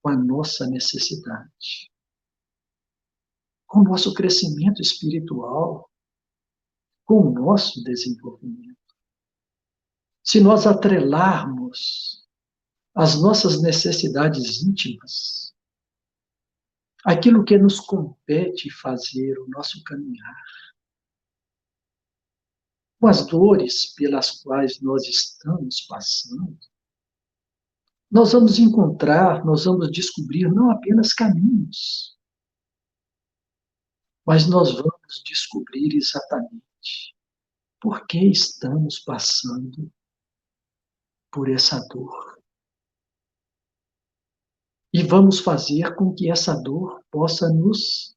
com 0.01 0.09
a 0.09 0.17
nossa 0.17 0.67
necessidade, 0.67 1.93
com 3.67 3.81
o 3.81 3.85
nosso 3.85 4.15
crescimento 4.15 4.81
espiritual, 4.81 5.91
com 7.05 7.21
o 7.21 7.33
nosso 7.33 7.83
desenvolvimento. 7.85 8.77
Se 10.25 10.41
nós 10.41 10.67
atrelarmos 10.67 12.18
as 12.99 13.15
nossas 13.15 13.63
necessidades 13.63 14.61
íntimas, 14.61 15.55
aquilo 17.05 17.45
que 17.45 17.57
nos 17.57 17.79
compete 17.79 18.69
fazer, 18.73 19.39
o 19.39 19.47
nosso 19.47 19.85
caminhar, 19.85 20.45
com 23.01 23.07
as 23.07 23.25
dores 23.25 23.95
pelas 23.95 24.43
quais 24.43 24.81
nós 24.81 25.07
estamos 25.07 25.83
passando, 25.83 26.59
nós 28.11 28.33
vamos 28.33 28.59
encontrar, 28.59 29.45
nós 29.45 29.65
vamos 29.65 29.93
descobrir 29.93 30.53
não 30.53 30.73
apenas 30.73 31.13
caminhos, 31.13 32.19
mas 34.27 34.49
nós 34.49 34.73
vamos 34.73 35.23
descobrir 35.25 35.95
exatamente 35.95 37.15
por 37.81 38.09
que 38.09 38.25
estamos 38.25 38.99
passando 38.99 39.89
por 41.31 41.49
essa 41.49 41.79
dor 41.87 42.38
e 44.99 45.03
vamos 45.05 45.39
fazer 45.39 45.95
com 45.95 46.13
que 46.13 46.29
essa 46.29 46.61
dor 46.61 47.05
possa 47.09 47.49
nos 47.49 48.17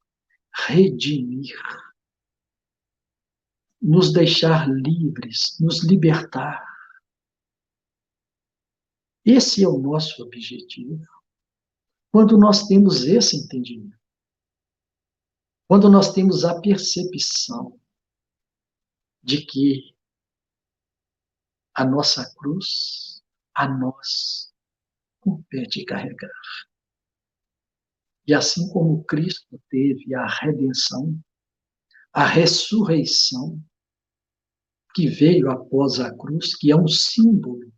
redimir, 0.68 1.56
nos 3.80 4.12
deixar 4.12 4.68
livres, 4.68 5.60
nos 5.60 5.84
libertar. 5.84 6.66
Esse 9.24 9.64
é 9.64 9.68
o 9.68 9.78
nosso 9.78 10.24
objetivo. 10.24 11.06
Quando 12.12 12.36
nós 12.36 12.66
temos 12.66 13.04
esse 13.04 13.38
entendimento, 13.38 14.00
quando 15.68 15.88
nós 15.88 16.12
temos 16.12 16.44
a 16.44 16.60
percepção 16.60 17.80
de 19.22 19.46
que 19.46 19.96
a 21.76 21.86
nossa 21.86 22.34
cruz, 22.34 23.22
a 23.54 23.68
nós, 23.68 24.52
compete 25.20 25.86
carregar. 25.86 26.71
E 28.32 28.34
assim 28.34 28.66
como 28.70 29.04
Cristo 29.04 29.62
teve 29.70 30.16
a 30.16 30.26
redenção, 30.26 31.22
a 32.14 32.26
ressurreição, 32.26 33.62
que 34.96 35.06
veio 35.10 35.52
após 35.52 36.00
a 36.00 36.16
cruz, 36.16 36.56
que 36.56 36.72
é 36.72 36.76
um 36.78 36.88
símbolo 36.88 37.74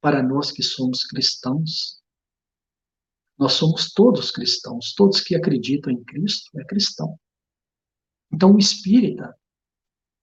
para 0.00 0.22
nós 0.22 0.50
que 0.50 0.62
somos 0.62 1.04
cristãos. 1.04 2.02
Nós 3.38 3.52
somos 3.52 3.92
todos 3.92 4.30
cristãos, 4.30 4.94
todos 4.94 5.20
que 5.20 5.34
acreditam 5.34 5.92
em 5.92 6.02
Cristo 6.02 6.58
é 6.58 6.64
cristão. 6.64 7.20
Então, 8.32 8.54
o 8.54 8.58
espírita, 8.58 9.38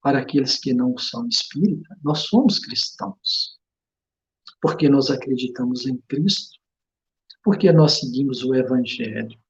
para 0.01 0.17
aqueles 0.17 0.57
que 0.57 0.73
não 0.73 0.97
são 0.97 1.27
espírita, 1.27 1.95
nós 2.03 2.21
somos 2.21 2.57
cristãos. 2.57 3.59
Porque 4.59 4.89
nós 4.89 5.11
acreditamos 5.11 5.85
em 5.85 5.95
Cristo 6.07 6.59
porque 7.43 7.71
nós 7.71 7.99
seguimos 7.99 8.43
o 8.43 8.55
Evangelho. 8.55 9.44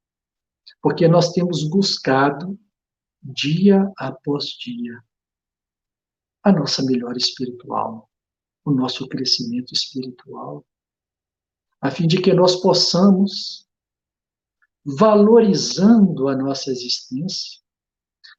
Porque 0.81 1.07
nós 1.07 1.31
temos 1.31 1.67
buscado, 1.67 2.59
dia 3.21 3.91
após 3.97 4.45
dia, 4.45 5.03
a 6.43 6.51
nossa 6.51 6.83
melhora 6.83 7.17
espiritual, 7.17 8.09
o 8.63 8.71
nosso 8.71 9.07
crescimento 9.07 9.73
espiritual, 9.73 10.65
a 11.81 11.89
fim 11.89 12.07
de 12.07 12.21
que 12.21 12.33
nós 12.33 12.55
possamos, 12.57 13.67
valorizando 14.83 16.27
a 16.27 16.35
nossa 16.35 16.71
existência, 16.71 17.59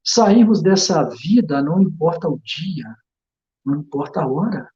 sairmos 0.04 0.62
dessa 0.62 1.02
vida, 1.08 1.60
não 1.60 1.82
importa 1.82 2.28
o 2.28 2.38
dia, 2.38 2.96
não 3.64 3.80
importa 3.80 4.22
a 4.22 4.26
hora. 4.28 4.70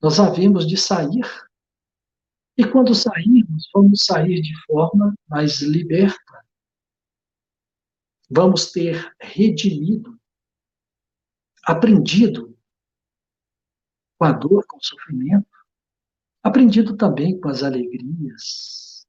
Nós 0.00 0.20
havemos 0.20 0.66
de 0.66 0.76
sair 0.76 1.26
e 2.58 2.68
quando 2.68 2.92
sairmos, 2.92 3.70
vamos 3.72 4.04
sair 4.04 4.42
de 4.42 4.52
forma 4.66 5.14
mais 5.28 5.60
liberta. 5.60 6.44
Vamos 8.28 8.72
ter 8.72 9.14
redimido, 9.20 10.20
aprendido 11.64 12.58
com 14.18 14.24
a 14.24 14.32
dor, 14.32 14.66
com 14.66 14.76
o 14.76 14.82
sofrimento, 14.84 15.48
aprendido 16.42 16.96
também 16.96 17.40
com 17.40 17.48
as 17.48 17.62
alegrias, 17.62 19.06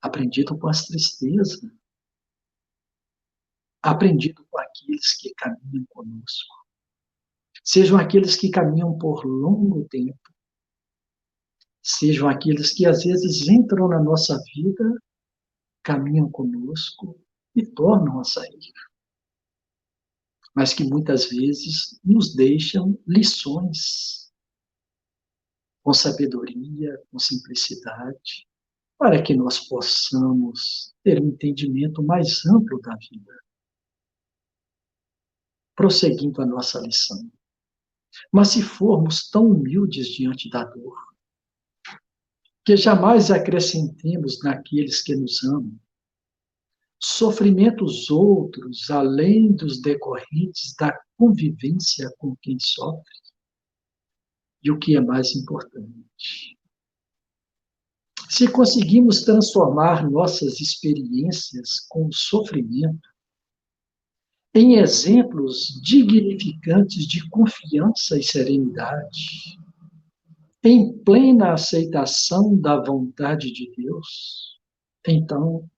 aprendido 0.00 0.56
com 0.56 0.68
as 0.68 0.86
tristezas, 0.86 1.60
aprendido 3.82 4.46
com 4.48 4.60
aqueles 4.60 5.16
que 5.16 5.34
caminham 5.34 5.84
conosco. 5.88 6.54
Sejam 7.64 7.98
aqueles 7.98 8.36
que 8.36 8.48
caminham 8.48 8.96
por 8.96 9.24
longo 9.26 9.86
tempo, 9.88 10.37
sejam 11.88 12.28
aqueles 12.28 12.72
que 12.72 12.84
às 12.84 13.02
vezes 13.02 13.48
entram 13.48 13.88
na 13.88 13.98
nossa 13.98 14.38
vida, 14.54 15.02
caminham 15.82 16.30
conosco 16.30 17.18
e 17.56 17.64
tornam 17.64 18.20
a 18.20 18.24
sair. 18.24 18.72
Mas 20.54 20.74
que 20.74 20.84
muitas 20.84 21.30
vezes 21.30 21.98
nos 22.04 22.34
deixam 22.34 22.98
lições 23.06 24.30
com 25.82 25.94
sabedoria, 25.94 27.02
com 27.10 27.18
simplicidade, 27.18 28.46
para 28.98 29.22
que 29.22 29.34
nós 29.34 29.66
possamos 29.66 30.94
ter 31.02 31.22
um 31.22 31.28
entendimento 31.28 32.02
mais 32.02 32.44
amplo 32.44 32.78
da 32.82 32.94
vida. 32.96 33.32
Prosseguindo 35.74 36.42
a 36.42 36.46
nossa 36.46 36.80
lição. 36.80 37.30
Mas 38.30 38.48
se 38.48 38.62
formos 38.62 39.30
tão 39.30 39.46
humildes 39.46 40.08
diante 40.08 40.50
da 40.50 40.64
dor, 40.64 41.07
que 42.68 42.76
jamais 42.76 43.30
acrescentemos 43.30 44.42
naqueles 44.42 45.00
que 45.00 45.16
nos 45.16 45.42
amam 45.42 45.74
sofrimentos 47.02 48.10
outros 48.10 48.90
além 48.90 49.52
dos 49.52 49.80
decorrentes 49.80 50.74
da 50.78 50.92
convivência 51.16 52.12
com 52.18 52.36
quem 52.42 52.58
sofre. 52.60 53.14
E 54.62 54.70
o 54.70 54.78
que 54.78 54.94
é 54.94 55.00
mais 55.00 55.34
importante, 55.34 56.58
se 58.28 58.46
conseguimos 58.52 59.22
transformar 59.22 60.06
nossas 60.06 60.60
experiências 60.60 61.80
com 61.88 62.08
o 62.08 62.12
sofrimento 62.12 63.08
em 64.54 64.74
exemplos 64.74 65.68
dignificantes 65.82 67.06
de 67.06 67.26
confiança 67.30 68.18
e 68.18 68.22
serenidade, 68.22 69.58
em 70.62 70.96
plena 71.04 71.52
aceitação 71.52 72.58
da 72.60 72.80
vontade 72.80 73.52
de 73.52 73.70
Deus, 73.76 74.60
então, 75.06 75.68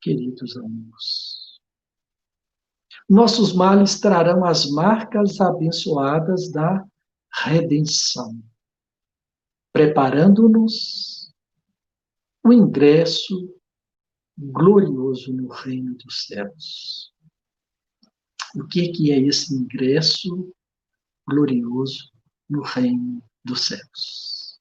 queridos 0.00 0.56
amigos, 0.56 1.60
nossos 3.08 3.52
males 3.52 4.00
trarão 4.00 4.44
as 4.44 4.70
marcas 4.70 5.40
abençoadas 5.40 6.50
da 6.50 6.84
redenção, 7.44 8.40
preparando-nos 9.72 11.32
o 12.44 12.52
ingresso 12.52 13.54
glorioso 14.38 15.32
no 15.32 15.48
reino 15.48 15.96
dos 15.96 16.26
céus. 16.26 17.12
O 18.54 18.66
que, 18.68 18.88
que 18.88 19.10
é 19.10 19.18
esse 19.18 19.54
ingresso 19.54 20.54
glorioso 21.28 22.10
no 22.48 22.62
reino 22.62 23.22
dos 23.44 23.66
céus? 23.66 24.60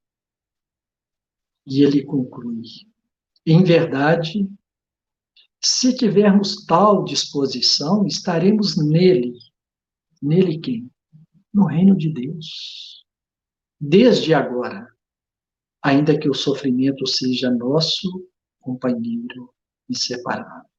E 1.65 1.83
ele 1.83 2.03
conclui: 2.03 2.63
em 3.45 3.63
verdade, 3.63 4.47
se 5.63 5.95
tivermos 5.95 6.65
tal 6.65 7.03
disposição, 7.03 8.05
estaremos 8.05 8.77
nele. 8.77 9.33
Nele 10.21 10.59
quem? 10.59 10.91
No 11.53 11.65
reino 11.65 11.95
de 11.95 12.11
Deus. 12.11 13.05
Desde 13.79 14.33
agora, 14.33 14.87
ainda 15.81 16.17
que 16.17 16.29
o 16.29 16.33
sofrimento 16.33 17.05
seja 17.07 17.51
nosso 17.51 18.29
companheiro 18.59 19.53
inseparável 19.89 20.73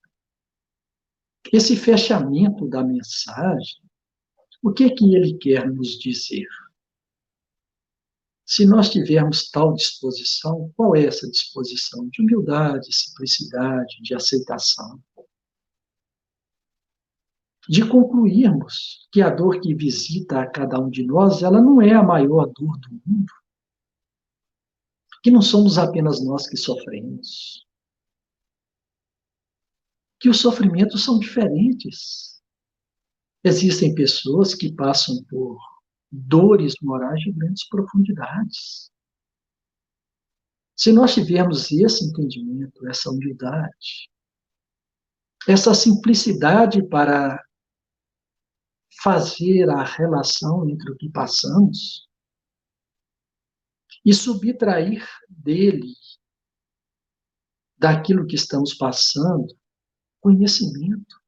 esse 1.53 1.77
fechamento 1.77 2.67
da 2.67 2.83
mensagem, 2.83 3.81
o 4.63 4.73
que 4.73 4.85
é 4.85 4.91
que 4.91 5.15
ele 5.15 5.35
quer 5.35 5.71
nos 5.71 5.99
dizer? 5.99 6.49
Se 8.47 8.67
nós 8.67 8.91
tivermos 8.91 9.51
tal 9.51 9.73
disposição, 9.75 10.73
qual 10.77 10.95
é 10.95 11.07
essa 11.07 11.31
disposição? 11.31 12.09
De 12.09 12.23
humildade, 12.23 12.95
simplicidade, 12.95 14.03
de 14.03 14.15
aceitação. 14.15 15.03
De 17.67 17.89
concluirmos 17.89 19.09
que 19.11 19.23
a 19.23 19.31
dor 19.31 19.61
que 19.61 19.75
visita 19.75 20.41
a 20.41 20.47
cada 20.47 20.79
um 20.79 20.91
de 20.91 21.07
nós, 21.07 21.43
ela 21.43 21.61
não 21.61 21.81
é 21.81 21.95
a 21.95 22.03
maior 22.03 22.47
dor 22.47 22.79
do 22.79 22.91
mundo. 23.07 23.33
Que 25.23 25.31
não 25.31 25.41
somos 25.41 25.79
apenas 25.79 26.23
nós 26.23 26.47
que 26.47 26.57
sofremos 26.57 27.65
que 30.25 30.31
os 30.31 30.41
sofrimentos 30.41 31.05
são 31.05 31.19
diferentes. 31.19 32.43
Existem 33.45 33.95
pessoas 33.95 34.55
que 34.55 34.73
passam 34.73 35.23
por 35.25 35.59
dores 36.15 36.75
morais 36.81 37.21
de 37.21 37.33
grandes 37.33 37.67
profundidades. 37.69 38.91
Se 40.77 40.93
nós 40.93 41.15
tivermos 41.15 41.71
esse 41.73 42.05
entendimento, 42.05 42.87
essa 42.87 43.11
humildade, 43.11 44.11
essa 45.49 45.75
simplicidade 45.75 46.87
para 46.89 47.43
fazer 49.03 49.69
a 49.69 49.83
relação 49.83 50.69
entre 50.69 50.91
o 50.93 50.97
que 50.97 51.11
passamos 51.11 52.09
e 54.05 54.15
subtrair 54.15 55.05
dele, 55.29 55.95
daquilo 57.77 58.27
que 58.27 58.37
estamos 58.37 58.75
passando, 58.75 59.55
conhecimento, 60.21 61.21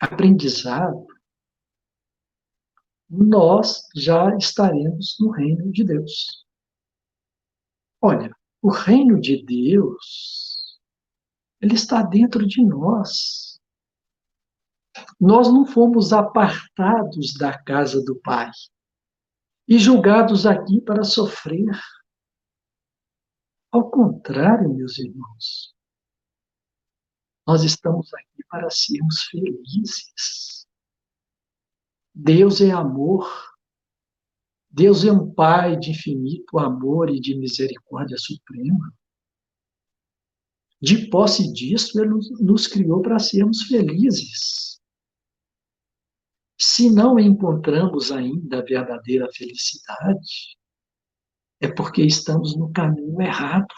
aprendizado, 0.00 1.06
nós 3.08 3.86
já 3.94 4.36
estaremos 4.36 5.16
no 5.20 5.30
reino 5.30 5.70
de 5.70 5.84
Deus. 5.84 6.44
Olha, 8.00 8.34
o 8.60 8.70
reino 8.70 9.20
de 9.20 9.44
Deus, 9.44 10.78
ele 11.60 11.74
está 11.74 12.02
dentro 12.02 12.46
de 12.46 12.64
nós. 12.64 13.60
Nós 15.20 15.48
não 15.48 15.66
fomos 15.66 16.12
apartados 16.12 17.34
da 17.34 17.56
casa 17.62 18.02
do 18.02 18.16
Pai 18.16 18.50
e 19.68 19.78
julgados 19.78 20.46
aqui 20.46 20.80
para 20.80 21.04
sofrer. 21.04 21.78
Ao 23.70 23.90
contrário, 23.90 24.74
meus 24.74 24.98
irmãos, 24.98 25.74
nós 27.46 27.62
estamos 27.62 28.12
aqui 28.14 28.44
para 28.48 28.70
sermos 28.70 29.22
felizes. 29.24 30.55
Deus 32.18 32.62
é 32.62 32.70
amor. 32.70 33.30
Deus 34.70 35.04
é 35.04 35.12
um 35.12 35.30
Pai 35.34 35.76
de 35.78 35.90
infinito 35.90 36.58
amor 36.58 37.10
e 37.10 37.20
de 37.20 37.36
misericórdia 37.36 38.16
suprema. 38.16 38.90
De 40.80 41.10
posse 41.10 41.52
disso, 41.52 42.00
Ele 42.00 42.14
nos 42.40 42.66
criou 42.66 43.02
para 43.02 43.18
sermos 43.18 43.64
felizes. 43.64 44.80
Se 46.58 46.90
não 46.90 47.18
encontramos 47.18 48.10
ainda 48.10 48.60
a 48.60 48.64
verdadeira 48.64 49.28
felicidade, 49.34 50.56
é 51.60 51.68
porque 51.68 52.02
estamos 52.02 52.56
no 52.56 52.72
caminho 52.72 53.20
errado. 53.20 53.74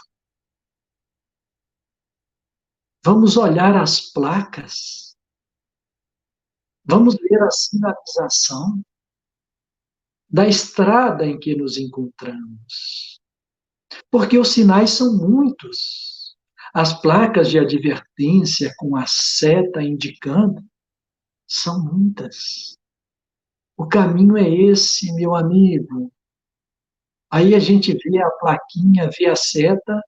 Vamos 3.05 3.37
olhar 3.37 3.77
as 3.77 4.13
placas. 4.13 5.08
Vamos 6.89 7.17
ver 7.17 7.43
a 7.43 7.51
sinalização 7.51 8.83
da 10.31 10.49
estrada 10.49 11.27
em 11.27 11.39
que 11.39 11.55
nos 11.55 11.77
encontramos. 11.77 13.21
Porque 14.11 14.39
os 14.39 14.53
sinais 14.53 14.91
são 14.91 15.17
muitos. 15.17 16.37
As 16.73 16.99
placas 17.01 17.51
de 17.51 17.59
advertência 17.59 18.73
com 18.79 18.97
a 18.97 19.05
seta 19.07 19.83
indicando 19.83 20.63
são 21.47 21.83
muitas. 21.85 22.79
O 23.77 23.87
caminho 23.87 24.37
é 24.37 24.49
esse, 24.49 25.13
meu 25.15 25.35
amigo. 25.35 26.13
Aí 27.31 27.55
a 27.55 27.59
gente 27.59 27.93
vê 27.93 28.23
a 28.23 28.31
plaquinha, 28.31 29.11
vê 29.17 29.27
a 29.27 29.37
seta 29.37 30.01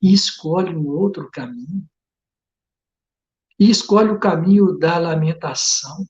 e 0.00 0.12
escolhe 0.12 0.74
um 0.74 0.88
outro 0.88 1.28
caminho. 1.30 1.88
E 3.60 3.68
escolhe 3.68 4.08
o 4.08 4.18
caminho 4.18 4.78
da 4.78 4.96
lamentação. 4.96 6.08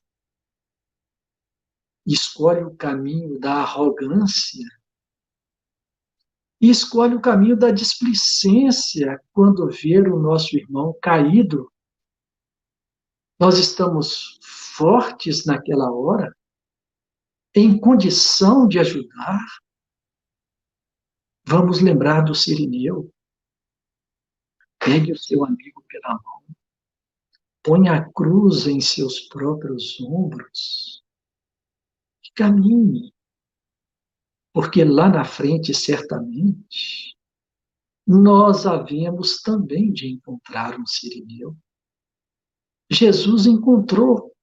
Escolhe 2.07 2.63
o 2.63 2.77
caminho 2.77 3.41
da 3.41 3.55
arrogância. 3.55 4.65
E 6.61 6.71
escolhe 6.71 7.17
o 7.17 7.21
caminho 7.21 7.57
da 7.57 7.73
displicência 7.73 9.21
quando 9.33 9.69
ver 9.69 10.07
o 10.09 10.21
nosso 10.21 10.57
irmão 10.57 10.97
caído. 11.03 11.73
Nós 13.37 13.59
estamos 13.59 14.39
fortes 14.77 15.45
naquela 15.45 15.91
hora, 15.91 16.33
em 17.53 17.81
condição 17.81 18.69
de 18.69 18.79
ajudar. 18.79 19.45
Vamos 21.45 21.81
lembrar 21.81 22.21
do 22.21 22.33
Sirineu. 22.33 23.13
Pegue 24.79 25.11
o 25.11 25.19
seu 25.19 25.45
amigo 25.45 25.83
pela 25.89 26.11
mão, 26.11 26.50
ponha 27.63 27.95
a 27.95 28.13
cruz 28.13 28.67
em 28.67 28.81
seus 28.81 29.21
próprios 29.21 30.01
ombros 30.01 31.03
e 32.25 32.33
caminhe, 32.35 33.13
porque 34.53 34.85
lá 34.85 35.09
na 35.09 35.25
frente, 35.25 35.75
certamente, 35.75 37.17
nós 38.07 38.67
havemos 38.67 39.41
também 39.43 39.93
de 39.93 40.09
encontrar 40.09 40.79
um 40.79 40.87
sirineu. 40.87 41.57
Jesus 42.91 43.47
encontrou, 43.47 44.35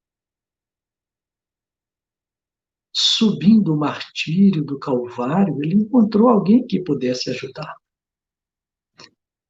subindo 2.95 3.74
o 3.74 3.78
martírio 3.78 4.63
do 4.63 4.80
Calvário, 4.80 5.61
ele 5.61 5.76
encontrou 5.76 6.30
alguém 6.30 6.65
que 6.65 6.82
pudesse 6.82 7.30
ajudar. 7.30 7.76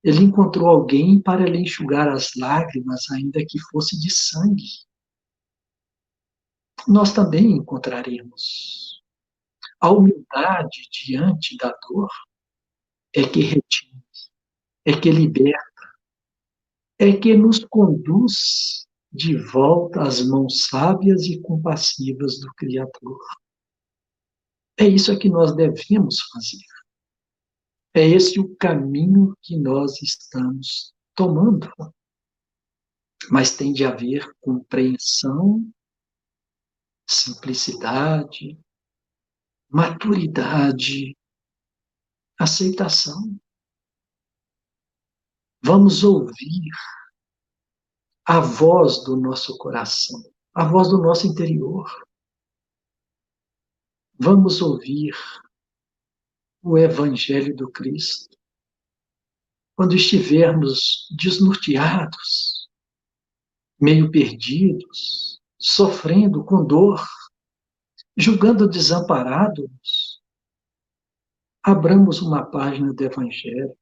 Ele 0.03 0.23
encontrou 0.23 0.67
alguém 0.67 1.19
para 1.21 1.45
lhe 1.45 1.59
enxugar 1.59 2.07
as 2.07 2.35
lágrimas, 2.35 3.09
ainda 3.11 3.43
que 3.45 3.59
fosse 3.71 3.99
de 3.99 4.11
sangue. 4.11 4.85
Nós 6.87 7.13
também 7.13 7.51
encontraremos. 7.51 9.01
A 9.79 9.91
humildade 9.91 10.87
diante 10.91 11.55
da 11.57 11.71
dor 11.87 12.09
é 13.13 13.27
que 13.27 13.41
retine, 13.41 14.03
é 14.85 14.99
que 14.99 15.11
liberta, 15.11 15.93
é 16.99 17.11
que 17.15 17.35
nos 17.35 17.63
conduz 17.65 18.87
de 19.11 19.35
volta 19.37 20.01
às 20.03 20.21
mãos 20.21 20.67
sábias 20.67 21.23
e 21.25 21.41
compassivas 21.41 22.39
do 22.39 22.51
Criador. 22.55 23.19
É 24.79 24.87
isso 24.87 25.17
que 25.17 25.29
nós 25.29 25.55
devemos 25.55 26.21
fazer. 26.31 26.76
É 27.97 28.07
esse 28.07 28.39
o 28.39 28.55
caminho 28.57 29.35
que 29.41 29.57
nós 29.57 30.03
estamos 30.03 30.93
tomando. 31.15 31.67
Mas 33.31 33.57
tem 33.57 33.73
de 33.73 33.83
haver 33.83 34.31
compreensão, 34.39 35.67
simplicidade, 37.09 38.55
maturidade, 39.67 41.17
aceitação. 42.39 43.35
Vamos 45.63 46.03
ouvir 46.03 46.69
a 48.25 48.39
voz 48.39 49.03
do 49.05 49.17
nosso 49.17 49.57
coração, 49.57 50.21
a 50.53 50.69
voz 50.69 50.89
do 50.89 50.99
nosso 50.99 51.25
interior. 51.25 51.89
Vamos 54.19 54.61
ouvir 54.61 55.15
o 56.67 56.77
Evangelho 56.77 57.55
do 57.55 57.71
Cristo. 57.71 58.37
Quando 59.73 59.95
estivermos 59.95 61.07
desnorteados, 61.15 62.67
meio 63.79 64.11
perdidos, 64.11 65.41
sofrendo 65.57 66.43
com 66.43 66.65
dor, 66.65 67.01
julgando 68.17 68.67
desamparados, 68.67 70.21
abramos 71.63 72.21
uma 72.21 72.43
página 72.43 72.93
do 72.93 73.01
Evangelho, 73.01 73.77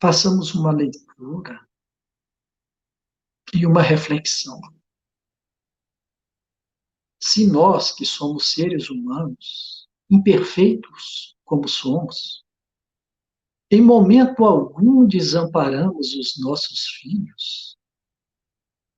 façamos 0.00 0.54
uma 0.54 0.72
leitura 0.72 1.68
e 3.52 3.66
uma 3.66 3.82
reflexão. 3.82 4.58
Se 7.20 7.46
nós, 7.46 7.92
que 7.92 8.06
somos 8.06 8.52
seres 8.54 8.88
humanos, 8.88 9.86
imperfeitos 10.08 11.35
como 11.46 11.66
somos, 11.66 12.44
em 13.70 13.80
momento 13.80 14.44
algum 14.44 15.06
desamparamos 15.06 16.14
os 16.14 16.38
nossos 16.38 16.86
filhos, 17.00 17.78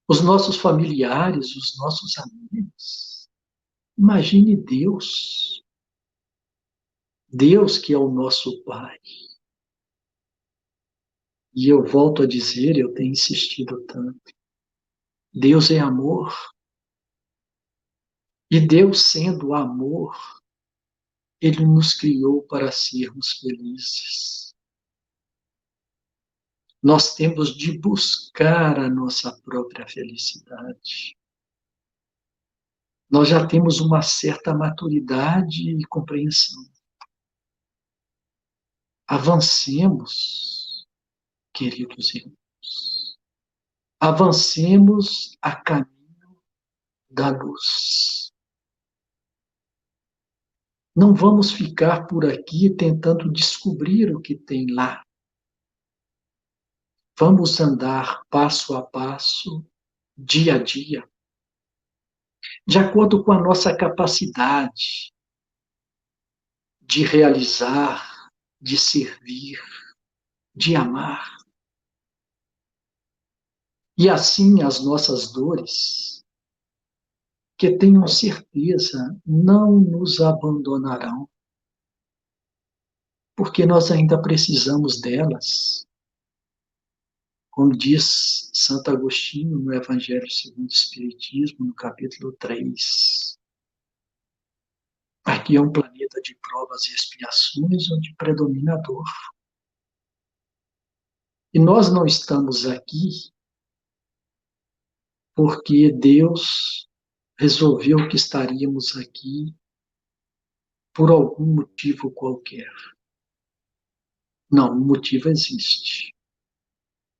os 0.09 0.23
nossos 0.23 0.57
familiares, 0.57 1.55
os 1.55 1.77
nossos 1.79 2.19
amigos. 2.19 3.29
Imagine 3.97 4.57
Deus. 4.57 5.63
Deus 7.29 7.79
que 7.79 7.93
é 7.93 7.99
o 7.99 8.11
nosso 8.11 8.63
Pai. 8.65 8.99
E 11.55 11.69
eu 11.69 11.85
volto 11.85 12.23
a 12.23 12.27
dizer, 12.27 12.77
eu 12.77 12.93
tenho 12.95 13.13
insistido 13.13 13.85
tanto. 13.87 14.33
Deus 15.33 15.71
é 15.71 15.79
amor. 15.79 16.35
E 18.51 18.61
Deus, 18.61 19.03
sendo 19.03 19.53
amor, 19.55 20.38
Ele 21.41 21.65
nos 21.65 21.95
criou 21.95 22.43
para 22.43 22.73
sermos 22.73 23.33
felizes. 23.33 24.55
Nós 26.83 27.15
temos 27.15 27.57
de 27.57 27.79
buscar 27.79 28.79
a 28.79 28.89
nossa 28.89 29.37
própria 29.43 29.87
felicidade. 29.87 31.17
Nós 33.11 33.29
já 33.29 33.47
temos 33.47 33.81
uma 33.81 34.03
certa 34.03 34.55
maturidade 34.55 35.71
e 35.71 35.85
compreensão. 35.87 36.63
Avancemos, 39.07 40.87
queridos 41.53 42.15
irmãos. 42.15 43.19
Avancemos 43.99 45.37
a 45.41 45.57
caminho 45.57 46.43
da 47.11 47.31
luz. 47.31 48.28
Não 50.99 51.15
vamos 51.15 51.53
ficar 51.53 52.09
por 52.09 52.27
aqui 52.27 52.69
tentando 52.75 53.31
descobrir 53.31 54.13
o 54.13 54.21
que 54.21 54.35
tem 54.35 54.75
lá. 54.75 55.01
Vamos 57.17 57.61
andar 57.61 58.25
passo 58.29 58.77
a 58.77 58.85
passo, 58.85 59.65
dia 60.17 60.57
a 60.57 60.59
dia, 60.59 61.09
de 62.67 62.79
acordo 62.79 63.23
com 63.23 63.31
a 63.31 63.41
nossa 63.41 63.77
capacidade 63.77 65.15
de 66.83 67.05
realizar, 67.05 68.29
de 68.61 68.77
servir, 68.77 69.63
de 70.53 70.75
amar. 70.75 71.39
E 73.97 74.11
assim 74.11 74.65
as 74.65 74.85
nossas 74.85 75.31
dores 75.31 76.18
que 77.59 77.77
tenham 77.77 78.07
certeza 78.07 79.21
não 79.27 79.81
nos 79.81 80.21
abandonarão, 80.21 81.29
porque 83.37 83.67
nós 83.67 83.91
ainda 83.91 84.21
precisamos 84.23 85.01
delas. 85.01 85.85
Como 87.51 87.77
diz 87.77 88.49
Santo 88.55 88.93
Agostinho 88.93 89.59
no 89.59 89.75
Evangelho 89.75 90.31
segundo 90.31 90.69
o 90.69 90.73
Espiritismo, 90.73 91.67
no 91.67 91.75
capítulo 91.75 92.33
3. 92.35 93.37
Aqui 95.25 95.57
é 95.57 95.61
um 95.61 95.73
planeta 95.73 96.23
de 96.23 96.37
provas 96.37 96.87
e 96.87 96.95
expiações 96.95 97.91
onde 97.91 98.15
predomina 98.15 98.75
a 98.75 98.81
dor. 98.81 99.05
E 101.53 101.59
nós 101.59 101.93
não 101.93 102.07
estamos 102.07 102.67
aqui 102.67 103.33
porque 105.35 105.91
Deus 105.93 106.88
resolveu 107.39 108.09
que 108.09 108.17
estaríamos 108.17 108.97
aqui 108.97 109.55
por 110.93 111.11
algum 111.11 111.55
motivo 111.55 112.11
qualquer. 112.11 112.73
Não, 114.51 114.73
o 114.73 114.85
motivo 114.85 115.29
existe. 115.29 116.15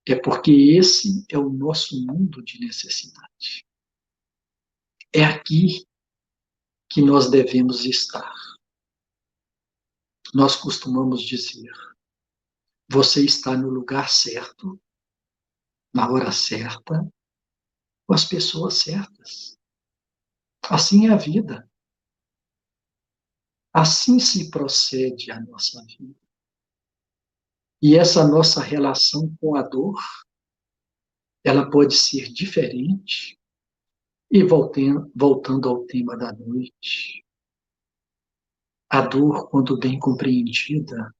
É 0.07 0.17
porque 0.17 0.51
esse 0.51 1.25
é 1.31 1.39
o 1.39 1.51
nosso 1.51 2.05
mundo 2.05 2.43
de 2.43 2.59
necessidade. 2.59 3.65
É 5.15 5.23
aqui 5.23 5.87
que 6.91 7.03
nós 7.03 7.31
devemos 7.31 7.85
estar. 7.85 8.35
Nós 10.35 10.57
costumamos 10.57 11.23
dizer: 11.23 11.71
você 12.91 13.25
está 13.25 13.57
no 13.57 13.69
lugar 13.69 14.09
certo, 14.09 14.81
na 15.95 16.11
hora 16.11 16.33
certa, 16.33 17.07
com 18.07 18.15
as 18.15 18.25
pessoas 18.25 18.75
certas. 18.75 19.58
Assim 20.71 21.09
é 21.09 21.13
a 21.13 21.17
vida. 21.17 21.69
Assim 23.73 24.19
se 24.19 24.51
procede 24.51 25.31
a 25.31 25.41
nossa 25.41 25.83
vida. 25.85 26.19
E 27.81 27.97
essa 27.97 28.27
nossa 28.27 28.61
relação 28.61 29.35
com 29.41 29.57
a 29.57 29.63
dor, 29.63 29.99
ela 31.45 31.71
pode 31.71 31.95
ser 31.95 32.31
diferente. 32.33 33.39
E 34.31 34.43
voltando, 34.43 35.11
voltando 35.15 35.69
ao 35.69 35.87
tema 35.87 36.17
da 36.17 36.33
noite, 36.33 37.25
a 38.91 39.01
dor, 39.01 39.49
quando 39.49 39.79
bem 39.79 39.99
compreendida, 39.99 41.15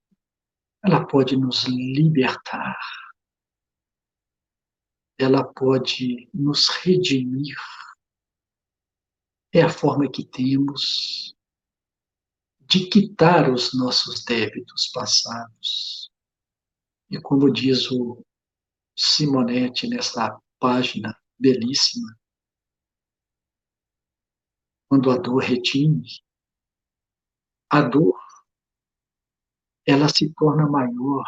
ela 0.83 1.05
pode 1.07 1.35
nos 1.35 1.63
libertar, 1.63 2.77
ela 5.17 5.43
pode 5.43 6.29
nos 6.33 6.69
redimir 6.69 7.55
é 9.51 9.61
a 9.61 9.69
forma 9.69 10.09
que 10.09 10.25
temos 10.25 11.35
de 12.61 12.87
quitar 12.87 13.51
os 13.51 13.73
nossos 13.73 14.23
débitos 14.23 14.89
passados. 14.93 16.11
E 17.09 17.19
como 17.19 17.51
diz 17.51 17.89
o 17.91 18.23
Simonetti 18.95 19.87
nessa 19.87 20.39
página 20.59 21.17
belíssima, 21.39 22.15
quando 24.87 25.09
a 25.09 25.17
dor 25.17 25.41
retine, 25.41 26.07
a 27.71 27.81
dor 27.81 28.19
ela 29.85 30.07
se 30.07 30.31
torna 30.35 30.67
maior 30.67 31.25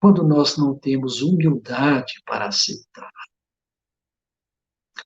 quando 0.00 0.22
nós 0.22 0.56
não 0.56 0.78
temos 0.78 1.20
humildade 1.20 2.22
para 2.24 2.48
aceitar 2.48 3.10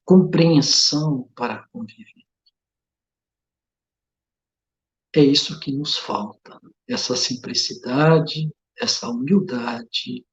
compreensão 0.04 1.28
para 1.34 1.66
conviver. 1.68 2.26
É 5.14 5.20
isso 5.20 5.60
que 5.60 5.70
nos 5.70 5.98
falta, 5.98 6.58
essa 6.88 7.14
simplicidade, 7.16 8.50
essa 8.76 9.08
humildade 9.08 10.26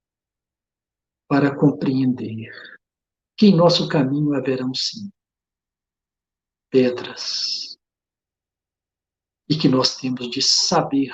para 1.28 1.54
compreender 1.54 2.50
que 3.36 3.46
em 3.46 3.56
nosso 3.56 3.88
caminho 3.88 4.34
haverão 4.34 4.74
sim 4.74 5.10
pedras 6.70 7.78
e 9.48 9.56
que 9.56 9.68
nós 9.68 9.96
temos 9.96 10.30
de 10.30 10.40
saber 10.40 11.12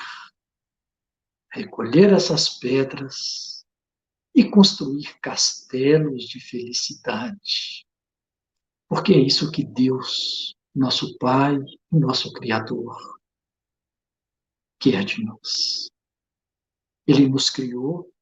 recolher 1.51 2.13
essas 2.13 2.59
pedras 2.59 3.65
e 4.35 4.49
construir 4.49 5.19
castelos 5.21 6.25
de 6.25 6.39
felicidade 6.41 7.86
porque 8.89 9.13
é 9.13 9.19
isso 9.19 9.51
que 9.51 9.65
Deus, 9.65 10.55
nosso 10.75 11.17
Pai, 11.19 11.57
nosso 11.91 12.33
Criador, 12.33 12.97
quer 14.81 15.05
de 15.05 15.25
nós. 15.25 15.89
Ele 17.07 17.29
nos 17.29 17.51
criou 17.51 18.13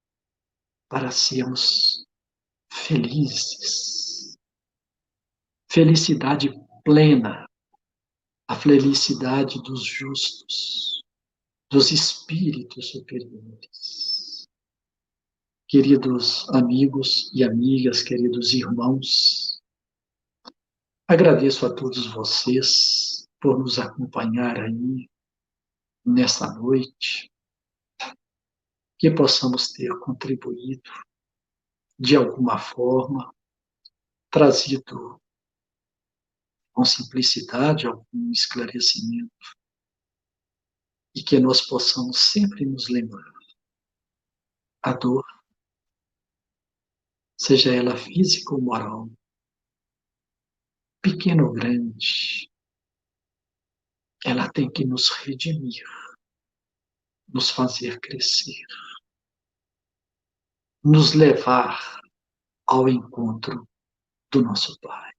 para 0.89 1.11
sermos 1.11 2.07
felizes. 2.71 4.37
Felicidade 5.71 6.51
plena, 6.85 7.47
a 8.49 8.55
felicidade 8.55 9.61
dos 9.63 9.85
justos, 9.85 11.03
dos 11.71 11.91
espíritos 11.91 12.91
superiores. 12.91 14.47
Queridos 15.67 16.49
amigos 16.51 17.33
e 17.35 17.43
amigas, 17.43 18.03
queridos 18.03 18.53
irmãos, 18.53 19.54
agradeço 21.07 21.67
a 21.67 21.75
todos 21.75 22.07
vocês 22.07 23.29
por 23.41 23.59
nos 23.59 23.79
acompanhar 23.79 24.59
aí 24.59 25.09
nessa 26.05 26.53
noite, 26.55 27.31
que 28.99 29.11
possamos 29.11 29.73
ter 29.73 29.91
contribuído 30.01 30.91
de 31.99 32.17
alguma 32.17 32.59
forma, 32.59 33.35
trazido 34.31 35.21
com 36.73 36.85
simplicidade 36.85 37.87
algum 37.87 38.31
esclarecimento 38.33 39.31
e 41.15 41.23
que 41.23 41.39
nós 41.39 41.61
possamos 41.61 42.19
sempre 42.33 42.65
nos 42.65 42.89
lembrar. 42.89 43.33
A 44.83 44.93
dor, 44.93 45.25
seja 47.39 47.73
ela 47.73 47.97
física 47.97 48.55
ou 48.55 48.61
moral, 48.61 49.09
pequena 51.05 51.45
ou 51.45 51.53
grande, 51.53 52.51
ela 54.25 54.51
tem 54.51 54.73
que 54.73 54.87
nos 54.87 55.11
redimir, 55.11 55.85
nos 57.29 57.51
fazer 57.51 58.01
crescer, 58.01 58.65
nos 60.83 61.13
levar 61.13 62.01
ao 62.67 62.89
encontro 62.89 63.69
do 64.33 64.41
nosso 64.41 64.81
Pai. 64.81 65.13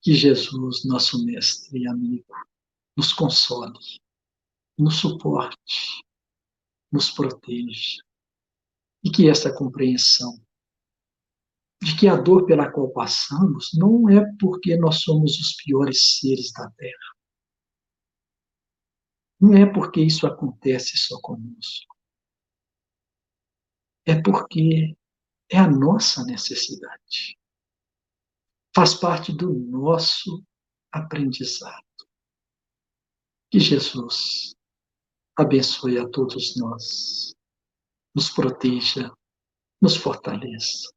Que 0.00 0.14
Jesus, 0.14 0.86
nosso 0.86 1.22
mestre 1.22 1.78
e 1.78 1.86
amigo, 1.86 2.34
nos 2.96 3.12
console, 3.12 3.78
nos 4.78 4.98
suporte, 4.98 6.02
nos 6.90 7.10
proteja. 7.10 8.02
E 9.04 9.10
que 9.10 9.28
essa 9.28 9.54
compreensão 9.54 10.42
de 11.82 11.96
que 11.98 12.06
a 12.08 12.16
dor 12.16 12.44
pela 12.44 12.70
qual 12.70 12.92
passamos 12.92 13.70
não 13.74 14.08
é 14.08 14.20
porque 14.38 14.76
nós 14.76 15.00
somos 15.00 15.38
os 15.38 15.54
piores 15.62 16.18
seres 16.18 16.52
da 16.52 16.70
Terra. 16.72 17.16
Não 19.40 19.54
é 19.54 19.64
porque 19.64 20.02
isso 20.02 20.26
acontece 20.26 20.98
só 20.98 21.18
conosco. 21.22 21.96
É 24.04 24.20
porque 24.20 24.94
é 25.50 25.58
a 25.58 25.70
nossa 25.70 26.22
necessidade. 26.24 27.38
Faz 28.74 28.94
parte 28.94 29.32
do 29.32 29.52
nosso 29.52 30.44
aprendizado. 30.92 31.84
Que 33.50 33.58
Jesus 33.58 34.54
abençoe 35.36 35.98
a 35.98 36.08
todos 36.08 36.56
nós, 36.56 37.34
nos 38.14 38.30
proteja, 38.30 39.10
nos 39.80 39.96
fortaleça. 39.96 40.92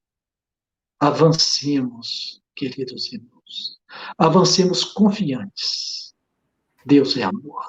Avancemos, 1.04 2.42
queridos 2.56 3.12
irmãos. 3.12 3.78
Avancemos 4.18 4.86
confiantes. 4.86 6.16
Deus 6.86 7.18
é 7.18 7.24
amor. 7.24 7.66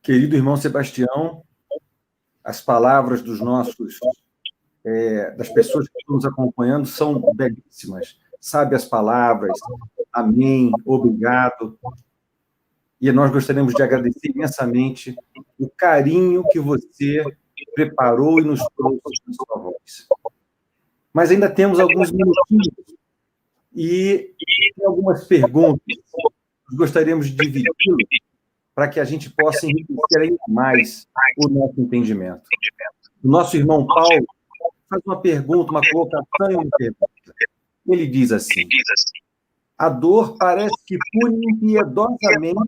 Querido 0.00 0.34
irmão 0.34 0.56
Sebastião, 0.56 1.44
as 2.42 2.62
palavras 2.62 3.20
dos 3.20 3.38
nossos, 3.38 3.98
é, 4.82 5.30
das 5.32 5.50
pessoas 5.50 5.86
que 5.86 5.98
estão 5.98 6.14
nos 6.16 6.24
acompanhando 6.24 6.86
são 6.86 7.20
belíssimas. 7.34 8.18
Sabe 8.40 8.74
as 8.74 8.86
palavras, 8.86 9.58
amém, 10.10 10.72
obrigado. 10.86 11.78
E 12.98 13.12
nós 13.12 13.30
gostaríamos 13.30 13.74
de 13.74 13.82
agradecer 13.82 14.30
imensamente 14.34 15.14
o 15.58 15.68
carinho 15.68 16.48
que 16.48 16.58
você 16.58 17.22
preparou 17.74 18.40
e 18.40 18.44
nos 18.44 18.60
trouxe 18.76 19.22
na 19.26 19.34
sua 19.34 19.62
voz. 19.62 20.08
Mas 21.12 21.30
ainda 21.30 21.48
temos 21.50 21.80
alguns 21.80 22.10
minutinhos 22.12 22.68
e 23.74 24.34
algumas 24.84 25.24
perguntas. 25.26 25.96
Gostaríamos 26.72 27.26
de 27.26 27.36
dividi 27.36 27.68
para 28.74 28.88
que 28.88 29.00
a 29.00 29.04
gente 29.04 29.28
possa 29.30 29.66
enriquecer 29.66 30.22
ainda 30.22 30.42
mais 30.48 31.06
o 31.36 31.48
nosso 31.48 31.80
entendimento. 31.80 32.42
O 33.22 33.28
nosso 33.28 33.56
irmão 33.56 33.86
Paulo 33.86 34.24
faz 34.88 35.02
uma 35.04 35.20
pergunta, 35.20 35.70
uma 35.70 35.80
colocação 35.90 36.50
e 36.50 36.54
uma 36.54 36.68
pergunta. 36.78 37.34
Ele 37.88 38.06
diz 38.06 38.32
assim: 38.32 38.66
a 39.76 39.88
dor 39.88 40.36
parece 40.38 40.74
que 40.86 40.96
pune 41.12 41.40
impiedosamente 41.52 42.60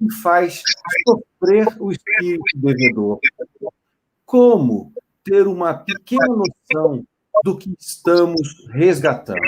e 0.00 0.12
faz 0.22 0.62
sofrer 1.06 1.66
o 1.80 1.90
espírito 1.90 2.42
devedor. 2.56 3.18
Como 4.28 4.92
ter 5.24 5.48
uma 5.48 5.72
pequena 5.72 6.26
noção 6.26 7.02
do 7.42 7.56
que 7.56 7.74
estamos 7.80 8.62
resgatando? 8.68 9.40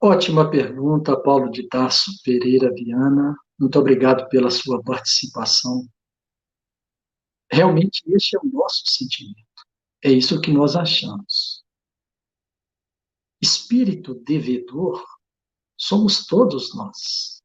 Ótima 0.00 0.50
pergunta, 0.50 1.16
Paulo 1.16 1.48
de 1.52 1.68
Tarso 1.68 2.10
Pereira 2.24 2.74
Viana. 2.74 3.36
Muito 3.56 3.78
obrigado 3.78 4.28
pela 4.28 4.50
sua 4.50 4.82
participação. 4.82 5.88
Realmente, 7.48 8.02
este 8.08 8.36
é 8.36 8.40
o 8.40 8.50
nosso 8.50 8.82
sentimento. 8.84 9.46
É 10.02 10.10
isso 10.10 10.40
que 10.40 10.50
nós 10.50 10.74
achamos. 10.74 11.64
Espírito 13.40 14.16
devedor 14.16 15.06
somos 15.76 16.26
todos 16.26 16.74
nós. 16.74 17.37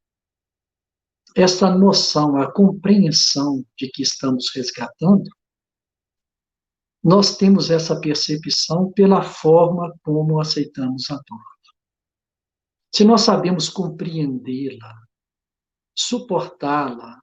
Essa 1.34 1.68
noção, 1.74 2.36
a 2.36 2.52
compreensão 2.52 3.64
de 3.76 3.88
que 3.88 4.02
estamos 4.02 4.54
resgatando, 4.54 5.28
nós 7.02 7.36
temos 7.36 7.70
essa 7.70 8.00
percepção 8.00 8.92
pela 8.92 9.22
forma 9.22 9.94
como 10.02 10.40
aceitamos 10.40 11.10
a 11.10 11.16
dor. 11.16 11.54
Se 12.94 13.04
nós 13.04 13.22
sabemos 13.22 13.68
compreendê-la, 13.68 14.94
suportá-la, 15.94 17.20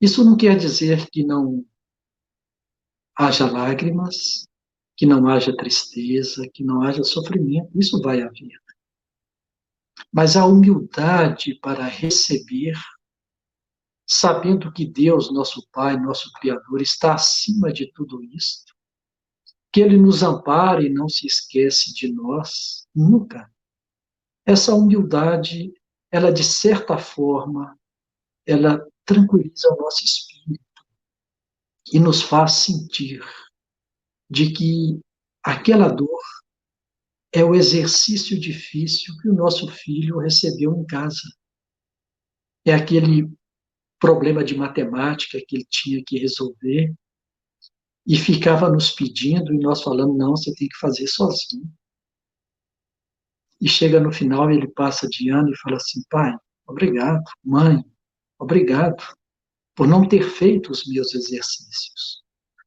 isso 0.00 0.24
não 0.24 0.36
quer 0.36 0.56
dizer 0.56 1.10
que 1.10 1.24
não 1.24 1.66
haja 3.14 3.50
lágrimas, 3.50 4.46
que 4.96 5.04
não 5.04 5.28
haja 5.28 5.54
tristeza, 5.54 6.48
que 6.54 6.64
não 6.64 6.82
haja 6.82 7.02
sofrimento, 7.02 7.70
isso 7.78 8.00
vai 8.00 8.22
haver. 8.22 8.58
Mas 10.12 10.36
a 10.36 10.46
humildade 10.46 11.54
para 11.56 11.84
receber, 11.84 12.78
sabendo 14.12 14.72
que 14.72 14.84
Deus, 14.84 15.32
nosso 15.32 15.64
Pai, 15.70 15.96
nosso 15.96 16.32
Criador, 16.32 16.82
está 16.82 17.14
acima 17.14 17.72
de 17.72 17.92
tudo 17.92 18.20
isso, 18.24 18.64
que 19.72 19.80
Ele 19.80 19.96
nos 19.96 20.24
ampara 20.24 20.82
e 20.82 20.88
não 20.88 21.08
se 21.08 21.28
esquece 21.28 21.94
de 21.94 22.12
nós, 22.12 22.88
nunca. 22.92 23.48
Essa 24.44 24.74
humildade, 24.74 25.72
ela 26.10 26.32
de 26.32 26.42
certa 26.42 26.98
forma, 26.98 27.78
ela 28.44 28.84
tranquiliza 29.04 29.68
o 29.68 29.76
nosso 29.80 30.04
espírito 30.04 30.64
e 31.92 32.00
nos 32.00 32.20
faz 32.20 32.54
sentir 32.54 33.24
de 34.28 34.52
que 34.52 35.00
aquela 35.40 35.88
dor 35.88 36.20
é 37.32 37.44
o 37.44 37.54
exercício 37.54 38.38
difícil 38.40 39.16
que 39.22 39.28
o 39.28 39.34
nosso 39.34 39.68
filho 39.68 40.18
recebeu 40.18 40.74
em 40.76 40.84
casa. 40.84 41.22
É 42.64 42.74
aquele 42.74 43.32
problema 44.00 44.42
de 44.42 44.56
matemática 44.56 45.38
que 45.46 45.56
ele 45.56 45.66
tinha 45.68 46.02
que 46.04 46.18
resolver 46.18 46.92
e 48.06 48.16
ficava 48.16 48.70
nos 48.70 48.90
pedindo 48.90 49.52
e 49.52 49.58
nós 49.58 49.82
falando 49.82 50.16
não, 50.16 50.30
você 50.30 50.52
tem 50.54 50.66
que 50.66 50.78
fazer 50.78 51.06
sozinho. 51.06 51.70
E 53.60 53.68
chega 53.68 54.00
no 54.00 54.10
final, 54.10 54.50
ele 54.50 54.66
passa 54.68 55.06
de 55.06 55.28
ano 55.28 55.50
e 55.50 55.58
fala 55.58 55.76
assim: 55.76 56.02
pai, 56.08 56.34
obrigado, 56.66 57.22
mãe, 57.44 57.84
obrigado 58.38 59.04
por 59.76 59.86
não 59.86 60.08
ter 60.08 60.22
feito 60.22 60.72
os 60.72 60.86
meus 60.86 61.14
exercícios, 61.14 62.22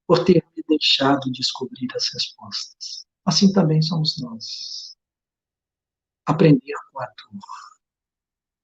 por 0.05 0.23
ter 0.23 0.45
me 0.55 0.63
deixado 0.69 1.31
descobrir 1.31 1.87
as 1.95 2.07
respostas. 2.13 3.07
Assim 3.25 3.51
também 3.51 3.81
somos 3.81 4.21
nós. 4.21 4.95
Aprender 6.27 6.73
com 6.91 7.01
a 7.01 7.05
dor, 7.05 7.41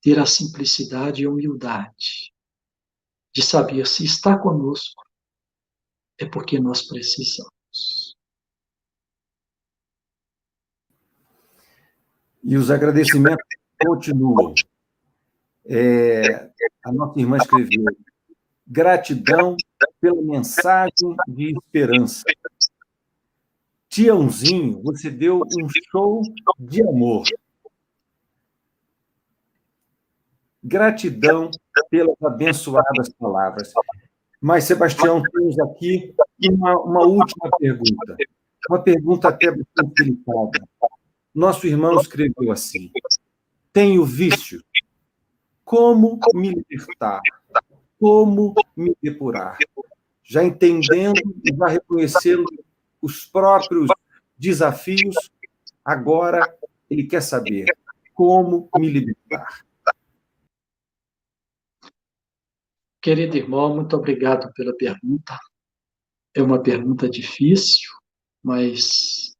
ter 0.01 0.19
a 0.19 0.25
simplicidade 0.25 1.23
e 1.23 1.27
humildade 1.27 2.31
de 3.33 3.43
saber 3.43 3.85
se 3.85 4.05
está 4.05 4.37
conosco 4.37 5.03
é 6.19 6.25
porque 6.25 6.59
nós 6.59 6.81
precisamos. 6.85 8.17
E 12.43 12.57
os 12.57 12.69
agradecimentos 12.69 13.45
continuam. 13.79 14.53
É, 15.65 16.51
a 16.83 16.91
nossa 16.91 17.19
irmã 17.19 17.37
escreveu: 17.37 17.85
gratidão 18.67 19.55
pela 20.01 20.21
mensagem 20.21 21.15
de 21.27 21.53
esperança. 21.53 22.23
Tiãozinho, 23.87 24.81
você 24.83 25.09
deu 25.09 25.41
um 25.41 25.67
show 25.91 26.21
de 26.59 26.81
amor. 26.81 27.23
Gratidão 30.63 31.49
pelas 31.89 32.15
abençoadas 32.21 33.09
palavras. 33.19 33.71
Mas, 34.41 34.63
Sebastião, 34.63 35.21
temos 35.21 35.59
aqui 35.59 36.13
uma, 36.49 36.79
uma 36.79 37.05
última 37.05 37.49
pergunta. 37.57 38.17
Uma 38.69 38.81
pergunta 38.81 39.27
até 39.29 39.47
bastante 39.47 39.93
delicada. 39.95 40.67
Nosso 41.33 41.67
irmão 41.67 41.99
escreveu 41.99 42.51
assim: 42.51 42.91
Tenho 43.73 44.05
vício. 44.05 44.63
Como 45.63 46.19
me 46.33 46.49
libertar? 46.49 47.21
Como 47.99 48.55
me 48.75 48.95
depurar? 49.01 49.57
Já 50.23 50.43
entendendo 50.43 51.21
e 51.43 51.55
já 51.55 51.67
reconhecendo 51.67 52.45
os 53.01 53.25
próprios 53.25 53.89
desafios, 54.37 55.15
agora 55.83 56.55
ele 56.89 57.03
quer 57.03 57.21
saber 57.21 57.65
como 58.13 58.69
me 58.77 58.89
libertar. 58.89 59.65
Querido 63.01 63.37
irmão, 63.37 63.75
muito 63.75 63.95
obrigado 63.95 64.51
pela 64.53 64.75
pergunta. 64.75 65.37
É 66.35 66.41
uma 66.41 66.61
pergunta 66.61 67.09
difícil, 67.09 67.89
mas 68.43 69.33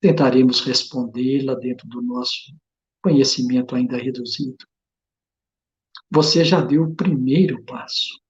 tentaremos 0.00 0.60
respondê-la 0.60 1.54
dentro 1.54 1.88
do 1.88 2.00
nosso 2.00 2.54
conhecimento 3.02 3.74
ainda 3.74 3.96
reduzido. 3.96 4.64
Você 6.08 6.44
já 6.44 6.60
deu 6.60 6.84
o 6.84 6.94
primeiro 6.94 7.64
passo, 7.64 8.20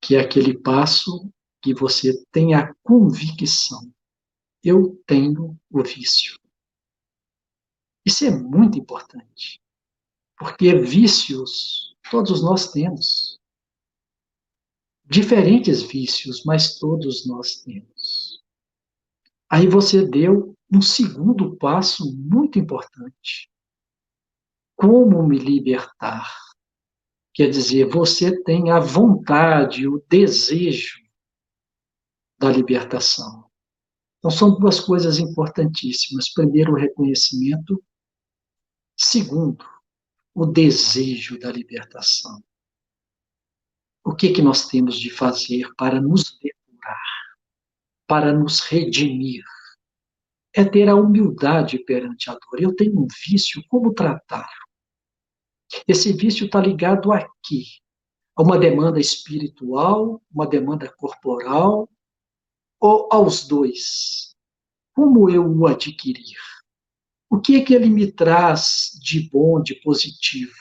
que 0.00 0.14
é 0.14 0.20
aquele 0.20 0.56
passo 0.56 1.28
que 1.60 1.74
você 1.74 2.24
tem 2.30 2.54
a 2.54 2.72
convicção: 2.84 3.92
eu 4.62 5.02
tenho 5.04 5.58
o 5.68 5.82
vício. 5.82 6.38
Isso 8.06 8.24
é 8.24 8.30
muito 8.30 8.78
importante, 8.78 9.60
porque 10.38 10.74
vícios 10.76 11.87
todos 12.10 12.42
nós 12.42 12.70
temos. 12.70 13.38
Diferentes 15.04 15.82
vícios, 15.82 16.44
mas 16.44 16.78
todos 16.78 17.26
nós 17.26 17.56
temos. 17.62 18.42
Aí 19.50 19.66
você 19.66 20.06
deu 20.06 20.54
um 20.70 20.82
segundo 20.82 21.56
passo 21.56 22.14
muito 22.14 22.58
importante. 22.58 23.50
Como 24.76 25.26
me 25.26 25.38
libertar? 25.38 26.30
Quer 27.32 27.48
dizer, 27.48 27.88
você 27.88 28.42
tem 28.42 28.70
a 28.70 28.78
vontade, 28.78 29.88
o 29.88 30.04
desejo 30.08 30.98
da 32.38 32.50
libertação. 32.50 33.48
Então, 34.18 34.30
são 34.30 34.58
duas 34.58 34.80
coisas 34.80 35.18
importantíssimas. 35.18 36.32
Primeiro, 36.32 36.72
o 36.72 36.76
reconhecimento. 36.76 37.82
Segundo, 38.96 39.64
o 40.38 40.46
desejo 40.46 41.36
da 41.36 41.50
libertação. 41.50 42.40
O 44.04 44.14
que, 44.14 44.32
que 44.32 44.40
nós 44.40 44.68
temos 44.68 44.96
de 45.00 45.10
fazer 45.10 45.68
para 45.74 46.00
nos 46.00 46.38
depurar, 46.38 47.36
para 48.06 48.32
nos 48.32 48.60
redimir? 48.60 49.42
É 50.54 50.64
ter 50.64 50.88
a 50.88 50.94
humildade 50.94 51.80
perante 51.80 52.30
a 52.30 52.34
dor. 52.34 52.62
Eu 52.62 52.72
tenho 52.76 53.00
um 53.00 53.08
vício, 53.26 53.64
como 53.68 53.92
tratá-lo? 53.92 54.46
Esse 55.88 56.12
vício 56.12 56.46
está 56.46 56.60
ligado 56.60 57.12
aqui, 57.12 57.64
a 58.36 58.42
uma 58.42 58.56
demanda 58.56 59.00
espiritual, 59.00 60.22
uma 60.30 60.46
demanda 60.46 60.88
corporal, 60.88 61.90
ou 62.78 63.08
aos 63.10 63.44
dois? 63.48 64.36
Como 64.94 65.28
eu 65.28 65.44
o 65.44 65.66
adquirir? 65.66 66.38
O 67.30 67.40
que 67.40 67.56
é 67.56 67.64
que 67.64 67.74
ele 67.74 67.90
me 67.90 68.10
traz 68.10 68.98
de 69.02 69.28
bom, 69.28 69.62
de 69.62 69.74
positivo? 69.76 70.56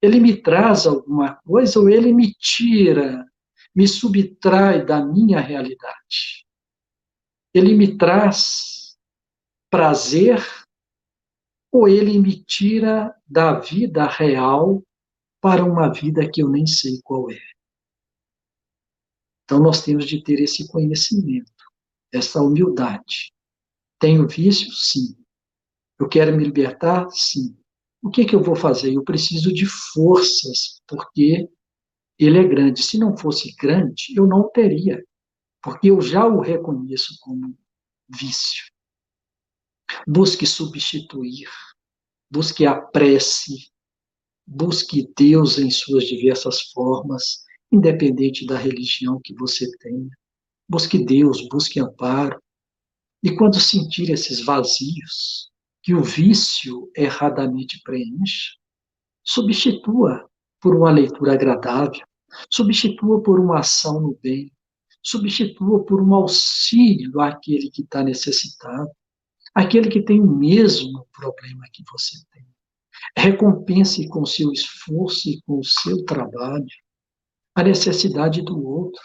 Ele 0.00 0.18
me 0.18 0.36
traz 0.36 0.86
alguma 0.86 1.36
coisa 1.36 1.78
ou 1.78 1.88
ele 1.88 2.12
me 2.12 2.34
tira, 2.34 3.24
me 3.74 3.86
subtrai 3.86 4.84
da 4.84 5.04
minha 5.04 5.40
realidade? 5.40 6.44
Ele 7.54 7.74
me 7.74 7.96
traz 7.96 8.96
prazer 9.70 10.38
ou 11.70 11.88
ele 11.88 12.18
me 12.18 12.42
tira 12.44 13.14
da 13.26 13.58
vida 13.58 14.06
real 14.06 14.82
para 15.40 15.64
uma 15.64 15.92
vida 15.92 16.28
que 16.30 16.42
eu 16.42 16.48
nem 16.48 16.66
sei 16.66 17.00
qual 17.02 17.30
é? 17.30 17.40
Então, 19.44 19.60
nós 19.60 19.84
temos 19.84 20.06
de 20.06 20.22
ter 20.22 20.40
esse 20.40 20.68
conhecimento, 20.68 21.50
essa 22.12 22.40
humildade. 22.40 23.32
Tenho 24.02 24.26
vício? 24.26 24.72
Sim. 24.72 25.16
Eu 25.96 26.08
quero 26.08 26.36
me 26.36 26.42
libertar? 26.42 27.08
Sim. 27.10 27.56
O 28.02 28.10
que, 28.10 28.24
que 28.24 28.34
eu 28.34 28.42
vou 28.42 28.56
fazer? 28.56 28.92
Eu 28.92 29.04
preciso 29.04 29.54
de 29.54 29.64
forças, 29.64 30.82
porque 30.88 31.48
ele 32.18 32.36
é 32.36 32.42
grande. 32.42 32.82
Se 32.82 32.98
não 32.98 33.16
fosse 33.16 33.54
grande, 33.54 34.12
eu 34.16 34.26
não 34.26 34.50
teria, 34.50 35.00
porque 35.62 35.88
eu 35.92 36.00
já 36.00 36.26
o 36.26 36.40
reconheço 36.40 37.16
como 37.20 37.56
vício. 38.08 38.64
Busque 40.04 40.48
substituir, 40.48 41.48
busque 42.28 42.66
a 42.66 42.74
prece, 42.74 43.70
busque 44.44 45.08
Deus 45.16 45.60
em 45.60 45.70
suas 45.70 46.06
diversas 46.06 46.60
formas, 46.72 47.44
independente 47.70 48.44
da 48.46 48.58
religião 48.58 49.20
que 49.22 49.32
você 49.32 49.70
tenha. 49.78 50.10
Busque 50.68 50.98
Deus, 51.04 51.46
busque 51.48 51.78
amparo. 51.78 52.41
E 53.22 53.34
quando 53.36 53.60
sentir 53.60 54.10
esses 54.10 54.44
vazios 54.44 55.50
que 55.82 55.94
o 55.94 56.02
vício 56.02 56.90
erradamente 56.96 57.80
preenche, 57.82 58.56
substitua 59.24 60.28
por 60.60 60.76
uma 60.76 60.90
leitura 60.90 61.34
agradável, 61.34 62.04
substitua 62.50 63.22
por 63.22 63.38
uma 63.38 63.60
ação 63.60 64.00
no 64.00 64.18
bem, 64.22 64.52
substitua 65.02 65.84
por 65.84 66.00
um 66.00 66.14
auxílio 66.14 67.20
àquele 67.20 67.70
que 67.70 67.82
está 67.82 68.02
necessitado, 68.02 68.90
aquele 69.54 69.88
que 69.88 70.02
tem 70.02 70.20
o 70.20 70.26
mesmo 70.26 71.06
problema 71.12 71.64
que 71.72 71.82
você 71.90 72.16
tem. 72.32 72.46
Recompense 73.16 74.08
com 74.08 74.24
seu 74.24 74.52
esforço 74.52 75.28
e 75.28 75.42
com 75.42 75.58
o 75.58 75.64
seu 75.64 76.04
trabalho 76.04 76.66
a 77.54 77.62
necessidade 77.62 78.40
do 78.42 78.64
outro, 78.64 79.02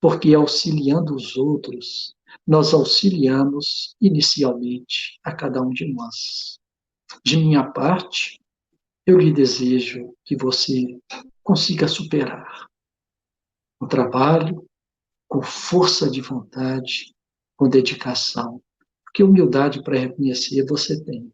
porque 0.00 0.34
auxiliando 0.34 1.14
os 1.14 1.36
outros, 1.36 2.15
nós 2.46 2.74
auxiliamos 2.74 3.94
inicialmente 4.00 5.18
a 5.22 5.34
cada 5.34 5.62
um 5.62 5.70
de 5.70 5.92
nós. 5.92 6.58
De 7.24 7.36
minha 7.36 7.64
parte, 7.70 8.40
eu 9.06 9.18
lhe 9.18 9.32
desejo 9.32 10.14
que 10.24 10.36
você 10.36 10.98
consiga 11.42 11.86
superar 11.86 12.66
o 13.80 13.86
trabalho 13.86 14.66
com 15.28 15.42
força 15.42 16.10
de 16.10 16.20
vontade, 16.20 17.14
com 17.56 17.68
dedicação, 17.68 18.60
porque 19.04 19.22
humildade 19.22 19.82
para 19.82 19.98
reconhecer 19.98 20.64
você 20.66 21.02
tem, 21.04 21.32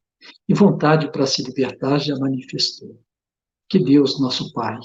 e 0.48 0.54
vontade 0.54 1.10
para 1.10 1.26
se 1.26 1.42
libertar 1.42 1.98
já 1.98 2.16
manifestou. 2.16 3.00
Que 3.68 3.78
Deus, 3.78 4.20
nosso 4.20 4.52
Pai, 4.52 4.78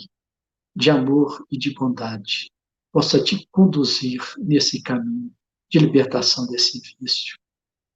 de 0.75 0.89
amor 0.89 1.45
e 1.51 1.57
de 1.57 1.73
bondade 1.73 2.51
possa 2.91 3.21
te 3.21 3.47
conduzir 3.51 4.21
nesse 4.37 4.81
caminho 4.81 5.33
de 5.69 5.79
libertação 5.79 6.47
desse 6.47 6.81
vício 6.99 7.37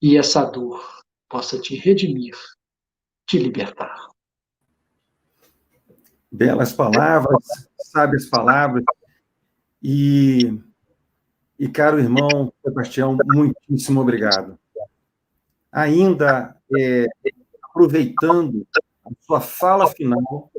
e 0.02 0.18
essa 0.18 0.44
dor 0.44 0.84
possa 1.30 1.60
te 1.60 1.76
redimir, 1.76 2.36
te 3.26 3.38
libertar. 3.38 4.10
Belas 6.32 6.74
palavras, 6.74 7.44
sábias 7.78 8.26
palavras. 8.26 8.84
E, 9.84 10.60
e 11.58 11.68
caro 11.68 12.00
irmão 12.00 12.52
Sebastião, 12.64 13.18
muitíssimo 13.26 14.02
obrigado. 14.02 14.60
Ainda 15.72 16.58
é, 16.76 17.06
aproveitando 17.64 18.68
a 19.06 19.10
sua 19.22 19.42
fala 19.42 19.88
final, 19.88 20.52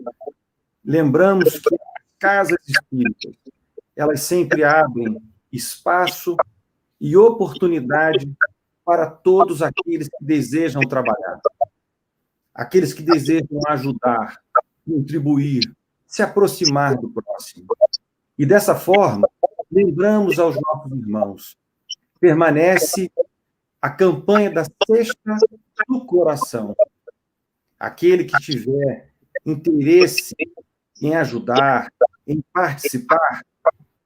lembramos 0.85 1.59
que 1.59 1.77
casas 2.19 2.59
espíritas, 2.67 3.35
elas 3.97 4.23
sempre 4.23 4.65
abrem 4.65 5.21
espaço 5.53 6.37
e 7.03 7.17
oportunidade 7.17 8.33
para 8.85 9.11
todos 9.11 9.61
aqueles 9.61 10.09
que 10.09 10.25
desejam 10.25 10.81
trabalhar, 10.83 11.41
aqueles 12.55 12.95
que 12.95 13.03
desejam 13.03 13.61
ajudar, 13.67 14.41
contribuir, 14.87 15.75
se 16.07 16.23
aproximar 16.23 16.97
do 16.97 17.11
próximo. 17.11 17.67
E 18.39 18.47
dessa 18.47 18.77
forma, 18.77 19.29
lembramos 19.69 20.39
aos 20.39 20.55
nossos 20.55 20.93
irmãos, 20.93 21.59
permanece 22.21 23.11
a 23.81 23.91
campanha 23.91 24.53
da 24.53 24.65
Sexta 24.87 25.37
do 25.89 26.07
Coração. 26.07 26.73
aquele 27.81 28.23
que 28.23 28.39
tiver 28.39 29.11
interesse 29.45 30.37
em 31.01 31.17
ajudar, 31.17 31.93
em 32.25 32.41
participar, 32.53 33.43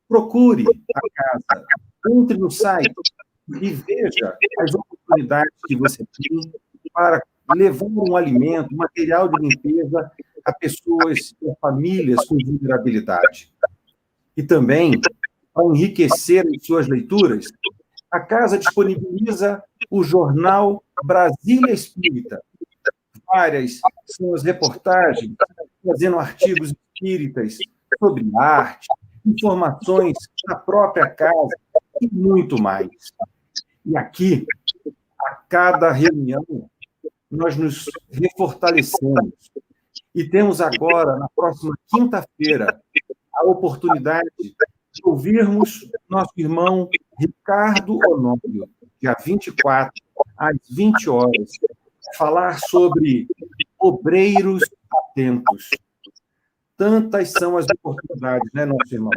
procure 0.08 0.64
a 0.64 1.00
casa, 1.14 1.66
entre 2.10 2.36
no 2.38 2.50
site 2.50 2.92
e 3.60 3.70
veja 3.70 4.36
as 4.60 4.74
oportunidades 4.74 5.52
que 5.66 5.76
você 5.76 5.98
tem 5.98 6.52
para 6.92 7.22
levar 7.54 7.86
um 7.86 8.16
alimento, 8.16 8.74
material 8.74 9.28
de 9.28 9.40
limpeza 9.40 10.10
a 10.44 10.52
pessoas 10.52 11.34
e 11.42 11.52
famílias 11.60 12.24
com 12.26 12.36
vulnerabilidade. 12.44 13.52
E 14.36 14.42
também, 14.42 15.00
para 15.52 15.66
enriquecer 15.66 16.44
as 16.46 16.66
suas 16.66 16.88
leituras, 16.88 17.46
a 18.10 18.20
casa 18.20 18.58
disponibiliza 18.58 19.62
o 19.90 20.02
jornal 20.02 20.82
Brasília 21.04 21.72
Espírita. 21.72 22.40
Várias 23.26 23.80
são 24.06 24.34
as 24.34 24.42
reportagens 24.42 25.34
fazendo 25.84 26.18
artigos 26.18 26.72
espíritas 26.72 27.58
sobre 27.98 28.24
arte, 28.36 28.86
informações 29.24 30.16
da 30.46 30.56
própria 30.56 31.08
casa 31.08 31.56
e 32.00 32.08
muito 32.12 32.60
mais. 32.60 32.88
E 33.84 33.96
aqui, 33.96 34.46
a 35.20 35.34
cada 35.48 35.92
reunião, 35.92 36.44
nós 37.30 37.56
nos 37.56 37.86
refortalecemos. 38.10 39.32
E 40.14 40.24
temos 40.24 40.60
agora, 40.60 41.16
na 41.16 41.28
próxima 41.34 41.76
quinta-feira, 41.88 42.80
a 43.34 43.46
oportunidade 43.46 44.30
de 44.38 45.02
ouvirmos 45.04 45.88
nosso 46.08 46.32
irmão 46.36 46.88
Ricardo 47.18 47.98
Honório, 48.08 48.68
dia 49.00 49.14
24, 49.24 49.92
às 50.38 50.56
20 50.70 51.10
horas, 51.10 51.50
falar 52.16 52.58
sobre 52.60 53.26
obreiros 53.78 54.62
atentos. 54.90 55.70
Tantas 56.76 57.32
são 57.32 57.56
as 57.56 57.66
oportunidades, 57.66 58.50
né, 58.54 58.64
nosso 58.64 58.94
irmão? 58.94 59.10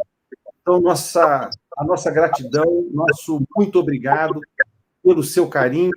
Então, 0.62 0.80
nossa, 0.80 1.50
a 1.76 1.84
nossa 1.84 2.10
gratidão, 2.10 2.88
nosso 2.92 3.42
muito 3.56 3.78
obrigado 3.78 4.40
pelo 5.02 5.22
seu 5.22 5.48
carinho, 5.48 5.90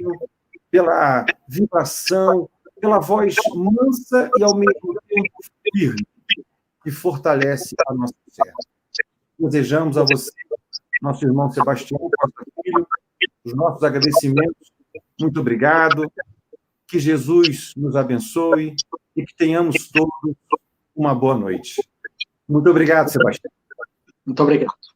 pela 0.71 1.25
vibração, 1.47 2.49
pela 2.79 2.99
voz 2.99 3.35
mansa 3.53 4.29
e 4.37 4.43
ao 4.43 4.55
mesmo 4.55 4.99
tempo 5.07 5.37
firme, 5.73 6.07
que 6.83 6.91
fortalece 6.91 7.75
a 7.87 7.93
nossa 7.93 8.13
fé. 8.31 8.51
Desejamos 9.37 9.97
a 9.97 10.03
você, 10.03 10.31
nosso 11.01 11.25
irmão 11.25 11.51
Sebastião, 11.51 11.99
nosso 11.99 12.51
filho, 12.63 12.87
os 13.43 13.53
nossos 13.53 13.83
agradecimentos. 13.83 14.71
Muito 15.19 15.39
obrigado. 15.39 16.11
Que 16.87 16.99
Jesus 16.99 17.73
nos 17.75 17.95
abençoe 17.95 18.75
e 19.15 19.25
que 19.25 19.35
tenhamos 19.35 19.89
todos 19.89 20.35
uma 20.95 21.13
boa 21.15 21.35
noite. 21.35 21.81
Muito 22.47 22.69
obrigado, 22.69 23.09
Sebastião. 23.09 23.51
Muito 24.25 24.43
obrigado. 24.43 24.92